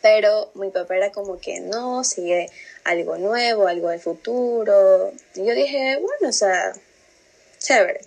Pero 0.02 0.50
mi 0.54 0.70
papá 0.70 0.96
era 0.96 1.12
como 1.12 1.38
que 1.38 1.60
no, 1.60 2.04
sigue 2.04 2.50
algo 2.84 3.16
nuevo, 3.16 3.66
algo 3.66 3.88
del 3.88 4.00
futuro. 4.00 5.12
Y 5.34 5.44
yo 5.44 5.54
dije, 5.54 5.98
bueno, 6.00 6.28
o 6.28 6.32
sea, 6.32 6.72
chévere. 7.58 8.00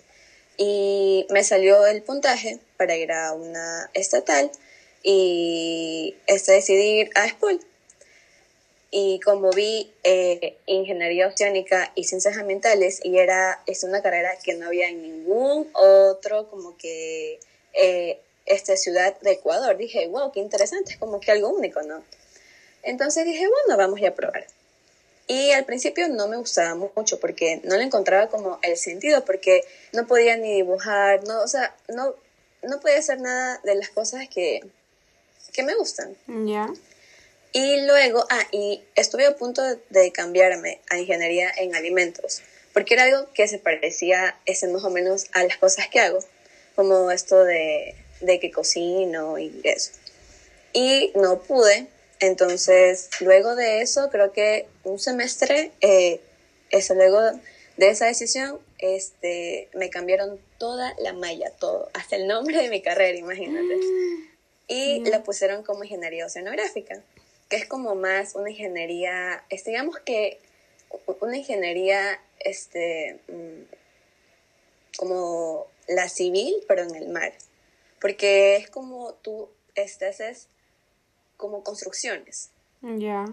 Y 0.56 1.26
me 1.30 1.42
salió 1.42 1.86
el 1.86 2.02
puntaje 2.02 2.60
para 2.76 2.96
ir 2.96 3.10
a 3.12 3.32
una 3.32 3.90
estatal 3.94 4.50
y 5.02 6.16
este 6.26 6.52
decidí 6.52 7.00
ir 7.00 7.10
a 7.14 7.28
SPOL. 7.28 7.60
Y 8.96 9.18
como 9.18 9.50
vi 9.50 9.92
eh, 10.04 10.56
ingeniería 10.66 11.26
oceánica 11.26 11.90
y 11.96 12.04
ciencias 12.04 12.36
ambientales 12.36 13.00
y 13.02 13.18
era 13.18 13.60
es 13.66 13.82
una 13.82 14.00
carrera 14.02 14.38
que 14.40 14.54
no 14.54 14.68
había 14.68 14.88
en 14.88 15.02
ningún 15.02 15.68
otro 15.72 16.48
como 16.48 16.76
que 16.76 17.40
eh, 17.72 18.20
esta 18.46 18.76
ciudad 18.76 19.18
de 19.20 19.32
Ecuador, 19.32 19.76
dije, 19.76 20.06
wow, 20.06 20.30
qué 20.30 20.38
interesante, 20.38 20.92
es 20.92 20.98
como 20.98 21.18
que 21.18 21.32
algo 21.32 21.48
único, 21.48 21.82
¿no? 21.82 22.04
Entonces 22.84 23.24
dije, 23.24 23.48
bueno, 23.48 23.76
vamos 23.76 24.00
a 24.00 24.14
probar. 24.14 24.46
Y 25.26 25.50
al 25.50 25.64
principio 25.64 26.06
no 26.06 26.28
me 26.28 26.36
gustaba 26.36 26.76
mucho 26.76 27.18
porque 27.18 27.60
no 27.64 27.76
le 27.76 27.82
encontraba 27.82 28.28
como 28.28 28.60
el 28.62 28.76
sentido, 28.76 29.24
porque 29.24 29.62
no 29.92 30.06
podía 30.06 30.36
ni 30.36 30.54
dibujar, 30.54 31.24
no, 31.24 31.42
o 31.42 31.48
sea, 31.48 31.74
no, 31.88 32.14
no 32.62 32.78
podía 32.78 32.98
hacer 32.98 33.20
nada 33.20 33.60
de 33.64 33.74
las 33.74 33.88
cosas 33.88 34.28
que, 34.28 34.60
que 35.52 35.64
me 35.64 35.74
gustan. 35.74 36.16
Ya. 36.28 36.68
Y 37.56 37.82
luego, 37.86 38.26
ah, 38.30 38.46
y 38.50 38.82
estuve 38.96 39.26
a 39.26 39.36
punto 39.36 39.62
de, 39.88 40.10
cambiarme 40.10 40.80
a 40.90 40.98
ingeniería 40.98 41.52
en 41.56 41.76
alimentos, 41.76 42.42
porque 42.72 42.94
era 42.94 43.04
algo 43.04 43.32
que 43.32 43.46
se 43.46 43.58
parecía 43.60 44.36
ese 44.44 44.66
más 44.66 44.82
o 44.82 44.90
menos 44.90 45.26
a 45.32 45.44
las 45.44 45.56
cosas 45.58 45.86
que 45.86 46.00
hago, 46.00 46.18
como 46.74 47.12
esto 47.12 47.44
de, 47.44 47.94
de 48.20 48.40
que 48.40 48.50
cocino 48.50 49.38
y 49.38 49.60
eso. 49.62 49.92
Y 50.72 51.12
no 51.14 51.42
pude, 51.42 51.86
entonces 52.18 53.08
luego 53.20 53.54
de 53.54 53.82
eso, 53.82 54.10
creo 54.10 54.32
que 54.32 54.66
un 54.82 54.98
semestre, 54.98 55.70
eh, 55.80 56.20
eso 56.70 56.94
luego 56.94 57.20
de 57.76 57.88
esa 57.88 58.06
decisión, 58.06 58.58
este, 58.78 59.68
me 59.74 59.90
cambiaron 59.90 60.40
toda 60.58 60.92
la 60.98 61.12
malla, 61.12 61.50
todo, 61.50 61.88
hasta 61.94 62.16
el 62.16 62.26
nombre 62.26 62.60
de 62.60 62.68
mi 62.68 62.82
carrera, 62.82 63.16
imagínate. 63.16 63.78
Y 64.66 65.04
Ya. 65.04 65.10
la 65.10 65.22
pusieron 65.22 65.62
como 65.62 65.84
ingeniería 65.84 66.26
oceanográfica, 66.26 67.00
que 67.48 67.56
es 67.56 67.66
como 67.66 67.94
más 67.94 68.34
una 68.34 68.50
ingeniería, 68.50 69.44
digamos 69.64 69.98
que 70.00 70.40
una 71.20 71.36
ingeniería, 71.36 72.20
este, 72.40 73.20
mm, 73.28 73.62
como 74.96 75.66
la 75.88 76.08
civil, 76.08 76.54
pero 76.68 76.82
en 76.82 76.94
el 76.94 77.08
mar. 77.08 77.32
Porque 78.00 78.56
es 78.56 78.70
como 78.70 79.14
tú 79.14 79.48
este, 79.74 80.06
haces 80.06 80.48
como 81.36 81.64
construcciones 81.64 82.50
Ya. 82.80 83.24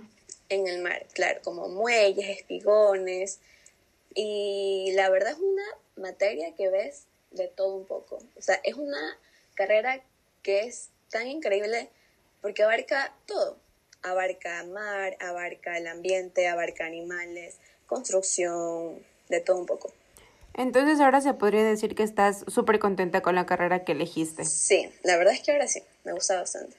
en 0.50 0.68
el 0.68 0.82
mar, 0.82 1.06
claro, 1.14 1.42
como 1.44 1.68
muelles, 1.68 2.30
espigones. 2.30 3.40
Y 4.16 4.92
la 4.96 5.10
verdad 5.10 5.32
es 5.34 5.40
una 5.40 5.64
materia 5.98 6.54
que 6.56 6.70
ves 6.70 7.06
de 7.32 7.48
todo 7.48 7.76
un 7.76 7.86
poco. 7.86 8.20
O 8.38 8.42
sea, 8.42 8.60
es 8.64 8.76
una 8.76 9.18
carrera 9.56 10.02
que 10.44 10.62
es 10.62 10.90
tan 11.10 11.28
increíble 11.28 11.90
porque 12.42 12.64
abarca 12.64 13.14
todo. 13.28 13.58
Abarca 14.04 14.64
mar, 14.66 15.16
abarca 15.20 15.78
el 15.78 15.88
ambiente, 15.88 16.48
abarca 16.48 16.86
animales, 16.86 17.58
construcción, 17.86 19.00
de 19.30 19.42
todo 19.42 19.58
un 19.58 19.66
poco. 19.66 19.92
Entonces 20.54 21.00
ahora 21.00 21.22
se 21.22 21.34
podría 21.34 21.64
decir 21.64 21.96
que 21.96 22.04
estás 22.04 22.44
súper 22.48 22.80
contenta 22.80 23.22
con 23.22 23.36
la 23.36 23.46
carrera 23.46 23.84
que 23.84 23.94
elegiste. 23.94 24.44
Sí, 24.46 24.90
la 25.04 25.18
verdad 25.18 25.34
es 25.34 25.42
que 25.42 25.52
ahora 25.52 25.68
sí, 25.68 25.82
me 26.04 26.14
gusta 26.14 26.38
bastante. 26.38 26.76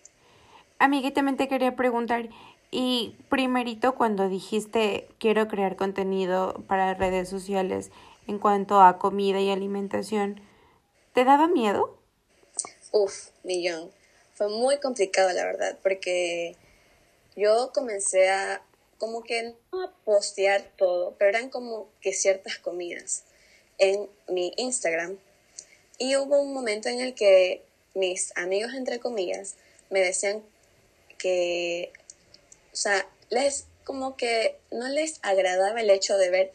Amiga, 0.79 1.09
y 1.09 1.13
también 1.13 1.37
te 1.37 1.49
quería 1.49 1.77
preguntar, 1.77 2.29
y 2.71 3.17
primerito 3.29 3.95
cuando 3.95 4.29
dijiste 4.29 5.07
quiero 5.19 5.47
crear 5.47 5.77
contenido 5.77 6.65
para 6.67 6.95
redes 6.95 7.29
sociales 7.29 7.91
en 8.27 8.39
cuanto 8.39 8.81
a 8.81 8.99
comida 8.99 9.41
y 9.41 9.51
alimentación, 9.51 10.41
¿te 11.13 11.25
daba 11.25 11.47
miedo? 11.49 11.99
Uf, 12.93 13.29
millón. 13.45 13.91
Fue 14.35 14.49
muy 14.49 14.79
complicado, 14.79 15.31
la 15.33 15.45
verdad, 15.45 15.79
porque 15.83 16.57
yo 17.37 17.73
comencé 17.73 18.29
a, 18.31 18.63
como 18.99 19.23
que 19.23 19.55
no 19.73 19.83
a 19.83 19.93
postear 20.05 20.71
todo, 20.77 21.15
pero 21.19 21.31
eran 21.31 21.51
como 21.51 21.89
que 22.01 22.13
ciertas 22.13 22.59
comidas 22.59 23.25
en 23.79 24.09
mi 24.29 24.53
Instagram. 24.57 25.19
Y 25.99 26.17
hubo 26.17 26.41
un 26.41 26.53
momento 26.53 26.89
en 26.89 27.01
el 27.01 27.15
que 27.15 27.63
mis 27.95 28.33
amigos, 28.37 28.75
entre 28.75 29.01
comillas, 29.01 29.57
me 29.91 30.01
decían 30.01 30.43
que, 31.19 31.93
o 32.73 32.77
sea, 32.77 33.07
les, 33.31 33.67
como 33.85 34.17
que 34.17 34.57
no 34.71 34.89
les 34.89 35.19
agradaba 35.23 35.81
el 35.81 35.91
hecho 35.91 36.17
de 36.19 36.31
ver 36.31 36.53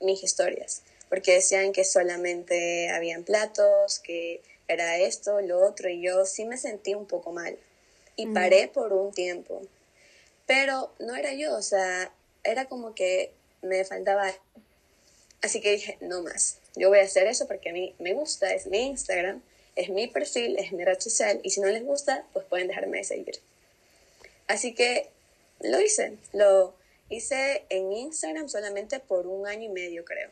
mis 0.00 0.22
historias, 0.22 0.82
porque 1.08 1.34
decían 1.34 1.72
que 1.72 1.84
solamente 1.84 2.90
habían 2.90 3.24
platos, 3.24 3.98
que 4.00 4.42
era 4.68 4.98
esto, 4.98 5.40
lo 5.40 5.66
otro, 5.66 5.88
y 5.88 6.02
yo 6.02 6.24
sí 6.24 6.44
me 6.44 6.56
sentí 6.56 6.94
un 6.94 7.06
poco 7.06 7.32
mal. 7.32 7.58
Y 8.16 8.26
paré 8.26 8.68
por 8.68 8.92
un 8.92 9.12
tiempo. 9.12 9.62
Pero 10.50 10.92
no 10.98 11.14
era 11.14 11.32
yo, 11.32 11.54
o 11.54 11.62
sea, 11.62 12.12
era 12.42 12.64
como 12.64 12.92
que 12.92 13.32
me 13.62 13.84
faltaba. 13.84 14.34
Así 15.42 15.60
que 15.60 15.70
dije, 15.70 15.96
no 16.00 16.24
más. 16.24 16.58
Yo 16.74 16.88
voy 16.88 16.98
a 16.98 17.04
hacer 17.04 17.28
eso 17.28 17.46
porque 17.46 17.70
a 17.70 17.72
mí 17.72 17.94
me 18.00 18.14
gusta, 18.14 18.52
es 18.52 18.66
mi 18.66 18.78
Instagram, 18.78 19.44
es 19.76 19.90
mi 19.90 20.08
perfil, 20.08 20.58
es 20.58 20.72
mi 20.72 20.84
red 20.84 20.98
social, 20.98 21.38
y 21.44 21.50
si 21.50 21.60
no 21.60 21.68
les 21.68 21.84
gusta, 21.84 22.26
pues 22.32 22.44
pueden 22.46 22.66
dejarme 22.66 22.98
de 22.98 23.04
seguir. 23.04 23.36
Así 24.48 24.74
que 24.74 25.10
lo 25.60 25.80
hice, 25.80 26.18
lo 26.32 26.74
hice 27.10 27.64
en 27.68 27.92
Instagram 27.92 28.48
solamente 28.48 28.98
por 28.98 29.28
un 29.28 29.46
año 29.46 29.66
y 29.66 29.68
medio, 29.68 30.04
creo. 30.04 30.30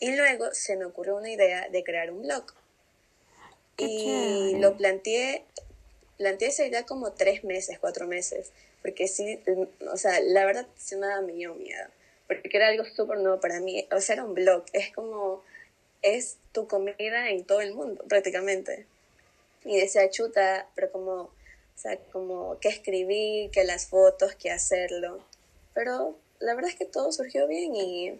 Y 0.00 0.16
luego 0.16 0.46
se 0.54 0.78
me 0.78 0.86
ocurrió 0.86 1.14
una 1.14 1.30
idea 1.30 1.68
de 1.68 1.84
crear 1.84 2.10
un 2.10 2.22
blog. 2.22 2.54
Y 3.76 4.56
lo 4.60 4.78
planteé, 4.78 5.44
planteé 6.16 6.48
esa 6.48 6.64
idea 6.64 6.86
como 6.86 7.12
tres 7.12 7.44
meses, 7.44 7.78
cuatro 7.78 8.06
meses, 8.06 8.50
porque 8.88 9.06
sí, 9.06 9.38
o 9.92 9.98
sea, 9.98 10.18
la 10.20 10.46
verdad 10.46 10.66
sí 10.78 10.96
me 10.96 11.06
daba 11.06 11.20
medio 11.20 11.54
miedo, 11.54 11.88
porque 12.26 12.48
era 12.50 12.68
algo 12.68 12.86
súper 12.86 13.18
nuevo 13.18 13.38
para 13.38 13.60
mí, 13.60 13.86
o 13.92 14.00
sea, 14.00 14.14
era 14.14 14.24
un 14.24 14.32
blog, 14.32 14.64
es 14.72 14.94
como, 14.94 15.42
es 16.00 16.38
tu 16.52 16.66
comida 16.66 17.28
en 17.28 17.44
todo 17.44 17.60
el 17.60 17.74
mundo, 17.74 18.02
prácticamente. 18.08 18.86
Y 19.66 19.76
decía, 19.76 20.08
chuta, 20.08 20.68
pero 20.74 20.90
como, 20.90 21.12
o 21.14 21.30
sea, 21.74 21.98
como 22.12 22.58
que 22.60 22.70
escribir, 22.70 23.50
que 23.50 23.64
las 23.64 23.88
fotos, 23.88 24.34
que 24.36 24.50
hacerlo. 24.50 25.22
Pero 25.74 26.16
la 26.38 26.54
verdad 26.54 26.70
es 26.70 26.76
que 26.76 26.86
todo 26.86 27.12
surgió 27.12 27.46
bien 27.46 27.76
y 27.76 28.18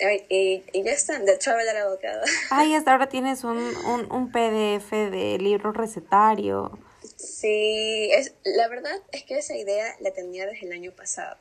Y, 0.00 0.64
y 0.72 0.82
ya 0.82 0.90
están, 0.90 1.26
de 1.26 1.38
Traveler 1.38 1.76
Avocado. 1.76 2.22
Ay, 2.50 2.74
hasta 2.74 2.90
ahora 2.90 3.08
tienes 3.08 3.44
un, 3.44 3.58
un, 3.58 4.10
un 4.10 4.32
PDF 4.32 4.90
de 4.90 5.38
libro 5.38 5.70
recetario. 5.70 6.76
Sí, 7.18 8.10
es, 8.12 8.32
la 8.44 8.68
verdad 8.68 8.96
es 9.10 9.24
que 9.24 9.38
esa 9.38 9.56
idea 9.56 9.96
la 10.00 10.12
tenía 10.12 10.46
desde 10.46 10.66
el 10.66 10.72
año 10.72 10.92
pasado, 10.92 11.36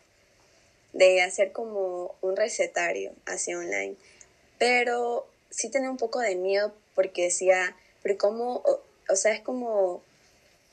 de 0.94 1.22
hacer 1.22 1.52
como 1.52 2.16
un 2.22 2.36
recetario 2.36 3.14
así 3.26 3.54
online. 3.54 3.96
Pero 4.58 5.28
sí 5.52 5.70
tenía 5.70 5.92
un 5.92 5.98
poco 5.98 6.20
de 6.20 6.36
miedo 6.36 6.74
porque 6.96 7.26
decía, 7.26 7.76
pero 8.02 8.18
cómo, 8.18 8.56
o, 8.56 8.82
o 9.08 9.16
sea, 9.16 9.34
es 9.34 9.42
como 9.42 10.02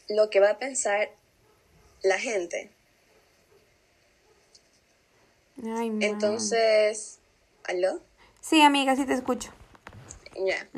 lo 0.09 0.31
que 0.31 0.41
va 0.41 0.51
a 0.51 0.59
pensar 0.59 1.11
la 2.03 2.19
gente. 2.19 2.71
Ay, 5.63 5.91
ma. 5.91 6.05
Entonces, 6.05 7.19
¿aló? 7.65 8.01
Sí, 8.41 8.63
amiga, 8.63 8.97
sí 8.97 9.05
te 9.05 9.13
escucho. 9.13 9.51
Ya. 10.35 10.69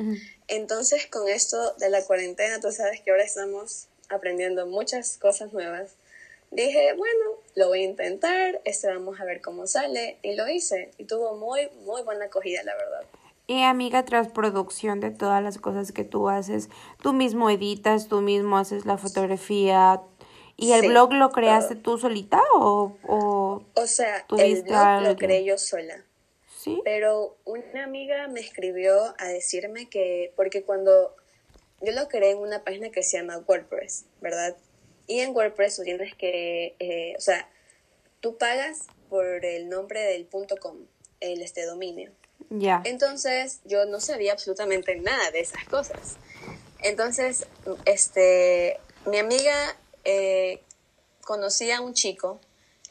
Entonces, 0.47 1.07
con 1.07 1.29
esto 1.29 1.73
de 1.75 1.89
la 1.89 2.03
cuarentena, 2.03 2.59
tú 2.59 2.71
sabes 2.71 3.01
que 3.01 3.11
ahora 3.11 3.23
estamos 3.23 3.87
aprendiendo 4.09 4.65
muchas 4.65 5.17
cosas 5.17 5.53
nuevas. 5.53 5.95
Dije, 6.51 6.93
bueno, 6.93 7.25
lo 7.55 7.67
voy 7.67 7.81
a 7.81 7.85
intentar, 7.85 8.61
este 8.63 8.87
vamos 8.87 9.19
a 9.19 9.25
ver 9.25 9.41
cómo 9.41 9.67
sale, 9.67 10.17
y 10.21 10.35
lo 10.35 10.47
hice, 10.47 10.91
y 10.97 11.03
tuvo 11.03 11.35
muy, 11.35 11.69
muy 11.85 12.03
buena 12.03 12.25
acogida, 12.25 12.63
la 12.63 12.73
verdad. 12.75 13.01
Y 13.47 13.63
amiga, 13.63 14.03
tras 14.05 14.27
producción 14.29 14.99
de 14.99 15.11
todas 15.11 15.41
las 15.43 15.57
cosas 15.57 15.91
que 15.91 16.03
tú 16.03 16.29
haces, 16.29 16.69
tú 17.01 17.13
mismo 17.13 17.49
editas, 17.49 18.07
tú 18.07 18.21
mismo 18.21 18.57
haces 18.57 18.85
la 18.85 18.97
fotografía. 18.97 20.01
¿Y 20.57 20.71
el 20.71 20.81
Sí, 20.81 20.87
blog 20.87 21.13
lo 21.13 21.29
creaste 21.31 21.75
todo. 21.75 21.95
tú 21.95 21.97
solita 21.97 22.41
o, 22.55 22.97
o 23.07 23.63
O 23.75 23.87
sea, 23.87 24.17
el 24.17 24.25
¿Tuviste 24.27 24.63
blog 24.63 24.79
lo 24.79 24.85
alguien? 24.85 25.15
creé 25.15 25.43
yo 25.45 25.57
sola. 25.57 26.03
sí? 26.57 26.81
Pero 26.83 27.37
una 27.45 27.83
amiga 27.85 28.27
me 28.27 28.39
escribió 28.41 29.13
a 29.17 29.27
decirme 29.27 29.87
que, 29.87 30.33
porque 30.35 30.63
cuando 30.63 31.15
yo 31.81 31.91
lo 31.93 32.07
creé 32.07 32.31
en 32.31 32.39
una 32.39 32.63
página 32.63 32.89
que 32.89 33.03
se 33.03 33.17
llama 33.17 33.37
WordPress, 33.39 34.05
¿verdad? 34.21 34.55
Y 35.05 35.19
en 35.19 35.35
WordPress 35.35 35.77
tú 35.77 35.83
tienes 35.83 36.15
que, 36.15 36.75
eh, 36.79 37.15
o 37.17 37.21
sea, 37.21 37.49
tú 38.19 38.37
pagas 38.37 38.87
por 39.09 39.45
el 39.45 39.69
nombre 39.69 40.01
del 40.01 40.25
punto 40.25 40.57
.com, 40.57 40.77
el 41.19 41.41
este 41.41 41.65
dominio. 41.65 42.11
Ya. 42.49 42.81
Entonces 42.85 43.61
yo 43.65 43.85
no 43.85 43.99
sabía 43.99 44.33
absolutamente 44.33 44.95
nada 44.95 45.31
de 45.31 45.39
esas 45.39 45.63
cosas. 45.65 46.17
Entonces, 46.83 47.47
este, 47.85 48.79
mi 49.05 49.17
amiga 49.17 49.77
eh, 50.03 50.61
conocía 51.21 51.77
a 51.77 51.81
un 51.81 51.93
chico 51.93 52.39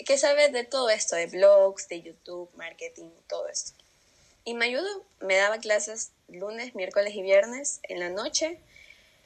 que 0.04 0.18
sabe 0.18 0.50
de 0.50 0.64
todo 0.64 0.90
esto, 0.90 1.16
de 1.16 1.26
blogs, 1.26 1.88
de 1.88 2.02
YouTube, 2.02 2.50
marketing, 2.56 3.10
todo 3.28 3.48
esto. 3.48 3.72
Y 4.44 4.54
me 4.54 4.66
ayudó, 4.66 5.04
me 5.20 5.36
daba 5.36 5.58
clases 5.58 6.12
lunes, 6.28 6.74
miércoles 6.74 7.14
y 7.14 7.22
viernes 7.22 7.80
en 7.84 8.00
la 8.00 8.10
noche. 8.10 8.60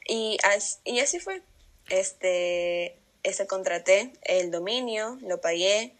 Y, 0.07 0.37
as- 0.43 0.79
y 0.83 0.99
así 0.99 1.19
fue. 1.19 1.41
Este, 1.89 2.95
este 3.23 3.47
contraté 3.47 4.13
el 4.23 4.51
dominio, 4.51 5.17
lo 5.21 5.41
pagué 5.41 5.93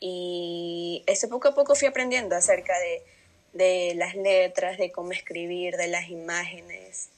y 0.00 1.02
este 1.06 1.28
poco 1.28 1.48
a 1.48 1.54
poco 1.54 1.74
fui 1.74 1.88
aprendiendo 1.88 2.34
acerca 2.36 2.74
de, 2.78 3.02
de 3.52 3.94
las 3.94 4.14
letras, 4.14 4.78
de 4.78 4.90
cómo 4.92 5.12
escribir, 5.12 5.76
de 5.76 5.88
las 5.88 6.08
imágenes. 6.08 7.08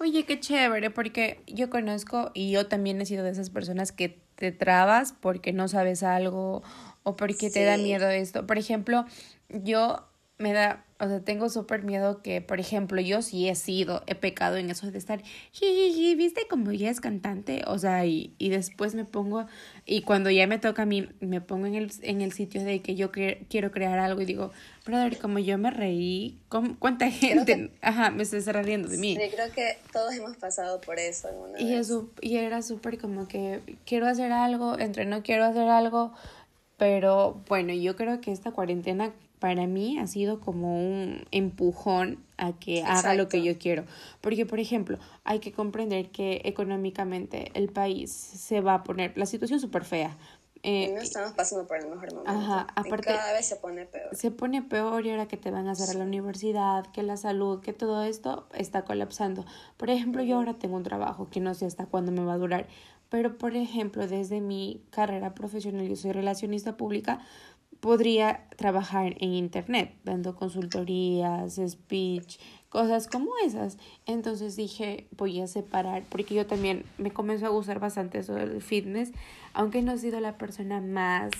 Oye, 0.00 0.24
qué 0.24 0.38
chévere, 0.38 0.90
porque 0.90 1.40
yo 1.46 1.70
conozco 1.70 2.30
y 2.32 2.50
yo 2.52 2.68
también 2.68 3.00
he 3.00 3.06
sido 3.06 3.24
de 3.24 3.30
esas 3.30 3.50
personas 3.50 3.90
que 3.92 4.16
te 4.36 4.52
trabas 4.52 5.12
porque 5.20 5.52
no 5.52 5.66
sabes 5.66 6.02
algo 6.04 6.62
o 7.02 7.16
porque 7.16 7.50
te 7.50 7.64
da 7.64 7.76
miedo 7.76 8.08
esto. 8.08 8.46
Por 8.46 8.58
ejemplo, 8.58 9.04
yo 9.48 10.06
me 10.38 10.52
da, 10.52 10.84
o 11.00 11.06
sea, 11.06 11.20
tengo 11.20 11.48
súper 11.48 11.84
miedo 11.84 12.22
que, 12.22 12.40
por 12.40 12.58
ejemplo, 12.58 13.00
yo 13.00 13.22
sí 13.22 13.48
he 13.48 13.54
sido, 13.54 14.02
he 14.06 14.14
pecado 14.16 14.56
en 14.56 14.68
eso 14.70 14.90
de 14.90 14.98
estar, 14.98 15.22
jijiji, 15.52 16.14
¿viste 16.16 16.46
como 16.50 16.72
ya 16.72 16.90
es 16.90 17.00
cantante? 17.00 17.62
O 17.68 17.78
sea, 17.78 18.04
y, 18.04 18.34
y 18.38 18.48
después 18.48 18.94
me 18.96 19.04
pongo, 19.04 19.46
y 19.86 20.02
cuando 20.02 20.28
ya 20.30 20.46
me 20.48 20.58
toca 20.58 20.82
a 20.82 20.86
mí, 20.86 21.08
me 21.20 21.40
pongo 21.40 21.66
en 21.66 21.76
el, 21.76 21.92
en 22.02 22.20
el 22.20 22.32
sitio 22.32 22.64
de 22.64 22.80
que 22.82 22.96
yo 22.96 23.12
cre- 23.12 23.46
quiero 23.48 23.70
crear 23.70 23.98
algo 24.00 24.20
y 24.22 24.24
digo, 24.24 24.50
brother, 24.84 25.18
como 25.18 25.38
yo 25.38 25.56
me 25.56 25.70
reí, 25.70 26.36
¿cómo- 26.48 26.76
¿cuánta 26.78 27.08
gente, 27.10 27.70
ajá, 27.80 28.10
me 28.10 28.24
está 28.24 28.62
riendo 28.62 28.88
de 28.88 28.98
mí? 28.98 29.14
Sí, 29.16 29.30
creo 29.32 29.52
que 29.52 29.78
todos 29.92 30.12
hemos 30.14 30.36
pasado 30.36 30.80
por 30.80 30.98
eso 30.98 31.28
alguna 31.28 31.60
Y, 31.60 31.70
vez. 31.70 31.80
eso, 31.88 32.10
y 32.20 32.36
era 32.38 32.60
súper 32.62 32.98
como 32.98 33.28
que 33.28 33.60
quiero 33.86 34.06
hacer 34.08 34.32
algo, 34.32 34.78
entre 34.78 35.04
no 35.04 35.22
quiero 35.22 35.44
hacer 35.44 35.68
algo, 35.68 36.12
pero 36.76 37.42
bueno, 37.48 37.72
yo 37.72 37.96
creo 37.96 38.20
que 38.20 38.32
esta 38.32 38.50
cuarentena 38.52 39.12
para 39.38 39.66
mí 39.66 39.98
ha 39.98 40.06
sido 40.06 40.40
como 40.40 40.76
un 40.78 41.24
empujón 41.30 42.18
a 42.36 42.52
que 42.52 42.82
haga 42.82 43.14
lo 43.14 43.28
que 43.28 43.38
Exacto. 43.38 43.54
yo 43.54 43.58
quiero. 43.58 43.84
Porque, 44.20 44.46
por 44.46 44.60
ejemplo, 44.60 44.98
hay 45.24 45.38
que 45.40 45.52
comprender 45.52 46.10
que 46.10 46.42
económicamente 46.44 47.50
el 47.54 47.68
país 47.68 48.10
se 48.12 48.60
va 48.60 48.74
a 48.74 48.84
poner, 48.84 49.12
la 49.16 49.26
situación 49.26 49.60
súper 49.60 49.84
fea. 49.84 50.16
Eh, 50.64 50.90
no 50.92 51.00
estamos 51.00 51.32
pasando 51.34 51.68
por 51.68 51.76
el 51.78 51.88
mejor 51.88 52.12
momento. 52.12 52.30
Ajá, 52.30 52.66
aparte- 52.74 53.14
cada 53.14 53.32
vez 53.32 53.46
se 53.46 53.56
pone 53.56 53.86
peor. 53.86 54.14
se 54.14 54.32
pone 54.32 54.60
peor 54.62 55.06
y 55.06 55.10
ahora 55.10 55.28
que 55.28 55.36
te 55.36 55.52
van 55.52 55.68
a 55.68 55.72
hacer 55.72 55.94
a 55.94 55.98
la 55.98 56.04
universidad, 56.04 56.84
que 56.88 57.04
la 57.04 57.16
salud, 57.16 57.60
que 57.60 57.72
todo 57.72 58.02
esto 58.02 58.48
está 58.54 58.84
colapsando. 58.84 59.44
Por 59.76 59.88
ejemplo, 59.90 60.22
yo 60.22 60.36
ahora 60.36 60.54
tengo 60.54 60.76
un 60.76 60.82
trabajo 60.82 61.28
que 61.30 61.38
no 61.38 61.54
sé 61.54 61.66
hasta 61.66 61.86
cuándo 61.86 62.10
me 62.10 62.24
va 62.24 62.32
a 62.32 62.38
durar, 62.38 62.66
pero 63.08 63.38
por 63.38 63.54
ejemplo, 63.54 64.06
desde 64.08 64.40
mi 64.40 64.82
carrera 64.90 65.32
profesional, 65.32 65.86
yo 65.88 65.94
soy 65.94 66.10
relacionista 66.12 66.76
pública, 66.76 67.20
podría 67.80 68.48
trabajar 68.56 69.14
en 69.20 69.34
internet, 69.34 69.94
dando 70.04 70.34
consultorías, 70.34 71.60
speech, 71.68 72.38
cosas 72.68 73.08
como 73.08 73.30
esas. 73.44 73.78
Entonces 74.06 74.56
dije, 74.56 75.06
voy 75.16 75.40
a 75.40 75.46
separar, 75.46 76.04
porque 76.08 76.34
yo 76.34 76.46
también 76.46 76.84
me 76.98 77.12
comenzó 77.12 77.46
a 77.46 77.50
gustar 77.50 77.80
bastante 77.80 78.18
eso 78.18 78.34
del 78.34 78.62
fitness, 78.62 79.12
aunque 79.52 79.82
no 79.82 79.92
he 79.92 79.98
sido 79.98 80.20
la 80.20 80.36
persona 80.36 80.80
más 80.80 81.30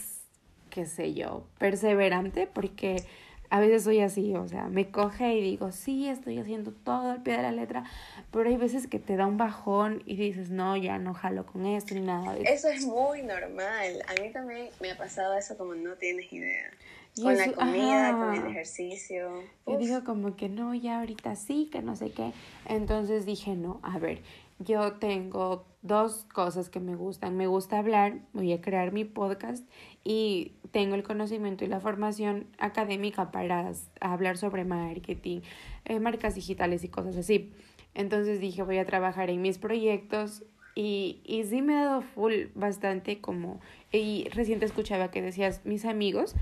qué 0.71 0.87
sé 0.87 1.15
yo, 1.15 1.45
perseverante, 1.59 2.47
porque 2.47 3.05
a 3.51 3.61
veces 3.61 3.85
soy 3.85 4.01
así, 4.01 4.35
o 4.35 4.47
sea, 4.49 4.69
me 4.69 4.91
coge 4.91 5.35
y 5.35 5.41
digo, 5.43 5.73
sí, 5.73 6.09
estoy 6.09 6.39
haciendo 6.39 6.73
todo 6.73 7.11
al 7.13 7.23
pie 7.23 7.37
de 7.37 7.43
la 7.43 7.53
letra, 7.53 7.85
pero 8.31 8.49
hay 8.49 8.57
veces 8.57 8.87
que 8.87 8.99
te 8.99 9.17
da 9.17 9.27
un 9.27 9.37
bajón 9.39 10.03
y 10.07 10.17
dices, 10.17 10.51
no, 10.51 10.77
ya 10.77 10.99
no 10.99 11.15
jalo 11.15 11.47
con 11.47 11.65
esto 11.67 11.95
ni 11.95 12.03
nada 12.03 12.37
eso. 12.37 12.69
Es 12.69 12.85
muy 12.87 13.23
normal. 13.23 14.03
A 14.07 14.21
mí 14.21 14.31
también 14.33 14.69
me 14.81 14.91
ha 14.93 14.97
pasado 14.99 15.37
eso 15.37 15.57
como 15.57 15.75
no 15.75 15.95
tienes 15.95 16.33
idea. 16.33 16.71
Y 17.17 17.23
Con 17.23 17.33
eso- 17.33 17.51
la 17.51 17.57
comida, 17.57 18.13
con 18.13 18.35
el 18.35 18.47
ejercicio. 18.51 19.43
Y 19.67 19.73
Uf. 19.73 19.79
digo 19.79 20.05
como 20.05 20.37
que 20.37 20.49
no, 20.49 20.75
ya 20.75 21.01
ahorita 21.01 21.35
sí, 21.35 21.69
que 21.73 21.83
no 21.83 21.97
sé 21.97 22.11
qué. 22.11 22.33
Entonces 22.67 23.27
dije, 23.27 23.57
no, 23.57 23.81
a 23.83 23.99
ver, 23.99 24.21
yo 24.61 24.93
tengo 24.95 25.65
dos 25.83 26.27
cosas 26.33 26.69
que 26.69 26.81
me 26.81 26.95
gustan. 26.97 27.37
Me 27.37 27.47
gusta 27.47 27.79
hablar, 27.79 28.19
voy 28.33 28.53
a 28.53 28.61
crear 28.61 28.93
mi 28.93 29.05
podcast 29.05 29.65
y 30.11 30.53
tengo 30.71 30.95
el 30.95 31.03
conocimiento 31.03 31.67
y 31.67 31.69
la 31.69 31.81
formación 31.81 32.47
académica 32.59 33.31
para 33.31 33.73
hablar 34.01 34.39
sobre 34.39 34.65
marketing, 34.65 35.41
eh, 35.85 36.01
marcas 36.01 36.35
digitales 36.35 36.83
y 36.83 36.89
cosas 36.89 37.15
así. 37.15 37.53
Entonces 37.93 38.41
dije, 38.41 38.63
voy 38.63 38.79
a 38.79 38.87
trabajar 38.87 39.29
en 39.29 39.43
mis 39.43 39.59
proyectos 39.59 40.45
y, 40.75 41.21
y 41.25 41.45
sí 41.45 41.61
me 41.61 41.77
ha 41.77 41.85
dado 41.85 42.01
full 42.01 42.47
bastante 42.55 43.21
como, 43.21 43.61
y 43.93 44.27
recién 44.31 44.61
te 44.61 44.65
escuchaba 44.65 45.11
que 45.11 45.21
decías, 45.21 45.61
mis 45.67 45.85
amigos, 45.85 46.35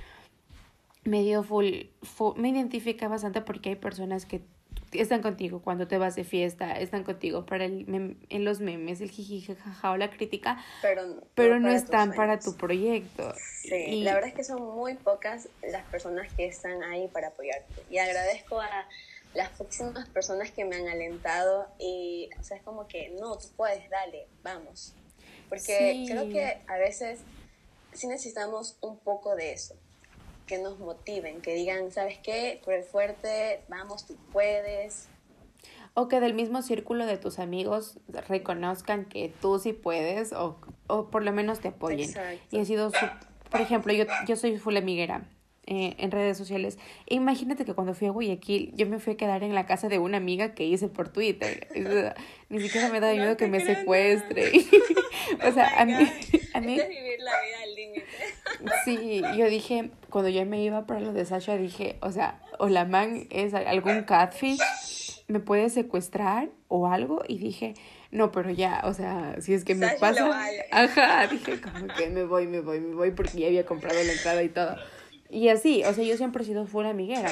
me 1.02 1.24
dio 1.24 1.42
full- 1.42 1.86
me 2.36 2.50
identifica 2.50 3.08
bastante 3.08 3.40
porque 3.40 3.70
hay 3.70 3.76
personas 3.76 4.26
que 4.26 4.42
están 4.92 5.22
contigo 5.22 5.60
cuando 5.62 5.86
te 5.88 5.98
vas 5.98 6.14
de 6.16 6.24
fiesta, 6.24 6.72
están 6.78 7.04
contigo 7.04 7.44
para 7.46 7.64
el 7.64 7.86
mem- 7.86 8.16
en 8.28 8.44
los 8.44 8.60
memes, 8.60 9.00
el 9.00 9.10
jiji, 9.10 9.40
jajaja 9.42 9.90
o 9.90 9.96
la 9.96 10.10
crítica, 10.10 10.64
Pero, 10.82 11.02
pero 11.34 11.56
no, 11.60 11.66
para 11.68 11.76
están 11.76 12.14
para 12.14 12.38
tu 12.38 12.56
proyecto. 12.56 13.32
Sí, 13.62 13.74
Y- 13.74 14.02
la 14.04 14.14
verdad 14.14 14.28
es 14.30 14.34
que 14.34 14.44
son 14.44 14.62
muy 14.62 14.94
pocas 14.94 15.48
las 15.62 15.84
personas 15.86 16.32
que 16.34 16.46
están 16.46 16.82
ahí 16.82 17.08
para 17.08 17.28
apoyarte. 17.28 17.82
Y 17.90 17.98
agradezco 17.98 18.60
a 18.60 18.86
las 19.34 19.50
próximas 19.50 20.08
personas 20.08 20.50
que 20.50 20.64
me 20.64 20.76
han 20.76 20.88
alentado 20.88 21.68
y, 21.78 22.30
o 22.38 22.42
sea, 22.42 22.56
es 22.56 22.62
como 22.62 22.86
que, 22.88 23.10
no, 23.20 23.36
tú 23.36 23.48
puedes, 23.56 23.88
dale, 23.90 24.28
vamos. 24.42 24.94
Porque 25.48 25.92
Sí. 25.92 26.06
creo 26.08 26.28
que 26.30 26.58
a 26.66 26.76
veces 26.78 27.20
sí 27.92 28.06
necesitamos 28.06 28.78
un 28.80 28.98
poco 28.98 29.36
de 29.36 29.52
eso, 29.52 29.74
que 30.46 30.58
nos 30.58 30.78
motiven, 30.78 31.40
que 31.42 31.54
digan, 31.54 31.90
¿sabes 31.90 32.18
qué? 32.22 32.60
Tú 32.64 32.70
eres 32.70 32.88
fuerte, 32.88 33.60
vamos, 33.68 34.06
tú 34.06 34.16
puedes. 34.32 35.08
O 35.94 36.08
que 36.08 36.20
del 36.20 36.34
mismo 36.34 36.62
círculo 36.62 37.06
de 37.06 37.16
tus 37.16 37.38
amigos 37.38 37.98
reconozcan 38.28 39.06
que 39.06 39.32
tú 39.40 39.58
sí 39.58 39.72
puedes 39.72 40.32
o, 40.32 40.58
o 40.88 41.06
por 41.10 41.22
lo 41.24 41.32
menos 41.32 41.60
te 41.60 41.68
apoyen. 41.68 42.10
Exacto. 42.10 42.56
Y 42.56 42.60
ha 42.60 42.64
sido, 42.64 42.90
su- 42.90 43.06
por 43.50 43.60
ejemplo, 43.60 43.92
yo, 43.92 44.04
yo 44.26 44.36
soy 44.36 44.58
full 44.58 44.76
amiguera 44.76 45.22
eh, 45.66 45.94
en 45.98 46.10
redes 46.10 46.36
sociales. 46.36 46.78
E 47.06 47.14
imagínate 47.14 47.64
que 47.64 47.72
cuando 47.74 47.94
fui 47.94 48.06
a 48.06 48.10
Guayaquil, 48.10 48.72
yo 48.76 48.86
me 48.86 48.98
fui 48.98 49.14
a 49.14 49.16
quedar 49.16 49.42
en 49.42 49.54
la 49.54 49.64
casa 49.66 49.88
de 49.88 49.98
una 49.98 50.18
amiga 50.18 50.54
que 50.54 50.64
hice 50.64 50.88
por 50.88 51.08
Twitter. 51.08 51.66
O 51.74 51.90
sea, 51.90 52.14
Ni 52.50 52.60
siquiera 52.60 52.88
me 52.90 53.00
da 53.00 53.08
No 53.12 53.14
miedo 53.16 53.36
que 53.36 53.46
te 53.46 53.50
me 53.50 53.60
secuestre. 53.64 54.52
o 55.42 55.48
Oh 55.48 55.52
sea, 55.52 55.84
my 55.86 55.94
a 55.94 55.98
mí, 55.98 56.12
a 56.54 56.60
mí, 56.60 56.72
Esto 56.78 56.82
es 56.84 56.88
vivir 56.90 57.20
la 57.20 57.32
vida. 57.40 57.65
Sí, 58.84 59.22
yo 59.36 59.46
dije, 59.46 59.90
cuando 60.10 60.28
yo 60.28 60.44
me 60.46 60.62
iba 60.62 60.86
para 60.86 61.00
lo 61.00 61.12
de 61.12 61.24
Sasha, 61.24 61.56
dije, 61.56 61.96
o 62.00 62.12
sea, 62.12 62.40
o 62.58 62.68
la 62.68 62.84
man 62.84 63.26
es 63.30 63.54
algún 63.54 64.02
catfish, 64.02 64.60
me 65.28 65.40
puede 65.40 65.70
secuestrar 65.70 66.48
o 66.68 66.86
algo. 66.86 67.22
Y 67.26 67.38
dije, 67.38 67.74
no, 68.10 68.32
pero 68.32 68.50
ya, 68.50 68.82
o 68.84 68.94
sea, 68.94 69.36
si 69.40 69.54
es 69.54 69.64
que 69.64 69.74
me 69.74 69.88
pasa. 70.00 70.30
Ajá, 70.70 71.26
dije, 71.26 71.60
como 71.60 71.88
que 71.88 72.08
me 72.08 72.24
voy, 72.24 72.46
me 72.46 72.60
voy, 72.60 72.80
me 72.80 72.94
voy, 72.94 73.10
porque 73.10 73.40
ya 73.40 73.46
había 73.48 73.66
comprado 73.66 74.02
la 74.02 74.12
entrada 74.12 74.42
y 74.42 74.48
todo. 74.48 74.76
Y 75.28 75.48
así, 75.48 75.82
o 75.84 75.92
sea, 75.92 76.04
yo 76.04 76.16
siempre 76.16 76.42
he 76.42 76.46
sido 76.46 76.66
full 76.66 76.86
amiguera. 76.86 77.30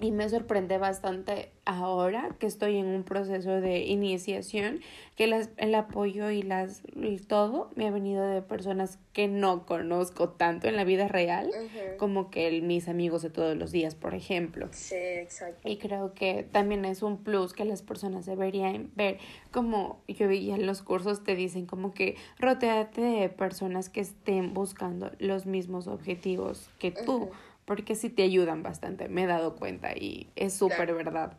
Y 0.00 0.10
me 0.10 0.28
sorprende 0.28 0.76
bastante 0.78 1.50
ahora 1.64 2.34
que 2.38 2.46
estoy 2.46 2.76
en 2.78 2.86
un 2.86 3.04
proceso 3.04 3.60
de 3.60 3.84
iniciación, 3.84 4.80
que 5.16 5.28
las, 5.28 5.50
el 5.56 5.74
apoyo 5.74 6.30
y 6.30 6.42
las 6.42 6.82
todo 7.28 7.70
me 7.76 7.86
ha 7.86 7.90
venido 7.90 8.26
de 8.26 8.42
personas 8.42 8.98
que 9.12 9.28
no 9.28 9.64
conozco 9.64 10.30
tanto 10.30 10.66
en 10.66 10.76
la 10.76 10.84
vida 10.84 11.06
real, 11.06 11.50
como 11.96 12.30
que 12.30 12.48
el, 12.48 12.62
mis 12.62 12.88
amigos 12.88 13.22
de 13.22 13.30
todos 13.30 13.56
los 13.56 13.70
días, 13.70 13.94
por 13.94 14.14
ejemplo. 14.14 14.68
Sí, 14.72 14.96
exacto. 14.96 15.68
Y 15.68 15.76
creo 15.78 16.12
que 16.12 16.42
también 16.42 16.84
es 16.84 17.02
un 17.02 17.18
plus 17.18 17.52
que 17.52 17.64
las 17.64 17.82
personas 17.82 18.26
deberían 18.26 18.90
ver, 18.96 19.18
como 19.52 20.02
yo 20.08 20.26
veía 20.26 20.56
en 20.56 20.66
los 20.66 20.82
cursos 20.82 21.22
te 21.22 21.36
dicen 21.36 21.66
como 21.66 21.94
que 21.94 22.16
roteate 22.38 23.00
de 23.00 23.28
personas 23.28 23.88
que 23.88 24.00
estén 24.00 24.52
buscando 24.54 25.12
los 25.18 25.46
mismos 25.46 25.86
objetivos 25.86 26.68
que 26.78 26.90
tú 26.90 27.30
porque 27.64 27.94
sí 27.94 28.10
te 28.10 28.22
ayudan 28.22 28.62
bastante, 28.62 29.08
me 29.08 29.24
he 29.24 29.26
dado 29.26 29.56
cuenta 29.56 29.96
y 29.96 30.28
es 30.36 30.54
súper 30.54 30.94
verdad. 30.94 31.38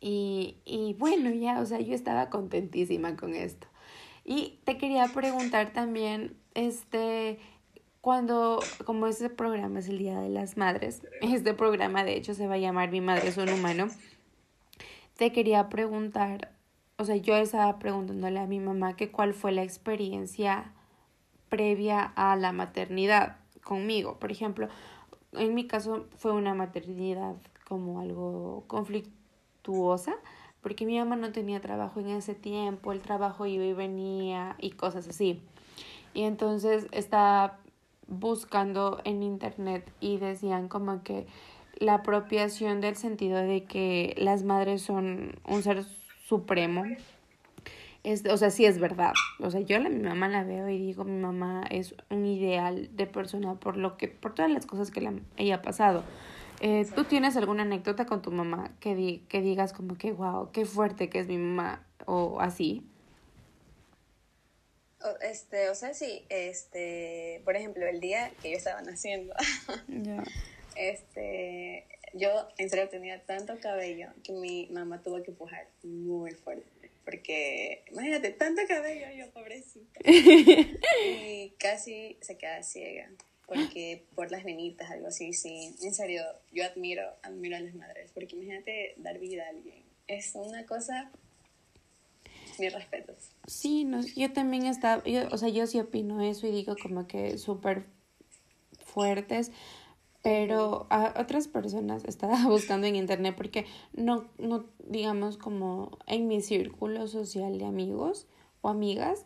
Y, 0.00 0.56
y 0.64 0.94
bueno, 0.94 1.30
ya, 1.30 1.60
o 1.60 1.66
sea, 1.66 1.80
yo 1.80 1.94
estaba 1.94 2.30
contentísima 2.30 3.16
con 3.16 3.34
esto. 3.34 3.66
Y 4.24 4.60
te 4.64 4.76
quería 4.76 5.06
preguntar 5.06 5.72
también, 5.72 6.36
este, 6.54 7.38
cuando, 8.00 8.60
como 8.84 9.06
este 9.06 9.30
programa 9.30 9.78
es 9.78 9.88
el 9.88 9.98
Día 9.98 10.20
de 10.20 10.28
las 10.28 10.56
Madres, 10.56 11.02
este 11.22 11.54
programa 11.54 12.04
de 12.04 12.16
hecho 12.16 12.34
se 12.34 12.46
va 12.46 12.54
a 12.54 12.58
llamar 12.58 12.90
Mi 12.90 13.00
Madre 13.00 13.28
es 13.28 13.38
un 13.38 13.48
Humano, 13.48 13.88
te 15.16 15.32
quería 15.32 15.68
preguntar, 15.68 16.52
o 16.96 17.04
sea, 17.04 17.16
yo 17.16 17.36
estaba 17.36 17.78
preguntándole 17.78 18.38
a 18.38 18.46
mi 18.46 18.60
mamá 18.60 18.96
que 18.96 19.10
cuál 19.10 19.34
fue 19.34 19.50
la 19.50 19.62
experiencia 19.62 20.72
previa 21.48 22.02
a 22.02 22.36
la 22.36 22.52
maternidad 22.52 23.38
conmigo. 23.62 24.18
Por 24.18 24.30
ejemplo, 24.30 24.68
en 25.32 25.54
mi 25.54 25.66
caso 25.66 26.06
fue 26.16 26.32
una 26.32 26.54
maternidad 26.54 27.36
como 27.66 28.00
algo 28.00 28.64
conflictuosa, 28.66 30.14
porque 30.62 30.86
mi 30.86 30.98
mamá 30.98 31.16
no 31.16 31.32
tenía 31.32 31.60
trabajo 31.60 32.00
en 32.00 32.08
ese 32.08 32.34
tiempo, 32.34 32.92
el 32.92 33.00
trabajo 33.00 33.46
iba 33.46 33.64
y 33.64 33.74
venía 33.74 34.56
y 34.58 34.70
cosas 34.70 35.08
así. 35.08 35.42
Y 36.14 36.22
entonces 36.22 36.86
estaba 36.92 37.58
buscando 38.06 39.00
en 39.04 39.22
internet 39.22 39.90
y 40.00 40.16
decían 40.16 40.68
como 40.68 41.02
que 41.02 41.26
la 41.78 41.94
apropiación 41.94 42.80
del 42.80 42.96
sentido 42.96 43.38
de 43.38 43.64
que 43.64 44.14
las 44.18 44.42
madres 44.42 44.82
son 44.82 45.38
un 45.46 45.62
ser 45.62 45.84
supremo 46.26 46.84
es, 48.04 48.24
o 48.26 48.36
sea, 48.36 48.50
sí 48.50 48.64
es 48.64 48.78
verdad. 48.78 49.12
O 49.40 49.50
sea, 49.50 49.60
yo 49.60 49.76
a 49.76 49.80
mi 49.80 49.90
mamá 49.98 50.28
la 50.28 50.44
veo 50.44 50.68
y 50.68 50.78
digo, 50.78 51.04
mi 51.04 51.20
mamá 51.20 51.64
es 51.70 51.94
un 52.10 52.24
ideal 52.26 52.94
de 52.96 53.06
persona 53.06 53.54
por 53.54 53.76
lo 53.76 53.96
que, 53.96 54.08
por 54.08 54.34
todas 54.34 54.50
las 54.50 54.66
cosas 54.66 54.90
que 54.90 55.00
la, 55.00 55.12
ella 55.36 55.56
ha 55.56 55.62
pasado. 55.62 56.04
Eh, 56.60 56.86
¿Tú 56.94 57.04
tienes 57.04 57.36
alguna 57.36 57.62
anécdota 57.62 58.06
con 58.06 58.22
tu 58.22 58.32
mamá 58.32 58.72
que, 58.80 58.94
di, 58.94 59.18
que 59.28 59.40
digas 59.40 59.72
como 59.72 59.96
que, 59.96 60.12
wow, 60.12 60.50
qué 60.52 60.64
fuerte 60.64 61.08
que 61.08 61.20
es 61.20 61.28
mi 61.28 61.38
mamá 61.38 61.86
o 62.06 62.40
así? 62.40 62.84
Este, 65.20 65.70
o 65.70 65.74
sea, 65.76 65.94
sí, 65.94 66.24
este, 66.28 67.40
por 67.44 67.54
ejemplo, 67.54 67.86
el 67.86 68.00
día 68.00 68.32
que 68.42 68.50
yo 68.50 68.56
estaba 68.56 68.82
naciendo, 68.82 69.32
este, 70.76 71.86
yo 72.14 72.30
en 72.58 72.68
serio 72.68 72.88
tenía 72.88 73.22
tanto 73.24 73.54
cabello 73.60 74.08
que 74.24 74.32
mi 74.32 74.66
mamá 74.72 75.00
tuvo 75.00 75.22
que 75.22 75.30
pujar 75.30 75.68
muy 75.84 76.32
fuerte 76.32 76.77
porque 77.08 77.84
imagínate, 77.90 78.32
tanto 78.32 78.60
cabello 78.68 79.06
yo, 79.16 79.30
pobrecita. 79.30 79.98
y 80.04 81.54
casi 81.58 82.18
se 82.20 82.36
queda 82.36 82.62
ciega, 82.62 83.10
porque 83.46 84.04
por 84.14 84.30
las 84.30 84.44
venitas, 84.44 84.90
algo 84.90 85.06
así, 85.06 85.32
sí. 85.32 85.74
En 85.80 85.94
serio, 85.94 86.22
yo 86.52 86.66
admiro, 86.66 87.04
admiro 87.22 87.56
a 87.56 87.60
las 87.60 87.74
madres, 87.74 88.10
porque 88.12 88.36
imagínate 88.36 88.92
dar 88.98 89.18
vida 89.18 89.44
a 89.46 89.48
alguien. 89.48 89.82
Es 90.06 90.34
una 90.34 90.66
cosa, 90.66 91.10
mis 92.58 92.74
respetos. 92.74 93.30
Sí, 93.46 93.84
no, 93.84 94.02
yo 94.04 94.30
también 94.34 94.66
estaba, 94.66 95.02
yo, 95.04 95.28
o 95.30 95.38
sea, 95.38 95.48
yo 95.48 95.66
sí 95.66 95.80
opino 95.80 96.20
eso 96.20 96.46
y 96.46 96.50
digo 96.50 96.76
como 96.76 97.06
que 97.06 97.38
súper 97.38 97.86
fuertes, 98.84 99.50
pero 100.28 100.86
a 100.90 101.14
otras 101.18 101.48
personas 101.48 102.04
estaba 102.04 102.36
buscando 102.48 102.86
en 102.86 102.96
internet 102.96 103.34
porque 103.34 103.64
no, 103.94 104.26
no, 104.36 104.66
digamos 104.86 105.38
como 105.38 105.96
en 106.06 106.28
mi 106.28 106.42
círculo 106.42 107.08
social 107.08 107.58
de 107.58 107.64
amigos 107.64 108.26
o 108.60 108.68
amigas, 108.68 109.24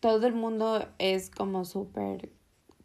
todo 0.00 0.26
el 0.26 0.32
mundo 0.32 0.88
es 0.98 1.28
como 1.28 1.66
súper 1.66 2.32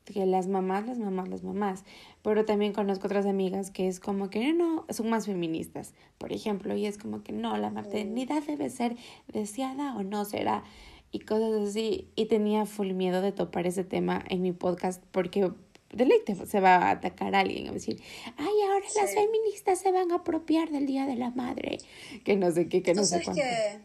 que 0.04 0.26
las 0.26 0.48
mamás, 0.48 0.86
las 0.86 1.00
mamás, 1.00 1.30
las 1.30 1.44
mamás, 1.46 1.86
pero 2.24 2.44
también 2.44 2.74
conozco 2.74 3.08
otras 3.08 3.26
amigas 3.26 3.72
que 3.72 3.88
es 3.88 4.02
como 4.02 4.30
que 4.30 4.52
no, 4.52 4.86
son 4.90 5.10
más 5.10 5.26
feministas, 5.26 5.94
por 6.18 6.34
ejemplo, 6.34 6.76
y 6.76 6.88
es 6.88 6.98
como 6.98 7.24
que 7.24 7.32
no, 7.32 7.56
la 7.56 7.70
maternidad 7.70 8.44
debe 8.44 8.70
ser 8.70 8.98
deseada 9.32 9.96
o 9.96 10.04
no 10.04 10.26
será, 10.26 10.66
y 11.14 11.20
cosas 11.20 11.70
así, 11.70 12.10
y 12.18 12.26
tenía 12.26 12.66
full 12.66 12.92
miedo 12.92 13.22
de 13.22 13.32
topar 13.32 13.66
ese 13.66 13.86
tema 13.86 14.26
en 14.28 14.42
mi 14.42 14.52
podcast 14.52 15.02
porque 15.12 15.50
deleite 15.92 16.36
se 16.46 16.60
va 16.60 16.76
a 16.76 16.92
atacar 16.92 17.36
a 17.36 17.40
alguien, 17.40 17.68
a 17.68 17.72
decir, 17.72 18.02
ay, 18.38 18.62
ahora 18.68 18.86
las 18.96 19.14
feministas 19.14 19.80
se 19.80 19.92
van 19.92 20.12
a 20.12 20.16
apropiar 20.16 20.70
del 20.70 20.86
Día 20.86 21.06
de 21.06 21.16
la 21.16 21.32
Madre, 21.32 21.78
que 22.24 22.36
no 22.36 22.52
sé 22.52 22.68
qué, 22.70 22.84
que 22.84 22.94
no 22.94 23.04
sé 23.04 23.24
cuánto. 23.24 23.42
que 23.42 23.80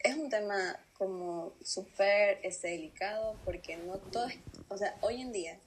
es 0.00 0.16
un 0.16 0.28
tema 0.28 0.78
como 0.94 1.54
súper 1.62 2.40
este, 2.42 2.68
delicado 2.68 3.36
porque 3.44 3.76
no 3.76 3.98
todas, 3.98 4.34
o 4.68 4.76
sea, 4.76 4.96
hoy 5.00 5.22
en 5.22 5.32
día, 5.32 5.58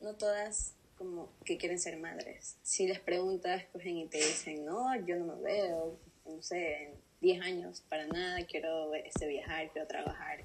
no 0.00 0.14
todas 0.14 0.74
como 0.96 1.32
que 1.44 1.56
quieren 1.58 1.78
ser 1.78 1.96
madres. 1.98 2.56
Si 2.62 2.86
les 2.86 2.98
preguntas, 2.98 3.64
cogen 3.72 3.98
y 3.98 4.06
te 4.08 4.18
dicen, 4.18 4.64
no, 4.64 4.94
yo 5.06 5.16
no 5.16 5.36
me 5.36 5.42
veo, 5.42 5.98
no 6.26 6.42
sé, 6.42 6.84
en 6.84 6.94
10 7.20 7.42
años, 7.42 7.82
para 7.88 8.06
nada, 8.06 8.44
quiero 8.46 8.92
este, 8.94 9.26
viajar, 9.28 9.70
quiero 9.70 9.86
trabajar. 9.86 10.44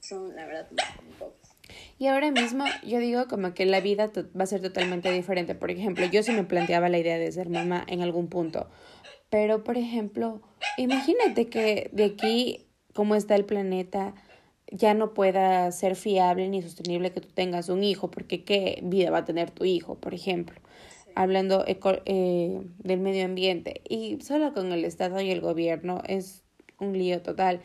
Son, 0.00 0.34
la 0.34 0.46
verdad, 0.46 0.68
un 1.06 1.14
poco 1.14 1.41
y 1.98 2.06
ahora 2.06 2.30
mismo 2.30 2.64
yo 2.86 2.98
digo 2.98 3.28
como 3.28 3.54
que 3.54 3.66
la 3.66 3.80
vida 3.80 4.10
va 4.38 4.44
a 4.44 4.46
ser 4.46 4.60
totalmente 4.60 5.10
diferente. 5.10 5.54
Por 5.54 5.70
ejemplo, 5.70 6.06
yo 6.06 6.22
sí 6.22 6.32
me 6.32 6.44
planteaba 6.44 6.88
la 6.88 6.98
idea 6.98 7.18
de 7.18 7.30
ser 7.32 7.48
mamá 7.48 7.84
en 7.88 8.02
algún 8.02 8.28
punto. 8.28 8.68
Pero, 9.30 9.64
por 9.64 9.78
ejemplo, 9.78 10.42
imagínate 10.76 11.46
que 11.46 11.88
de 11.92 12.04
aquí, 12.04 12.66
como 12.92 13.14
está 13.14 13.34
el 13.34 13.46
planeta, 13.46 14.14
ya 14.70 14.94
no 14.94 15.14
pueda 15.14 15.70
ser 15.72 15.96
fiable 15.96 16.48
ni 16.48 16.60
sostenible 16.60 17.12
que 17.12 17.20
tú 17.20 17.28
tengas 17.28 17.68
un 17.68 17.82
hijo, 17.84 18.10
porque 18.10 18.44
qué 18.44 18.80
vida 18.82 19.10
va 19.10 19.18
a 19.18 19.24
tener 19.24 19.50
tu 19.50 19.64
hijo, 19.64 19.94
por 19.94 20.12
ejemplo, 20.12 20.60
hablando 21.14 21.64
eh, 21.66 22.60
del 22.78 23.00
medio 23.00 23.24
ambiente. 23.24 23.82
Y 23.88 24.18
solo 24.20 24.52
con 24.52 24.72
el 24.72 24.84
Estado 24.84 25.20
y 25.20 25.30
el 25.30 25.40
gobierno 25.40 26.02
es 26.06 26.42
un 26.78 26.98
lío 26.98 27.22
total. 27.22 27.60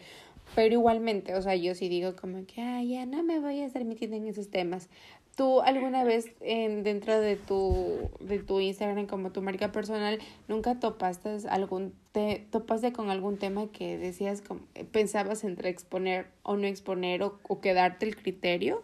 Pero 0.56 0.74
igualmente, 0.74 1.36
o 1.36 1.42
sea, 1.42 1.56
yo 1.56 1.76
sí 1.76 1.88
digo 1.90 2.16
como 2.16 2.46
que, 2.46 2.62
ay, 2.62 2.90
ya 2.90 3.06
no 3.06 3.24
me 3.24 3.40
voy 3.40 3.60
a 3.62 3.66
estar 3.66 3.84
metiendo 3.86 4.18
en 4.18 4.28
esos 4.28 4.50
temas. 4.50 4.90
¿Tú 5.36 5.62
alguna 5.62 6.04
vez 6.04 6.32
en, 6.42 6.82
dentro 6.82 7.20
de 7.20 7.36
tu, 7.36 8.10
de 8.20 8.40
tu 8.40 8.60
Instagram 8.60 9.06
como 9.06 9.32
tu 9.32 9.44
marca 9.44 9.72
personal 9.72 10.18
nunca 10.48 10.80
topaste 10.80 11.38
algún 11.48 11.94
te 12.12 12.48
topaste 12.50 12.92
con 12.92 13.12
algún 13.12 13.38
tema 13.38 13.72
que 13.72 14.00
decías 14.00 14.42
como, 14.42 14.62
pensabas 14.92 15.44
entre 15.44 15.70
exponer 15.70 16.26
o 16.42 16.56
no 16.56 16.66
exponer 16.66 17.22
o, 17.22 17.40
o 17.48 17.62
quedarte 17.62 18.08
el 18.08 18.16
criterio? 18.16 18.84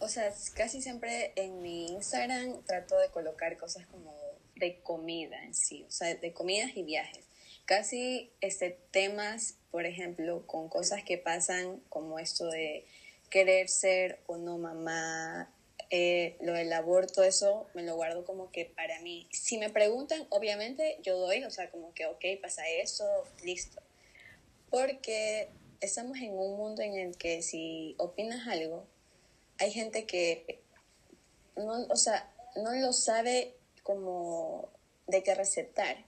O 0.00 0.08
sea, 0.08 0.32
casi 0.54 0.82
siempre 0.82 1.32
en 1.36 1.62
mi 1.62 1.86
Instagram 1.86 2.62
trato 2.66 2.98
de 2.98 3.08
colocar 3.10 3.56
cosas 3.56 3.86
como 3.86 4.12
de 4.56 4.80
comida 4.80 5.44
en 5.44 5.54
sí, 5.54 5.84
o 5.86 5.90
sea, 5.90 6.14
de 6.14 6.32
comidas 6.32 6.76
y 6.76 6.82
viajes. 6.82 7.25
Casi 7.66 8.30
este 8.40 8.78
temas 8.90 9.56
por 9.76 9.84
ejemplo, 9.84 10.46
con 10.46 10.70
cosas 10.70 11.04
que 11.04 11.18
pasan 11.18 11.82
como 11.90 12.18
esto 12.18 12.46
de 12.46 12.86
querer 13.28 13.68
ser 13.68 14.20
o 14.26 14.38
no 14.38 14.56
mamá, 14.56 15.52
eh, 15.90 16.38
lo 16.40 16.54
del 16.54 16.72
aborto, 16.72 17.22
eso 17.22 17.66
me 17.74 17.82
lo 17.82 17.94
guardo 17.94 18.24
como 18.24 18.50
que 18.50 18.64
para 18.64 18.98
mí. 19.02 19.28
Si 19.32 19.58
me 19.58 19.68
preguntan, 19.68 20.26
obviamente 20.30 20.98
yo 21.02 21.18
doy, 21.18 21.44
o 21.44 21.50
sea, 21.50 21.70
como 21.70 21.92
que, 21.92 22.06
ok, 22.06 22.24
pasa 22.40 22.66
eso, 22.66 23.04
listo. 23.44 23.82
Porque 24.70 25.50
estamos 25.82 26.16
en 26.20 26.32
un 26.32 26.56
mundo 26.56 26.80
en 26.80 26.94
el 26.94 27.18
que 27.18 27.42
si 27.42 27.96
opinas 27.98 28.48
algo, 28.48 28.86
hay 29.58 29.72
gente 29.72 30.06
que, 30.06 30.62
no, 31.54 31.84
o 31.90 31.96
sea, 31.96 32.32
no 32.56 32.72
lo 32.72 32.94
sabe 32.94 33.56
como 33.82 34.70
de 35.06 35.22
qué 35.22 35.34
recetar 35.34 36.05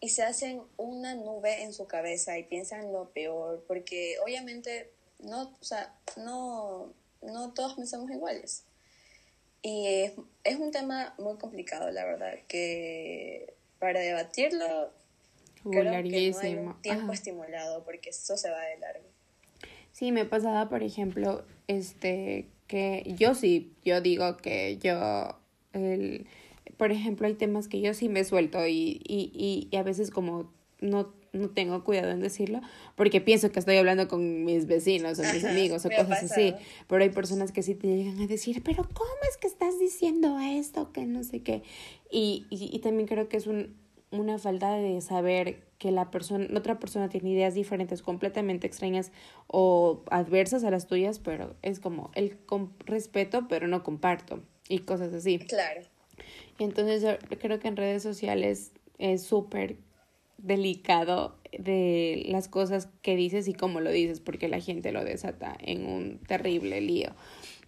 y 0.00 0.08
se 0.08 0.22
hacen 0.22 0.62
una 0.76 1.14
nube 1.16 1.62
en 1.62 1.72
su 1.72 1.86
cabeza 1.86 2.38
y 2.38 2.44
piensan 2.44 2.92
lo 2.92 3.10
peor, 3.10 3.64
porque 3.66 4.16
obviamente 4.22 4.90
no, 5.18 5.52
o 5.60 5.64
sea, 5.64 5.94
no, 6.16 6.92
no 7.22 7.52
todos 7.52 7.74
pensamos 7.74 8.10
iguales. 8.10 8.64
Y 9.62 9.86
es, 9.86 10.12
es 10.44 10.56
un 10.56 10.70
tema 10.70 11.14
muy 11.18 11.36
complicado, 11.38 11.90
la 11.90 12.04
verdad, 12.04 12.34
que 12.46 13.54
para 13.78 14.00
debatirlo 14.00 14.92
creo 15.62 16.02
que 16.02 16.30
no 16.30 16.38
hay 16.40 16.54
un 16.56 16.80
tiempo 16.82 17.12
estimulado 17.12 17.84
porque 17.84 18.10
eso 18.10 18.36
se 18.36 18.50
va 18.50 18.60
de 18.62 18.78
largo. 18.78 19.06
Sí, 19.92 20.10
me 20.12 20.24
pasaba, 20.24 20.68
por 20.68 20.82
ejemplo, 20.82 21.44
este, 21.68 22.48
que 22.66 23.04
yo 23.16 23.34
sí, 23.34 23.72
yo 23.84 24.00
digo 24.00 24.36
que 24.36 24.78
yo, 24.78 25.38
el, 25.72 26.26
por 26.76 26.92
ejemplo, 26.92 27.26
hay 27.26 27.34
temas 27.34 27.68
que 27.68 27.80
yo 27.80 27.94
sí 27.94 28.08
me 28.08 28.24
suelto 28.24 28.66
y, 28.66 29.00
y, 29.06 29.30
y, 29.34 29.68
y 29.70 29.76
a 29.76 29.82
veces 29.82 30.10
como 30.10 30.52
no 30.80 31.12
no 31.32 31.48
tengo 31.48 31.82
cuidado 31.82 32.10
en 32.10 32.20
decirlo 32.20 32.60
porque 32.94 33.20
pienso 33.20 33.50
que 33.50 33.58
estoy 33.58 33.76
hablando 33.76 34.06
con 34.08 34.44
mis 34.44 34.66
vecinos 34.66 35.18
o 35.18 35.22
mis 35.22 35.44
amigos 35.44 35.84
o 35.86 35.88
cosas 35.88 36.24
así. 36.24 36.54
Pero 36.88 37.02
hay 37.02 37.10
personas 37.10 37.52
que 37.52 37.62
sí 37.62 37.74
te 37.74 37.86
llegan 37.86 38.20
a 38.20 38.26
decir, 38.26 38.62
pero 38.62 38.86
¿cómo 38.92 39.10
es 39.30 39.36
que 39.38 39.46
estás 39.46 39.78
diciendo 39.78 40.38
esto? 40.38 40.92
Que 40.92 41.06
no 41.06 41.24
sé 41.24 41.42
qué. 41.42 41.62
Y, 42.10 42.46
y, 42.50 42.68
y 42.72 42.78
también 42.80 43.08
creo 43.08 43.28
que 43.28 43.38
es 43.38 43.46
un, 43.46 43.74
una 44.10 44.38
falta 44.38 44.74
de 44.74 45.00
saber 45.00 45.62
que 45.78 45.90
la 45.90 46.10
persona, 46.10 46.46
otra 46.56 46.78
persona 46.78 47.08
tiene 47.08 47.30
ideas 47.30 47.54
diferentes, 47.54 48.02
completamente 48.02 48.66
extrañas 48.66 49.10
o 49.46 50.02
adversas 50.10 50.64
a 50.64 50.70
las 50.70 50.86
tuyas, 50.86 51.18
pero 51.18 51.56
es 51.62 51.80
como 51.80 52.10
el 52.14 52.36
respeto, 52.84 53.48
pero 53.48 53.66
no 53.66 53.82
comparto 53.82 54.40
y 54.68 54.80
cosas 54.80 55.12
así. 55.14 55.38
Claro. 55.38 55.80
Y 56.58 56.64
entonces 56.64 57.18
creo 57.40 57.58
que 57.58 57.68
en 57.68 57.76
redes 57.76 58.02
sociales 58.02 58.72
es 58.98 59.22
súper 59.22 59.76
delicado 60.38 61.36
de 61.58 62.24
las 62.28 62.48
cosas 62.48 62.88
que 63.02 63.16
dices 63.16 63.48
y 63.48 63.54
cómo 63.54 63.80
lo 63.80 63.90
dices, 63.90 64.20
porque 64.20 64.48
la 64.48 64.60
gente 64.60 64.92
lo 64.92 65.04
desata 65.04 65.56
en 65.60 65.86
un 65.86 66.18
terrible 66.18 66.80
lío. 66.80 67.10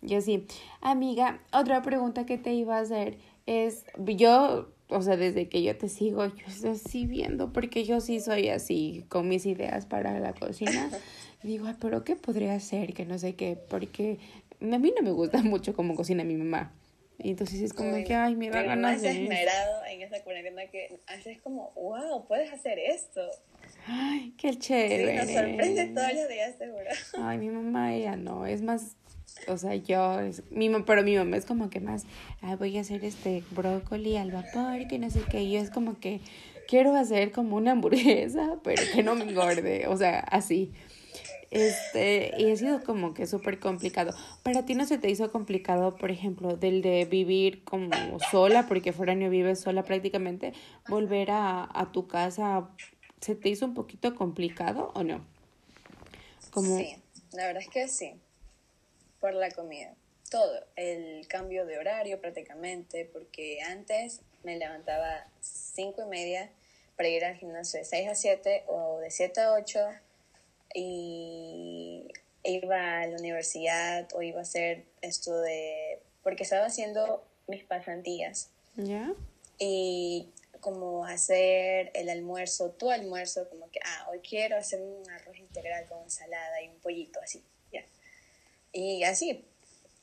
Y 0.02 0.14
así, 0.14 0.46
amiga, 0.80 1.40
otra 1.52 1.82
pregunta 1.82 2.26
que 2.26 2.38
te 2.38 2.52
iba 2.52 2.76
a 2.76 2.80
hacer 2.80 3.18
es, 3.46 3.84
yo, 3.98 4.68
o 4.88 5.02
sea, 5.02 5.16
desde 5.16 5.48
que 5.48 5.62
yo 5.62 5.76
te 5.76 5.88
sigo, 5.88 6.26
yo 6.26 6.46
estoy 6.46 6.70
así 6.70 7.06
viendo, 7.06 7.52
porque 7.52 7.84
yo 7.84 8.00
sí 8.00 8.20
soy 8.20 8.48
así 8.48 9.04
con 9.08 9.28
mis 9.28 9.46
ideas 9.46 9.86
para 9.86 10.18
la 10.20 10.34
cocina. 10.34 10.90
Digo, 11.42 11.66
pero 11.78 12.04
¿qué 12.04 12.16
podría 12.16 12.54
hacer? 12.54 12.94
Que 12.94 13.04
no 13.04 13.18
sé 13.18 13.34
qué, 13.34 13.56
porque 13.68 14.18
a 14.60 14.78
mí 14.78 14.92
no 14.96 15.02
me 15.02 15.10
gusta 15.10 15.42
mucho 15.42 15.74
cómo 15.74 15.94
cocina 15.94 16.24
mi 16.24 16.36
mamá. 16.36 16.72
Y 17.18 17.30
entonces 17.30 17.60
es 17.60 17.72
como 17.72 18.02
que, 18.04 18.14
ay, 18.14 18.34
me 18.34 18.50
da 18.50 18.62
ganas 18.62 19.02
de... 19.02 19.10
esmerado 19.10 19.84
en 19.86 20.02
esa 20.02 20.22
cuarentena 20.22 20.66
que 20.66 21.00
haces 21.06 21.40
como, 21.40 21.72
wow, 21.74 22.26
puedes 22.26 22.52
hacer 22.52 22.78
esto. 22.78 23.20
Ay, 23.86 24.34
qué 24.36 24.58
chévere. 24.58 25.12
Sí, 25.12 25.16
nos 25.16 25.30
sorprende 25.30 25.86
todos 25.94 26.12
los 26.14 26.28
días, 26.28 26.54
seguro. 26.58 26.84
Ay, 27.22 27.38
mi 27.38 27.50
mamá, 27.50 27.94
ella 27.94 28.16
no, 28.16 28.46
es 28.46 28.62
más, 28.62 28.96
o 29.46 29.56
sea, 29.56 29.74
yo, 29.74 30.20
es, 30.20 30.42
mi, 30.50 30.68
pero 30.82 31.02
mi 31.02 31.16
mamá 31.16 31.36
es 31.36 31.46
como 31.46 31.70
que 31.70 31.80
más, 31.80 32.04
ay, 32.42 32.56
voy 32.56 32.76
a 32.78 32.80
hacer 32.80 33.04
este 33.04 33.42
brócoli 33.50 34.16
al 34.16 34.30
vapor, 34.30 34.86
que 34.88 34.98
no 34.98 35.10
sé 35.10 35.20
qué, 35.30 35.42
y 35.42 35.52
yo 35.52 35.60
es 35.60 35.70
como 35.70 35.98
que 36.00 36.20
quiero 36.66 36.94
hacer 36.94 37.30
como 37.30 37.56
una 37.56 37.72
hamburguesa, 37.72 38.58
pero 38.62 38.82
que 38.92 39.02
no 39.02 39.14
me 39.14 39.24
engorde, 39.24 39.86
o 39.86 39.96
sea, 39.96 40.20
así. 40.20 40.72
Este, 41.54 42.32
y 42.36 42.50
ha 42.50 42.56
sido 42.56 42.82
como 42.82 43.14
que 43.14 43.28
súper 43.28 43.60
complicado. 43.60 44.12
¿Para 44.42 44.66
ti 44.66 44.74
no 44.74 44.86
se 44.86 44.98
te 44.98 45.08
hizo 45.08 45.30
complicado, 45.30 45.94
por 45.96 46.10
ejemplo, 46.10 46.56
del 46.56 46.82
de 46.82 47.04
vivir 47.04 47.62
como 47.62 48.18
sola, 48.30 48.66
porque 48.66 48.92
foráneo 48.92 49.30
vives 49.30 49.60
sola 49.60 49.84
prácticamente, 49.84 50.52
volver 50.88 51.30
a, 51.30 51.68
a 51.72 51.92
tu 51.92 52.08
casa, 52.08 52.68
¿se 53.20 53.36
te 53.36 53.50
hizo 53.50 53.66
un 53.66 53.74
poquito 53.74 54.16
complicado 54.16 54.90
o 54.96 55.04
no? 55.04 55.24
Como... 56.50 56.76
Sí, 56.76 56.96
la 57.32 57.46
verdad 57.46 57.62
es 57.62 57.68
que 57.68 57.86
sí, 57.86 58.14
por 59.20 59.32
la 59.32 59.52
comida. 59.52 59.94
Todo, 60.30 60.60
el 60.74 61.28
cambio 61.28 61.66
de 61.66 61.78
horario 61.78 62.20
prácticamente, 62.20 63.08
porque 63.12 63.60
antes 63.62 64.22
me 64.42 64.58
levantaba 64.58 65.24
cinco 65.40 66.02
y 66.02 66.08
media 66.08 66.50
para 66.96 67.08
ir 67.08 67.24
al 67.24 67.36
gimnasio 67.36 67.78
de 67.78 67.84
6 67.84 68.08
a 68.08 68.14
7 68.16 68.64
o 68.66 68.98
de 68.98 69.10
7 69.10 69.40
a 69.40 69.52
8 69.52 69.78
y 70.74 72.08
iba 72.42 73.00
a 73.00 73.06
la 73.06 73.16
universidad 73.16 74.06
o 74.14 74.20
iba 74.20 74.40
a 74.40 74.42
hacer 74.42 74.84
esto 75.00 75.40
de... 75.40 76.00
porque 76.22 76.42
estaba 76.42 76.66
haciendo 76.66 77.24
mis 77.46 77.64
pasantías. 77.64 78.50
¿Ya? 78.76 79.14
Y 79.58 80.28
como 80.60 81.06
hacer 81.06 81.90
el 81.94 82.08
almuerzo, 82.08 82.70
tu 82.70 82.90
almuerzo, 82.90 83.48
como 83.48 83.70
que, 83.70 83.80
ah, 83.84 84.08
hoy 84.10 84.20
quiero 84.20 84.56
hacer 84.56 84.80
un 84.80 85.08
arroz 85.10 85.38
integral 85.38 85.86
con 85.86 86.02
ensalada 86.02 86.62
y 86.62 86.68
un 86.68 86.80
pollito, 86.80 87.20
así, 87.20 87.42
ya. 87.72 87.84
Y 88.72 89.04
así, 89.04 89.44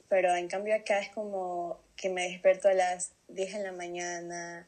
pero 0.07 0.35
en 0.35 0.47
cambio 0.47 0.75
acá 0.75 0.99
es 0.99 1.09
como 1.09 1.79
que 1.95 2.09
me 2.09 2.29
despierto 2.29 2.69
a 2.69 2.73
las 2.73 3.11
10 3.29 3.53
de 3.53 3.63
la 3.63 3.71
mañana, 3.71 4.67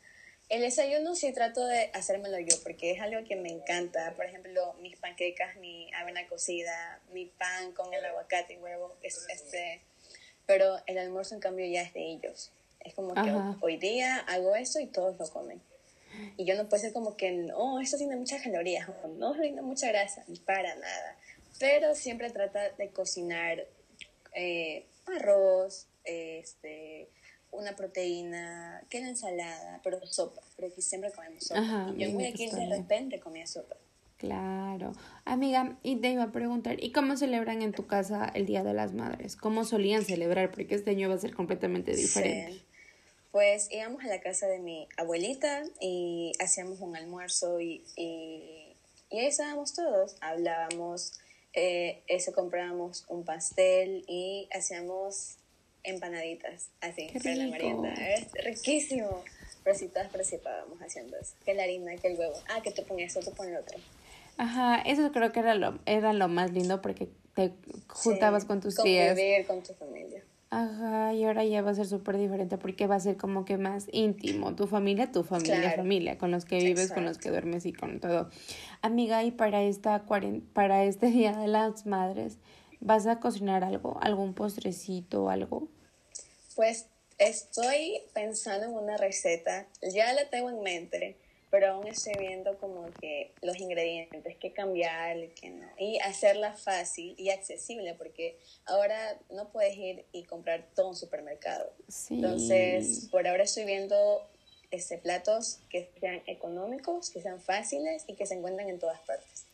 el 0.54 0.62
desayuno 0.62 1.16
sí 1.16 1.34
trato 1.34 1.66
de 1.66 1.90
hacérmelo 1.94 2.38
yo 2.38 2.56
porque 2.64 2.92
es 2.92 3.02
algo 3.02 3.28
que 3.28 3.36
me 3.36 3.50
encanta. 3.50 4.14
Por 4.16 4.26
ejemplo, 4.26 4.76
mis 4.82 4.96
panquecas, 4.98 5.56
mi 5.56 5.92
avena 5.96 6.28
cocida, 6.28 7.02
mi 7.12 7.26
pan 7.26 7.72
con 7.72 7.92
el 7.92 8.06
aguacate 8.06 8.54
y 8.54 8.58
huevo. 8.58 8.96
este, 9.02 9.82
pero 10.46 10.78
el 10.86 11.00
almuerzo 11.00 11.34
en 11.34 11.42
cambio 11.42 11.66
ya 11.66 11.82
es 11.82 11.92
de 11.96 12.06
ellos. 12.06 12.52
Es 12.82 12.94
como 12.94 13.16
que 13.16 13.34
hoy 13.62 13.78
día 13.78 14.20
hago 14.20 14.56
esto 14.56 14.80
y 14.80 14.86
todos 14.86 15.18
lo 15.18 15.28
comen. 15.28 15.60
Y 16.38 16.46
yo 16.46 16.56
no 16.56 16.70
puedo 16.70 16.82
ser 16.82 16.94
como 16.94 17.18
que, 17.18 17.32
no, 17.32 17.80
esto 17.80 17.98
tiene 17.98 18.16
muchas 18.16 18.44
calorías, 18.44 18.88
o 18.88 19.08
no, 19.08 19.34
tiene 19.34 19.64
mucha 19.64 19.88
grasa, 19.88 20.24
para 20.46 20.76
nada. 20.76 21.18
Pero 21.58 21.96
siempre 21.96 22.30
trata 22.30 22.70
de 22.70 22.90
cocinar 22.90 23.66
eh, 24.36 24.86
arroz, 25.08 25.88
este, 26.04 27.10
una 27.54 27.76
proteína, 27.76 28.84
que 28.90 29.00
la 29.00 29.08
ensalada, 29.08 29.80
pero 29.84 30.06
sopa, 30.06 30.43
pero 30.56 30.68
aquí 30.68 30.82
siempre 30.82 31.12
comemos 31.12 31.44
sopa. 31.44 31.94
y 31.96 32.04
yo 32.04 32.12
muy 32.12 32.26
aquí 32.26 32.50
de 32.50 32.68
repente 32.68 33.20
comía 33.20 33.46
sopa. 33.48 33.76
Claro. 34.18 34.94
Amiga, 35.26 35.78
y 35.84 35.98
te 35.98 36.12
iba 36.12 36.24
a 36.24 36.32
preguntar, 36.32 36.82
¿y 36.82 36.94
cómo 36.94 37.18
celebran 37.18 37.62
en 37.62 37.74
tu 37.74 37.88
casa 37.88 38.32
el 38.34 38.46
Día 38.46 38.64
de 38.64 38.74
las 38.74 38.94
Madres? 38.94 39.36
¿Cómo 39.36 39.66
solían 39.66 40.06
celebrar? 40.06 40.50
Porque 40.52 40.76
este 40.76 40.92
año 40.92 41.10
va 41.10 41.16
a 41.16 41.18
ser 41.18 41.34
completamente 41.34 41.94
diferente. 41.94 42.62
Pues 43.32 43.68
íbamos 43.70 44.02
a 44.04 44.08
la 44.08 44.22
casa 44.22 44.48
de 44.48 44.60
mi 44.60 44.88
abuelita 44.96 45.64
y 45.82 46.32
hacíamos 46.40 46.80
un 46.80 46.96
almuerzo 46.96 47.60
y, 47.60 47.84
y, 47.98 48.78
y 49.10 49.20
ahí 49.20 49.26
estábamos 49.26 49.74
todos, 49.74 50.16
hablábamos, 50.22 51.20
eh, 51.52 52.04
eso 52.08 52.32
comprábamos 52.32 53.04
un 53.10 53.26
pastel 53.26 54.06
y 54.08 54.48
hacíamos 54.54 55.36
empanaditas, 55.84 56.70
así, 56.80 57.10
para 57.22 57.36
la 57.36 57.48
merienda. 57.48 57.94
Es 57.94 58.32
riquísimo. 58.44 59.22
Si 59.74 59.88
todas 59.88 60.10
participábamos 60.10 60.80
haciendo 60.82 61.18
eso. 61.18 61.34
Que 61.46 61.54
la 61.54 61.64
harina, 61.64 61.96
que 61.96 62.08
el 62.08 62.20
huevo. 62.20 62.36
Ah, 62.50 62.62
que 62.62 62.72
tú 62.72 62.84
pones 62.84 63.16
eso, 63.16 63.28
tú 63.30 63.36
pones 63.36 63.60
otro. 63.60 63.78
Ajá, 64.38 64.82
eso 64.82 65.12
creo 65.12 65.32
que 65.32 65.40
era 65.40 65.56
lo, 65.56 65.80
era 65.86 66.14
lo 66.14 66.28
más 66.28 66.52
lindo 66.52 66.82
porque 66.82 67.10
te 67.36 67.54
juntabas 67.88 68.46
con 68.46 68.62
tus 68.62 68.76
tías. 68.76 69.18
con 69.48 69.62
tu 69.64 69.74
familia. 69.74 70.24
Ajá, 70.50 71.14
y 71.14 71.24
ahora 71.24 71.44
ya 71.44 71.64
va 71.64 71.72
a 71.72 71.76
ser 71.76 71.88
súper 71.88 72.18
diferente 72.18 72.58
porque 72.60 72.86
va 72.86 72.96
a 72.96 73.00
ser 73.00 73.18
como 73.18 73.46
que 73.46 73.58
más 73.58 73.88
íntimo. 73.92 74.56
Tu 74.56 74.68
familia, 74.68 75.12
tu 75.12 75.24
familia, 75.24 75.72
familia, 75.72 76.18
con 76.18 76.30
los 76.30 76.46
que 76.46 76.60
vives, 76.60 76.92
con 76.92 77.06
los 77.06 77.18
que 77.18 77.30
duermes 77.30 77.66
y 77.66 77.74
con 77.74 78.00
todo. 78.00 78.30
Amiga, 78.82 79.24
y 79.24 79.32
para, 79.32 79.64
esta 79.64 80.06
para 80.54 80.84
este 80.84 81.08
Día 81.12 81.36
de 81.36 81.48
las 81.48 81.88
Madres, 81.88 82.38
¿Vas 82.86 83.08
a 83.08 83.22
cocinar 83.22 83.64
algo? 83.64 83.98
¿Algún 84.02 84.34
postrecito 84.34 85.24
o 85.24 85.30
algo? 85.30 85.70
Pues 86.54 86.88
estoy 87.18 88.02
pensando 88.14 88.68
en 88.68 88.74
una 88.74 88.98
receta, 88.98 89.68
ya 89.82 90.14
la 90.14 90.30
tengo 90.30 90.50
en 90.50 90.62
mente, 90.62 91.18
pero 91.54 91.68
aún 91.68 91.88
estoy 91.88 92.14
viendo 92.18 92.58
como 92.58 92.86
que 93.00 93.32
los 93.44 93.58
ingredientes, 93.60 94.38
qué 94.38 94.54
cambiar, 94.54 95.18
qué 95.40 95.52
no, 95.52 95.68
y 95.78 96.00
hacerla 96.00 96.54
fácil 96.54 97.14
y 97.18 97.30
accesible, 97.30 97.94
porque 97.94 98.40
ahora 98.66 99.20
no 99.30 99.50
puedes 99.50 99.78
ir 99.78 100.06
y 100.12 100.24
comprar 100.24 100.66
todo 100.76 100.90
un 100.90 100.96
supermercado. 100.96 101.72
Entonces, 102.10 103.08
por 103.12 103.28
ahora 103.28 103.44
estoy 103.44 103.66
viendo 103.66 104.28
este, 104.72 104.98
platos 104.98 105.60
que 105.70 105.92
sean 106.00 106.24
económicos, 106.26 107.12
que 107.12 107.22
sean 107.22 107.40
fáciles 107.40 108.04
y 108.08 108.16
que 108.16 108.26
se 108.26 108.34
encuentren 108.34 108.70
en 108.70 108.80
todas 108.80 109.00
partes. 109.02 109.46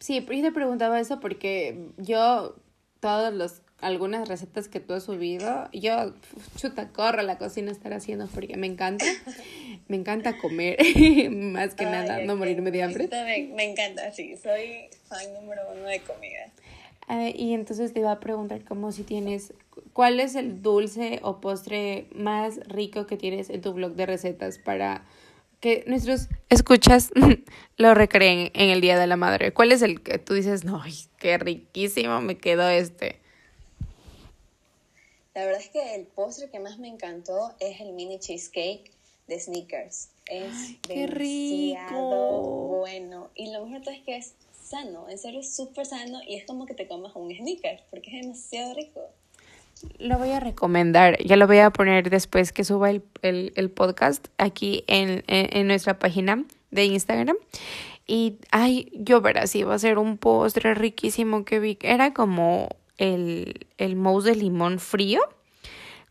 Sí, 0.00 0.26
yo 0.28 0.42
te 0.42 0.50
preguntaba 0.50 0.98
eso 0.98 1.20
porque 1.20 1.90
yo, 1.98 2.56
todos 2.98 3.32
los, 3.32 3.62
algunas 3.80 4.28
recetas 4.28 4.68
que 4.68 4.80
tú 4.80 4.94
has 4.94 5.04
subido, 5.04 5.68
yo, 5.72 6.14
chuta, 6.56 6.88
corro 6.88 7.20
a 7.20 7.22
la 7.22 7.38
cocina 7.38 7.70
a 7.70 7.72
estar 7.72 7.92
haciendo 7.92 8.26
porque 8.28 8.56
me 8.56 8.66
encanta, 8.66 9.04
me 9.88 9.96
encanta 9.96 10.38
comer, 10.38 10.78
más 11.30 11.74
que 11.74 11.84
nada, 11.84 12.20
no 12.24 12.36
morirme 12.36 12.70
de 12.70 12.82
hambre. 12.82 13.08
Me, 13.10 13.50
me, 13.54 13.70
encanta, 13.70 14.12
sí, 14.12 14.36
soy 14.36 14.88
fan 15.08 15.32
número 15.34 15.62
uno 15.72 15.84
de 15.84 16.00
comida. 16.00 16.50
Y 17.34 17.54
entonces 17.54 17.92
te 17.92 18.00
iba 18.00 18.12
a 18.12 18.20
preguntar 18.20 18.62
como 18.64 18.92
si 18.92 19.02
tienes, 19.02 19.52
¿cuál 19.92 20.20
es 20.20 20.36
el 20.36 20.62
dulce 20.62 21.18
o 21.22 21.40
postre 21.40 22.06
más 22.14 22.60
rico 22.68 23.06
que 23.06 23.16
tienes 23.16 23.50
en 23.50 23.62
tu 23.62 23.72
blog 23.72 23.94
de 23.94 24.06
recetas 24.06 24.58
para 24.58 25.04
que 25.58 25.82
nuestros 25.88 26.28
escuchas 26.50 27.10
lo 27.76 27.94
recreen 27.94 28.52
en 28.54 28.70
el 28.70 28.80
Día 28.80 28.96
de 28.96 29.08
la 29.08 29.16
Madre? 29.16 29.52
¿Cuál 29.52 29.72
es 29.72 29.82
el 29.82 30.02
que 30.02 30.18
tú 30.18 30.34
dices, 30.34 30.64
no, 30.64 30.84
qué 31.18 31.36
riquísimo 31.36 32.20
me 32.20 32.38
quedó 32.38 32.68
este? 32.68 33.20
La 35.34 35.44
verdad 35.44 35.60
es 35.60 35.68
que 35.68 35.94
el 35.94 36.06
postre 36.06 36.50
que 36.50 36.58
más 36.58 36.78
me 36.78 36.88
encantó 36.88 37.54
es 37.60 37.80
el 37.80 37.92
mini 37.92 38.18
cheesecake 38.18 38.90
de 39.28 39.40
Snickers. 39.40 40.08
Es 40.26 40.76
qué 40.82 41.06
rico. 41.06 42.78
bueno. 42.80 43.30
Y 43.34 43.52
lo 43.52 43.64
mejor 43.64 43.88
es 43.94 44.02
que 44.02 44.16
es 44.16 44.34
sano, 44.62 45.08
en 45.08 45.18
serio 45.18 45.40
es 45.40 45.54
súper 45.54 45.86
sano 45.86 46.20
y 46.26 46.36
es 46.36 46.44
como 46.44 46.66
que 46.66 46.74
te 46.74 46.86
comas 46.86 47.12
un 47.14 47.34
Snickers 47.34 47.82
porque 47.90 48.10
es 48.10 48.22
demasiado 48.22 48.74
rico. 48.74 49.00
Lo 49.98 50.18
voy 50.18 50.30
a 50.30 50.40
recomendar, 50.40 51.16
ya 51.24 51.36
lo 51.36 51.46
voy 51.46 51.58
a 51.58 51.70
poner 51.70 52.10
después 52.10 52.52
que 52.52 52.64
suba 52.64 52.90
el, 52.90 53.02
el, 53.22 53.70
podcast 53.70 54.26
aquí 54.36 54.84
en, 54.86 55.24
en, 55.26 55.66
nuestra 55.66 55.98
página 55.98 56.44
de 56.70 56.84
Instagram. 56.84 57.36
Y, 58.06 58.36
ay, 58.50 58.90
yo 58.92 59.22
verás, 59.22 59.54
iba 59.54 59.74
a 59.74 59.78
ser 59.78 59.96
un 59.96 60.18
postre 60.18 60.74
riquísimo 60.74 61.44
que 61.44 61.60
vi. 61.60 61.78
Era 61.80 62.12
como 62.12 62.68
el, 63.00 63.66
el 63.78 63.96
mousse 63.96 64.26
de 64.26 64.36
limón 64.36 64.78
frío 64.78 65.20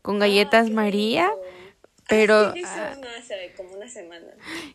con 0.02 0.18
galletas 0.18 0.70
María. 0.70 1.30
Pero. 2.08 2.52
Ah, 2.66 2.96
hace 3.18 3.54
como 3.56 3.74
una 3.76 3.88
semana. 3.88 4.26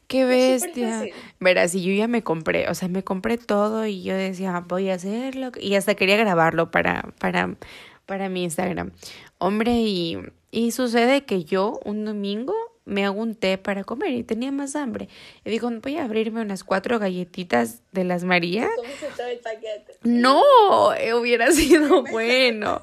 Qué 0.07 0.23
bestia. 0.23 1.05
Verás, 1.41 1.75
y 1.75 1.83
yo 1.83 1.93
ya 1.93 2.07
me 2.07 2.23
compré, 2.23 2.69
o 2.69 2.73
sea, 2.73 2.87
me 2.87 3.03
compré 3.03 3.37
todo 3.37 3.85
y 3.85 4.03
yo 4.03 4.15
decía, 4.15 4.63
voy 4.65 4.89
a 4.89 4.93
hacerlo. 4.93 5.51
Y 5.59 5.75
hasta 5.75 5.95
quería 5.95 6.15
grabarlo 6.15 6.71
para, 6.71 7.13
para, 7.19 7.55
para 8.05 8.29
mi 8.29 8.43
Instagram. 8.43 8.91
Hombre, 9.37 9.73
y, 9.73 10.17
y 10.49 10.71
sucede 10.71 11.25
que 11.25 11.43
yo 11.43 11.81
un 11.83 12.05
domingo 12.05 12.55
me 12.85 13.03
hago 13.03 13.19
un 13.21 13.35
té 13.35 13.57
para 13.57 13.83
comer 13.83 14.11
y 14.11 14.23
tenía 14.23 14.51
más 14.51 14.75
hambre. 14.75 15.09
Y 15.43 15.49
digo, 15.49 15.69
voy 15.81 15.97
a 15.97 16.05
abrirme 16.05 16.41
unas 16.41 16.63
cuatro 16.63 16.99
galletitas 16.99 17.81
de 17.91 18.03
las 18.03 18.23
María. 18.23 18.69
todo 19.17 19.27
el 19.27 19.39
paquete? 19.39 19.97
No, 20.03 20.41
hubiera 21.19 21.51
sido 21.51 22.03
bueno. 22.03 22.81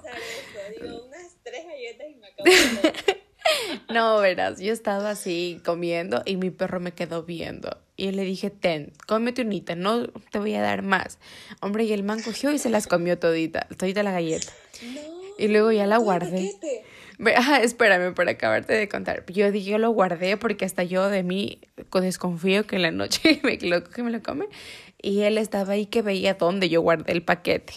Digo, 0.80 1.05
unas 1.07 1.36
tres 1.42 1.64
galletas 1.66 2.07
y 2.11 2.14
me 2.16 2.26
acabo 2.26 3.18
No, 3.92 4.18
verás, 4.18 4.61
yo 4.61 4.72
estaba 4.72 5.11
así 5.11 5.61
comiendo 5.64 6.22
y 6.24 6.36
mi 6.36 6.50
perro 6.50 6.80
me 6.80 6.92
quedó 6.92 7.24
viendo. 7.24 7.76
Y 7.96 8.11
le 8.12 8.22
dije, 8.22 8.50
ten, 8.50 8.92
cómete 9.07 9.42
unita, 9.42 9.74
no 9.74 10.07
te 10.09 10.38
voy 10.38 10.55
a 10.55 10.62
dar 10.62 10.82
más. 10.82 11.18
Hombre, 11.61 11.84
y 11.84 11.92
el 11.92 12.03
man 12.03 12.22
cogió 12.22 12.53
y 12.53 12.59
se 12.59 12.70
las 12.70 12.86
comió 12.86 13.18
todita, 13.18 13.66
todita 13.76 14.03
la 14.03 14.12
galleta. 14.12 14.53
y 15.38 15.48
luego 15.48 15.72
ya 15.72 15.86
la 15.86 15.98
guardé. 15.98 16.53
Ajá, 17.37 17.62
espérame 17.62 18.14
para 18.14 18.33
acabarte 18.33 18.73
de 18.73 18.89
contar. 18.89 19.25
Yo 19.27 19.49
yo 19.51 19.79
lo 19.79 19.91
guardé 19.91 20.37
porque 20.37 20.64
hasta 20.64 20.83
yo 20.83 21.09
de 21.09 21.23
mí 21.23 21.61
desconfío 21.93 22.66
que 22.66 22.77
en 22.77 22.83
la 22.83 22.91
noche 22.91 23.41
me 23.45 23.59
lo 23.59 23.83
me 23.99 24.11
lo 24.11 24.23
come. 24.23 24.49
Y 25.01 25.23
él 25.23 25.37
estaba 25.37 25.73
ahí 25.73 25.87
que 25.87 26.01
veía 26.01 26.35
dónde 26.35 26.68
yo 26.68 26.81
guardé 26.81 27.12
el 27.12 27.23
paquete. 27.23 27.75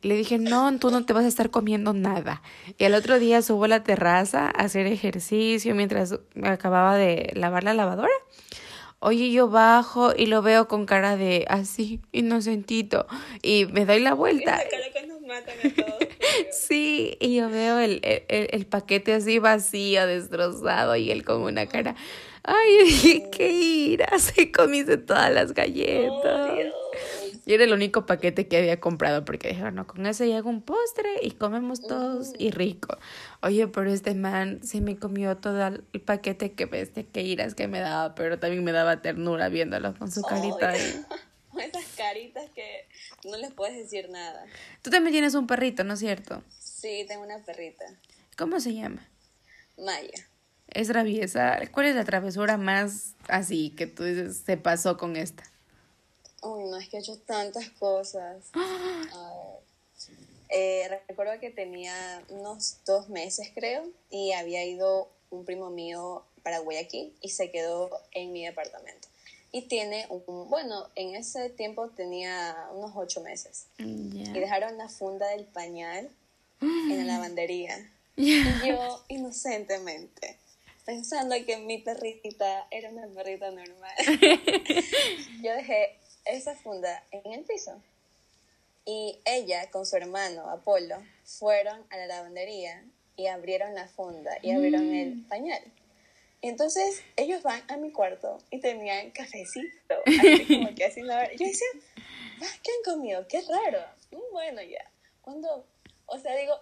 Le 0.00 0.16
dije, 0.16 0.38
no, 0.38 0.78
tú 0.78 0.90
no 0.90 1.04
te 1.04 1.12
vas 1.12 1.26
a 1.26 1.28
estar 1.28 1.50
comiendo 1.50 1.92
nada. 1.92 2.40
Y 2.78 2.84
el 2.84 2.94
otro 2.94 3.18
día 3.18 3.42
subo 3.42 3.64
a 3.64 3.68
la 3.68 3.84
terraza 3.84 4.46
a 4.46 4.64
hacer 4.64 4.86
ejercicio 4.86 5.74
mientras 5.74 6.18
acababa 6.42 6.96
de 6.96 7.32
lavar 7.34 7.64
la 7.64 7.74
lavadora. 7.74 8.14
Oye, 8.98 9.30
yo 9.30 9.50
bajo 9.50 10.14
y 10.16 10.24
lo 10.24 10.40
veo 10.40 10.66
con 10.66 10.86
cara 10.86 11.18
de 11.18 11.44
así, 11.50 12.00
inocentito. 12.12 13.06
Y 13.42 13.66
me 13.66 13.84
doy 13.84 14.00
la 14.00 14.14
vuelta. 14.14 14.58
Sí, 16.52 17.16
y 17.20 17.36
yo 17.36 17.48
veo 17.50 17.78
el, 17.78 18.00
el, 18.02 18.48
el, 18.50 18.66
paquete 18.66 19.14
así 19.14 19.38
vacío, 19.38 20.06
destrozado, 20.06 20.96
y 20.96 21.10
él 21.10 21.24
con 21.24 21.42
una 21.42 21.66
cara. 21.66 21.94
Ay, 22.42 23.24
qué 23.32 23.50
ira, 23.50 24.18
se 24.18 24.52
comiste 24.52 24.98
todas 24.98 25.32
las 25.32 25.54
galletas. 25.54 26.58
Y 27.46 27.52
era 27.52 27.64
el 27.64 27.72
único 27.72 28.06
paquete 28.06 28.48
que 28.48 28.56
había 28.56 28.80
comprado 28.80 29.24
porque 29.24 29.48
dijeron, 29.48 29.74
no, 29.74 29.86
con 29.86 30.06
ese 30.06 30.34
hago 30.34 30.48
un 30.48 30.62
postre 30.62 31.10
y 31.20 31.32
comemos 31.32 31.82
todos 31.82 32.32
y 32.38 32.50
rico. 32.50 32.96
Oye, 33.42 33.66
pero 33.68 33.92
este 33.92 34.14
man 34.14 34.62
se 34.62 34.80
me 34.80 34.96
comió 34.96 35.36
todo 35.36 35.66
el 35.66 36.00
paquete 36.00 36.52
que 36.52 36.64
bestia, 36.64 37.04
que 37.04 37.22
iras 37.22 37.54
que 37.54 37.68
me 37.68 37.80
daba, 37.80 38.14
pero 38.14 38.38
también 38.38 38.64
me 38.64 38.72
daba 38.72 39.02
ternura 39.02 39.50
viéndolo 39.50 39.94
con 39.94 40.10
su 40.10 40.22
carita. 40.22 40.74
Esas 41.58 41.84
caritas 41.96 42.50
que 42.50 42.86
no 43.24 43.36
les 43.36 43.52
puedes 43.52 43.76
decir 43.76 44.08
nada. 44.10 44.44
Tú 44.82 44.90
también 44.90 45.12
tienes 45.12 45.34
un 45.34 45.46
perrito, 45.46 45.84
¿no 45.84 45.94
es 45.94 46.00
cierto? 46.00 46.42
Sí, 46.58 47.04
tengo 47.08 47.22
una 47.22 47.38
perrita. 47.38 47.84
¿Cómo 48.36 48.60
se 48.60 48.74
llama? 48.74 49.08
Maya. 49.78 50.28
Es 50.68 50.88
traviesa. 50.88 51.60
¿Cuál 51.72 51.86
es 51.86 51.94
la 51.94 52.04
travesura 52.04 52.56
más 52.56 53.14
así 53.28 53.70
que 53.70 53.86
tú 53.86 54.04
dices 54.04 54.42
se 54.44 54.56
pasó 54.56 54.96
con 54.96 55.16
esta? 55.16 55.44
Uy, 56.42 56.64
no, 56.64 56.76
es 56.76 56.88
que 56.88 56.98
he 56.98 57.00
hecho 57.00 57.18
tantas 57.18 57.70
cosas. 57.70 58.50
Eh, 60.56 60.88
recuerdo 61.08 61.40
que 61.40 61.50
tenía 61.50 62.22
unos 62.28 62.76
dos 62.86 63.08
meses, 63.08 63.50
creo, 63.52 63.90
y 64.08 64.32
había 64.34 64.64
ido 64.64 65.08
un 65.30 65.44
primo 65.44 65.70
mío 65.70 66.24
para 66.44 66.60
Guayaquil 66.60 67.12
y 67.20 67.30
se 67.30 67.50
quedó 67.50 67.90
en 68.12 68.32
mi 68.32 68.44
departamento. 68.44 69.08
Y 69.54 69.62
tiene 69.68 70.04
un, 70.08 70.50
bueno, 70.50 70.88
en 70.96 71.14
ese 71.14 71.48
tiempo 71.48 71.88
tenía 71.90 72.56
unos 72.72 72.90
ocho 72.96 73.20
meses. 73.20 73.68
Y 73.78 74.24
dejaron 74.32 74.76
la 74.76 74.88
funda 74.88 75.28
del 75.28 75.44
pañal 75.44 76.10
en 76.60 77.06
la 77.06 77.14
lavandería. 77.14 77.88
Y 78.16 78.68
yo, 78.68 79.04
inocentemente, 79.08 80.38
pensando 80.84 81.34
que 81.46 81.56
mi 81.56 81.78
perrita 81.78 82.66
era 82.70 82.90
una 82.90 83.08
perrita 83.08 83.50
normal, 83.50 83.92
yo 85.42 85.52
dejé 85.52 85.98
esa 86.24 86.56
funda 86.56 87.04
en 87.12 87.32
el 87.32 87.44
piso. 87.44 87.80
Y 88.84 89.18
ella 89.24 89.70
con 89.70 89.86
su 89.86 89.96
hermano 89.96 90.50
Apolo 90.50 90.96
fueron 91.24 91.84
a 91.90 91.96
la 91.96 92.06
lavandería 92.06 92.84
y 93.16 93.26
abrieron 93.26 93.74
la 93.74 93.86
funda 93.86 94.36
y 94.42 94.50
abrieron 94.50 94.92
el 94.94 95.16
mm. 95.16 95.28
pañal. 95.28 95.62
Entonces 96.48 97.02
ellos 97.16 97.42
van 97.42 97.62
a 97.68 97.78
mi 97.78 97.90
cuarto 97.90 98.36
y 98.50 98.60
tenían 98.60 99.10
cafecito, 99.12 99.94
así 100.04 100.46
como 100.58 100.74
que 100.74 100.84
así 100.84 101.00
la 101.00 101.32
Yo 101.32 101.46
decía, 101.46 101.66
ah, 102.42 102.56
¿qué 102.62 102.70
han 102.70 102.94
comido? 102.94 103.26
Qué 103.26 103.40
raro. 103.40 103.82
Mm, 104.10 104.32
bueno, 104.32 104.60
ya. 104.62 104.90
Cuando, 105.22 105.66
o 106.04 106.18
sea, 106.18 106.36
digo, 106.36 106.54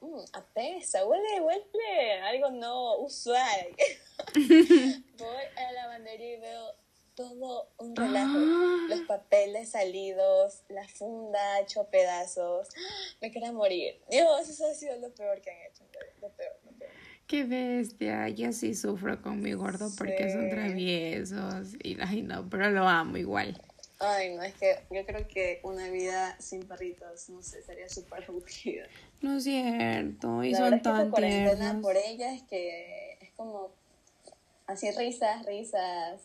mmm, 0.00 0.24
apesa, 0.32 1.04
huele, 1.04 1.42
huele, 1.42 2.20
algo 2.22 2.50
no 2.52 3.00
usual. 3.00 3.68
Voy 4.34 5.44
a 5.56 5.62
la 5.62 5.72
lavandería 5.72 6.34
y 6.34 6.40
veo 6.40 6.74
todo 7.14 7.70
un 7.78 7.96
relajo. 7.96 8.38
Ah. 8.38 8.86
Los 8.88 9.00
papeles 9.00 9.72
salidos, 9.72 10.62
la 10.68 10.88
funda 10.88 11.60
hecho 11.60 11.84
pedazos. 11.90 12.68
Me 13.20 13.30
quería 13.30 13.52
morir. 13.52 14.00
Dios, 14.08 14.48
eso 14.48 14.66
ha 14.66 14.74
sido 14.74 14.96
lo 14.96 15.12
peor 15.12 15.42
que 15.42 15.50
han 15.50 15.60
hecho. 15.70 15.84
Lo 16.22 16.30
peor. 16.30 16.57
Qué 17.28 17.44
bestia, 17.44 18.30
yo 18.30 18.52
sí 18.54 18.74
sufro 18.74 19.20
con 19.20 19.42
mi 19.42 19.52
gordo 19.52 19.90
porque 19.98 20.32
son 20.32 20.48
traviesos 20.48 21.74
y 21.82 21.98
ay 22.00 22.22
no, 22.22 22.48
pero 22.48 22.70
lo 22.70 22.88
amo 22.88 23.18
igual. 23.18 23.60
Ay, 24.00 24.34
no, 24.34 24.42
es 24.42 24.54
que 24.54 24.78
yo 24.90 25.04
creo 25.04 25.28
que 25.28 25.60
una 25.62 25.90
vida 25.90 26.40
sin 26.40 26.66
perritos, 26.66 27.28
no 27.28 27.42
sé, 27.42 27.62
sería 27.62 27.86
súper 27.90 28.24
aburrida. 28.24 28.86
No 29.20 29.36
es 29.36 29.44
cierto, 29.44 30.42
y 30.42 30.54
son 30.54 30.80
tan 30.80 31.12
tiernos. 31.12 31.82
por 31.82 31.98
ella 31.98 32.32
es 32.32 32.44
que 32.44 33.18
es 33.20 33.30
como 33.36 33.72
así 34.66 34.90
risas, 34.92 35.44
risas. 35.44 36.22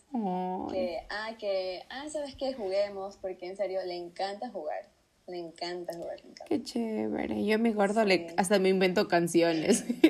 Que, 0.70 1.00
ah, 1.10 1.36
que, 1.38 1.82
ah, 1.90 2.08
¿sabes 2.08 2.34
qué? 2.36 2.54
Juguemos, 2.54 3.18
porque 3.18 3.46
en 3.46 3.58
serio 3.58 3.80
le 3.84 3.96
encanta 3.96 4.48
jugar. 4.48 4.93
Le 5.26 5.38
encanta 5.38 5.94
jugar, 5.94 6.16
le 6.22 6.30
encanta. 6.30 6.44
Qué 6.46 6.62
chévere. 6.62 7.44
Yo 7.46 7.54
a 7.54 7.58
mi 7.58 7.72
gordo 7.72 8.04
le, 8.04 8.34
hasta 8.36 8.58
me 8.58 8.68
invento 8.68 9.08
canciones. 9.08 9.84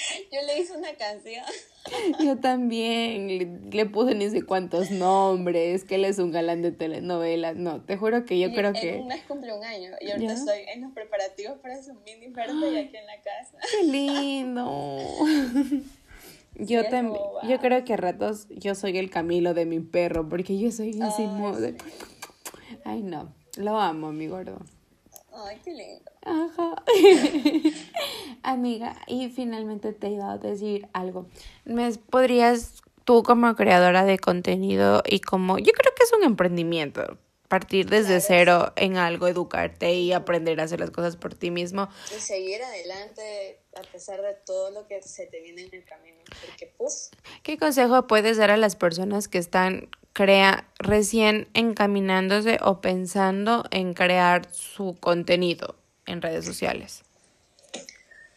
Yo, 0.30 0.38
le 0.46 0.60
hice 0.60 0.76
una 0.76 0.92
canción. 0.94 1.44
Yo 2.24 2.38
también 2.38 3.70
le, 3.70 3.86
puse 3.86 4.14
ni 4.14 4.28
sé 4.28 4.42
cuántos 4.42 4.90
nombres, 4.90 5.84
que 5.84 5.94
él 5.94 6.04
es 6.04 6.18
un 6.18 6.30
galán 6.30 6.60
de 6.60 6.72
telenovelas. 6.72 7.56
No, 7.56 7.80
te 7.82 7.96
juro 7.96 8.24
que 8.26 8.38
yo 8.38 8.52
creo 8.52 8.72
que... 8.72 8.98
Un 8.98 9.08
mes 9.08 9.22
cumple 9.26 9.54
un 9.54 9.64
año 9.64 9.92
y 10.00 10.10
ahorita 10.10 10.34
estoy 10.34 10.60
en 10.74 10.82
los 10.82 10.92
preparativos 10.92 11.58
para 11.58 11.82
su 11.82 11.94
mini 11.94 12.28
birthday 12.28 12.78
aquí 12.78 12.96
en 12.96 13.06
la 13.06 13.20
casa. 13.22 13.58
¡Qué 13.70 13.86
lindo! 13.86 15.00
Yo 16.56 16.84
también, 16.88 17.22
yo 17.48 17.58
creo 17.58 17.84
que 17.84 17.94
a 17.94 17.96
ratos 17.96 18.46
yo 18.50 18.74
soy 18.74 18.98
el 18.98 19.08
Camilo 19.08 19.54
de 19.54 19.64
mi 19.64 19.80
perro, 19.80 20.28
porque 20.28 20.58
yo 20.58 20.70
soy 20.70 21.00
así 21.00 21.22
Ay, 21.22 21.76
Ay, 22.84 23.02
no, 23.02 23.32
lo 23.56 23.78
amo, 23.78 24.12
mi 24.12 24.26
gordo. 24.26 24.58
Ay, 25.32 25.58
qué 25.64 25.72
lindo. 25.72 26.10
Ajá. 26.22 26.82
Amiga, 28.42 28.96
y 29.06 29.28
finalmente 29.28 29.92
te 29.92 30.10
iba 30.10 30.32
a 30.32 30.38
decir 30.38 30.88
algo. 30.92 31.26
¿Me 31.64 31.92
podrías 31.92 32.82
tú 33.04 33.22
como 33.22 33.54
creadora 33.54 34.04
de 34.04 34.18
contenido 34.18 35.02
y 35.06 35.20
como 35.20 35.58
yo 35.58 35.72
creo 35.72 35.94
que 35.94 36.04
es 36.04 36.12
un 36.12 36.24
emprendimiento, 36.24 37.18
partir 37.50 37.90
desde 37.90 38.20
cero 38.20 38.72
en 38.76 38.96
algo, 38.96 39.26
educarte 39.26 39.92
y 39.92 40.12
aprender 40.12 40.60
a 40.60 40.64
hacer 40.64 40.78
las 40.78 40.92
cosas 40.92 41.16
por 41.16 41.34
ti 41.34 41.50
mismo. 41.50 41.88
Y 42.16 42.20
seguir 42.20 42.62
adelante 42.62 43.58
a 43.76 43.82
pesar 43.82 44.22
de 44.22 44.34
todo 44.46 44.70
lo 44.70 44.86
que 44.86 45.02
se 45.02 45.26
te 45.26 45.40
viene 45.40 45.62
en 45.62 45.74
el 45.74 45.84
camino. 45.84 46.18
Porque, 46.46 46.72
pues... 46.78 47.10
¿Qué 47.42 47.58
consejo 47.58 48.06
puedes 48.06 48.36
dar 48.36 48.52
a 48.52 48.56
las 48.56 48.76
personas 48.76 49.26
que 49.26 49.38
están 49.38 49.90
crea 50.12 50.68
recién 50.78 51.48
encaminándose 51.54 52.58
o 52.62 52.80
pensando 52.80 53.64
en 53.70 53.94
crear 53.94 54.52
su 54.52 54.96
contenido 54.98 55.76
en 56.06 56.22
redes 56.22 56.44
sociales? 56.44 57.02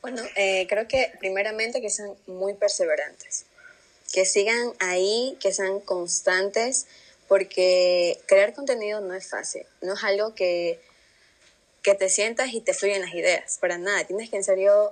Bueno, 0.01 0.21
eh, 0.35 0.67
creo 0.67 0.87
que 0.87 1.11
primeramente 1.19 1.81
que 1.81 1.89
sean 1.89 2.13
muy 2.27 2.53
perseverantes, 2.53 3.45
que 4.13 4.25
sigan 4.25 4.73
ahí, 4.79 5.37
que 5.39 5.53
sean 5.53 5.79
constantes, 5.79 6.87
porque 7.27 8.19
crear 8.27 8.53
contenido 8.53 8.99
no 8.99 9.13
es 9.13 9.29
fácil, 9.29 9.65
no 9.81 9.93
es 9.93 10.03
algo 10.03 10.35
que, 10.35 10.79
que 11.81 11.95
te 11.95 12.09
sientas 12.09 12.53
y 12.53 12.59
te 12.59 12.73
fluyen 12.73 13.01
las 13.01 13.13
ideas, 13.13 13.57
para 13.59 13.77
nada, 13.77 14.03
tienes 14.03 14.29
que 14.29 14.35
en 14.35 14.43
serio 14.43 14.91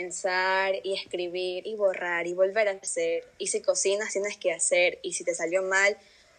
pensar 0.00 0.74
y 0.82 0.94
escribir 0.94 1.66
y 1.66 1.74
borrar 1.74 2.26
y 2.26 2.32
volver 2.32 2.68
a 2.68 2.72
hacer, 2.72 3.24
y 3.38 3.48
si 3.48 3.60
cocinas 3.60 4.12
tienes 4.12 4.36
que 4.38 4.52
hacer, 4.52 4.98
y 5.02 5.12
si 5.12 5.24
te 5.24 5.34
salió 5.34 5.62
mal, 5.62 5.96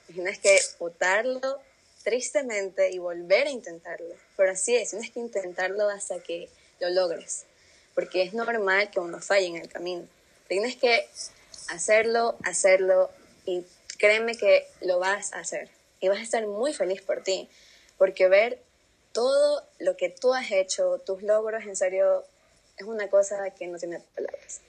tienes 0.07 0.39
que 0.39 0.59
botarlo 0.79 1.59
tristemente 2.03 2.89
y 2.89 2.97
volver 2.97 3.47
a 3.47 3.51
intentarlo, 3.51 4.15
pero 4.35 4.51
así 4.51 4.75
es, 4.75 4.89
tienes 4.89 5.11
que 5.11 5.19
intentarlo 5.19 5.87
hasta 5.89 6.19
que 6.19 6.49
lo 6.79 6.89
logres. 6.89 7.45
Porque 7.93 8.23
es 8.23 8.33
normal 8.33 8.89
que 8.89 8.99
uno 8.99 9.19
falle 9.19 9.47
en 9.47 9.57
el 9.57 9.67
camino. 9.67 10.07
Tienes 10.47 10.75
que 10.77 11.07
hacerlo, 11.67 12.37
hacerlo 12.43 13.11
y 13.45 13.63
créeme 13.99 14.35
que 14.35 14.65
lo 14.81 14.97
vas 14.97 15.33
a 15.33 15.39
hacer. 15.39 15.69
Y 15.99 16.07
vas 16.07 16.19
a 16.19 16.23
estar 16.23 16.47
muy 16.47 16.73
feliz 16.73 17.01
por 17.01 17.21
ti, 17.21 17.47
porque 17.97 18.27
ver 18.27 18.59
todo 19.11 19.63
lo 19.77 19.97
que 19.97 20.09
tú 20.09 20.33
has 20.33 20.49
hecho, 20.51 20.99
tus 21.05 21.21
logros, 21.21 21.65
en 21.65 21.75
serio, 21.75 22.23
es 22.81 22.87
una 22.87 23.07
cosa 23.09 23.49
que 23.51 23.67
no 23.67 23.77
tiene 23.77 23.99
palabras. 24.15 24.61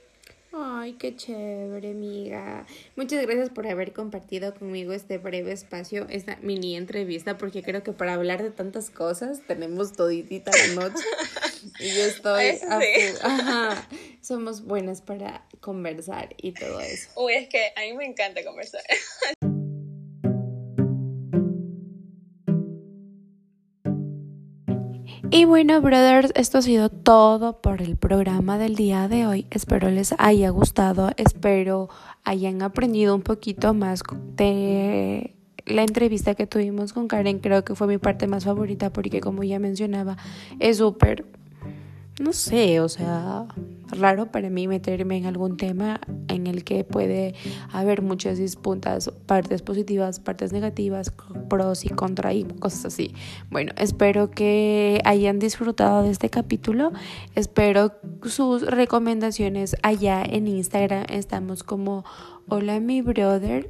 Ay, 0.54 0.92
qué 0.94 1.16
chévere, 1.16 1.92
amiga. 1.92 2.66
Muchas 2.94 3.22
gracias 3.22 3.48
por 3.48 3.66
haber 3.66 3.94
compartido 3.94 4.54
conmigo 4.54 4.92
este 4.92 5.16
breve 5.16 5.50
espacio, 5.50 6.06
esta 6.10 6.36
mini 6.42 6.76
entrevista, 6.76 7.38
porque 7.38 7.62
creo 7.62 7.82
que 7.82 7.92
para 7.92 8.12
hablar 8.12 8.42
de 8.42 8.50
tantas 8.50 8.90
cosas 8.90 9.40
tenemos 9.46 9.92
toditita 9.92 10.50
la 10.50 10.74
noche. 10.74 11.04
y 11.78 11.94
yo 11.94 12.04
estoy... 12.04 12.58
Ajá. 13.22 13.88
Somos 14.20 14.64
buenas 14.64 15.00
para 15.00 15.46
conversar 15.60 16.34
y 16.36 16.52
todo 16.52 16.80
eso. 16.80 17.08
Uy, 17.16 17.32
es 17.32 17.48
que 17.48 17.72
a 17.74 17.80
mí 17.80 17.94
me 17.94 18.04
encanta 18.04 18.44
conversar. 18.44 18.82
Y 25.34 25.46
bueno, 25.46 25.80
brothers, 25.80 26.30
esto 26.34 26.58
ha 26.58 26.62
sido 26.62 26.90
todo 26.90 27.62
por 27.62 27.80
el 27.80 27.96
programa 27.96 28.58
del 28.58 28.74
día 28.74 29.08
de 29.08 29.26
hoy. 29.26 29.46
Espero 29.50 29.88
les 29.88 30.14
haya 30.18 30.50
gustado, 30.50 31.10
espero 31.16 31.88
hayan 32.22 32.60
aprendido 32.60 33.14
un 33.14 33.22
poquito 33.22 33.72
más 33.72 34.02
de 34.36 35.34
la 35.64 35.84
entrevista 35.84 36.34
que 36.34 36.46
tuvimos 36.46 36.92
con 36.92 37.08
Karen. 37.08 37.38
Creo 37.38 37.64
que 37.64 37.74
fue 37.74 37.86
mi 37.86 37.96
parte 37.96 38.26
más 38.26 38.44
favorita 38.44 38.92
porque 38.92 39.22
como 39.22 39.42
ya 39.42 39.58
mencionaba, 39.58 40.18
es 40.60 40.76
súper 40.76 41.24
no 42.22 42.32
sé, 42.32 42.80
o 42.80 42.88
sea, 42.88 43.46
raro 43.88 44.30
para 44.30 44.48
mí 44.48 44.68
meterme 44.68 45.16
en 45.16 45.26
algún 45.26 45.56
tema 45.56 46.00
en 46.28 46.46
el 46.46 46.62
que 46.62 46.84
puede 46.84 47.34
haber 47.72 48.00
muchas 48.02 48.38
disputas, 48.38 49.10
partes 49.26 49.60
positivas, 49.62 50.20
partes 50.20 50.52
negativas, 50.52 51.12
pros 51.48 51.84
y 51.84 51.88
contra 51.88 52.32
y 52.32 52.44
cosas 52.44 52.86
así. 52.86 53.14
Bueno, 53.50 53.72
espero 53.76 54.30
que 54.30 55.00
hayan 55.04 55.38
disfrutado 55.38 56.02
de 56.04 56.10
este 56.10 56.30
capítulo. 56.30 56.92
Espero 57.34 57.92
sus 58.24 58.62
recomendaciones 58.62 59.76
allá 59.82 60.22
en 60.22 60.46
Instagram. 60.46 61.06
Estamos 61.08 61.64
como 61.64 62.04
hola 62.48 62.78
mi 62.78 63.02
brother. 63.02 63.68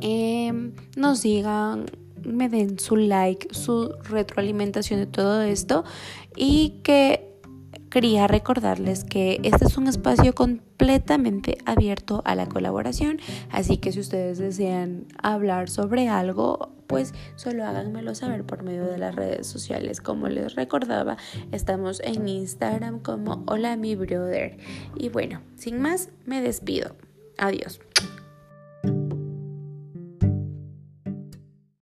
Em, 0.00 0.74
nos 0.96 1.20
sigan 1.20 1.86
me 2.24 2.48
den 2.48 2.78
su 2.78 2.96
like, 2.96 3.54
su 3.54 3.94
retroalimentación 4.10 5.00
de 5.00 5.06
todo 5.06 5.42
esto 5.42 5.84
y 6.36 6.80
que 6.82 7.27
quería 7.90 8.26
recordarles 8.26 9.04
que 9.04 9.40
este 9.42 9.64
es 9.64 9.76
un 9.76 9.86
espacio 9.86 10.34
completamente 10.34 11.58
abierto 11.64 12.22
a 12.24 12.34
la 12.34 12.46
colaboración, 12.46 13.18
así 13.50 13.78
que 13.78 13.92
si 13.92 14.00
ustedes 14.00 14.38
desean 14.38 15.06
hablar 15.22 15.68
sobre 15.68 16.08
algo, 16.08 16.72
pues 16.86 17.12
solo 17.36 17.64
háganmelo 17.64 18.14
saber 18.14 18.44
por 18.44 18.62
medio 18.62 18.86
de 18.86 18.98
las 18.98 19.14
redes 19.14 19.46
sociales. 19.46 20.00
Como 20.00 20.28
les 20.28 20.54
recordaba, 20.54 21.16
estamos 21.52 22.00
en 22.00 22.26
Instagram 22.26 23.00
como 23.00 23.44
hola 23.46 23.76
mi 23.76 23.94
brother. 23.94 24.56
Y 24.96 25.10
bueno, 25.10 25.42
sin 25.56 25.80
más, 25.80 26.08
me 26.24 26.40
despido. 26.40 26.96
Adiós. 27.36 27.80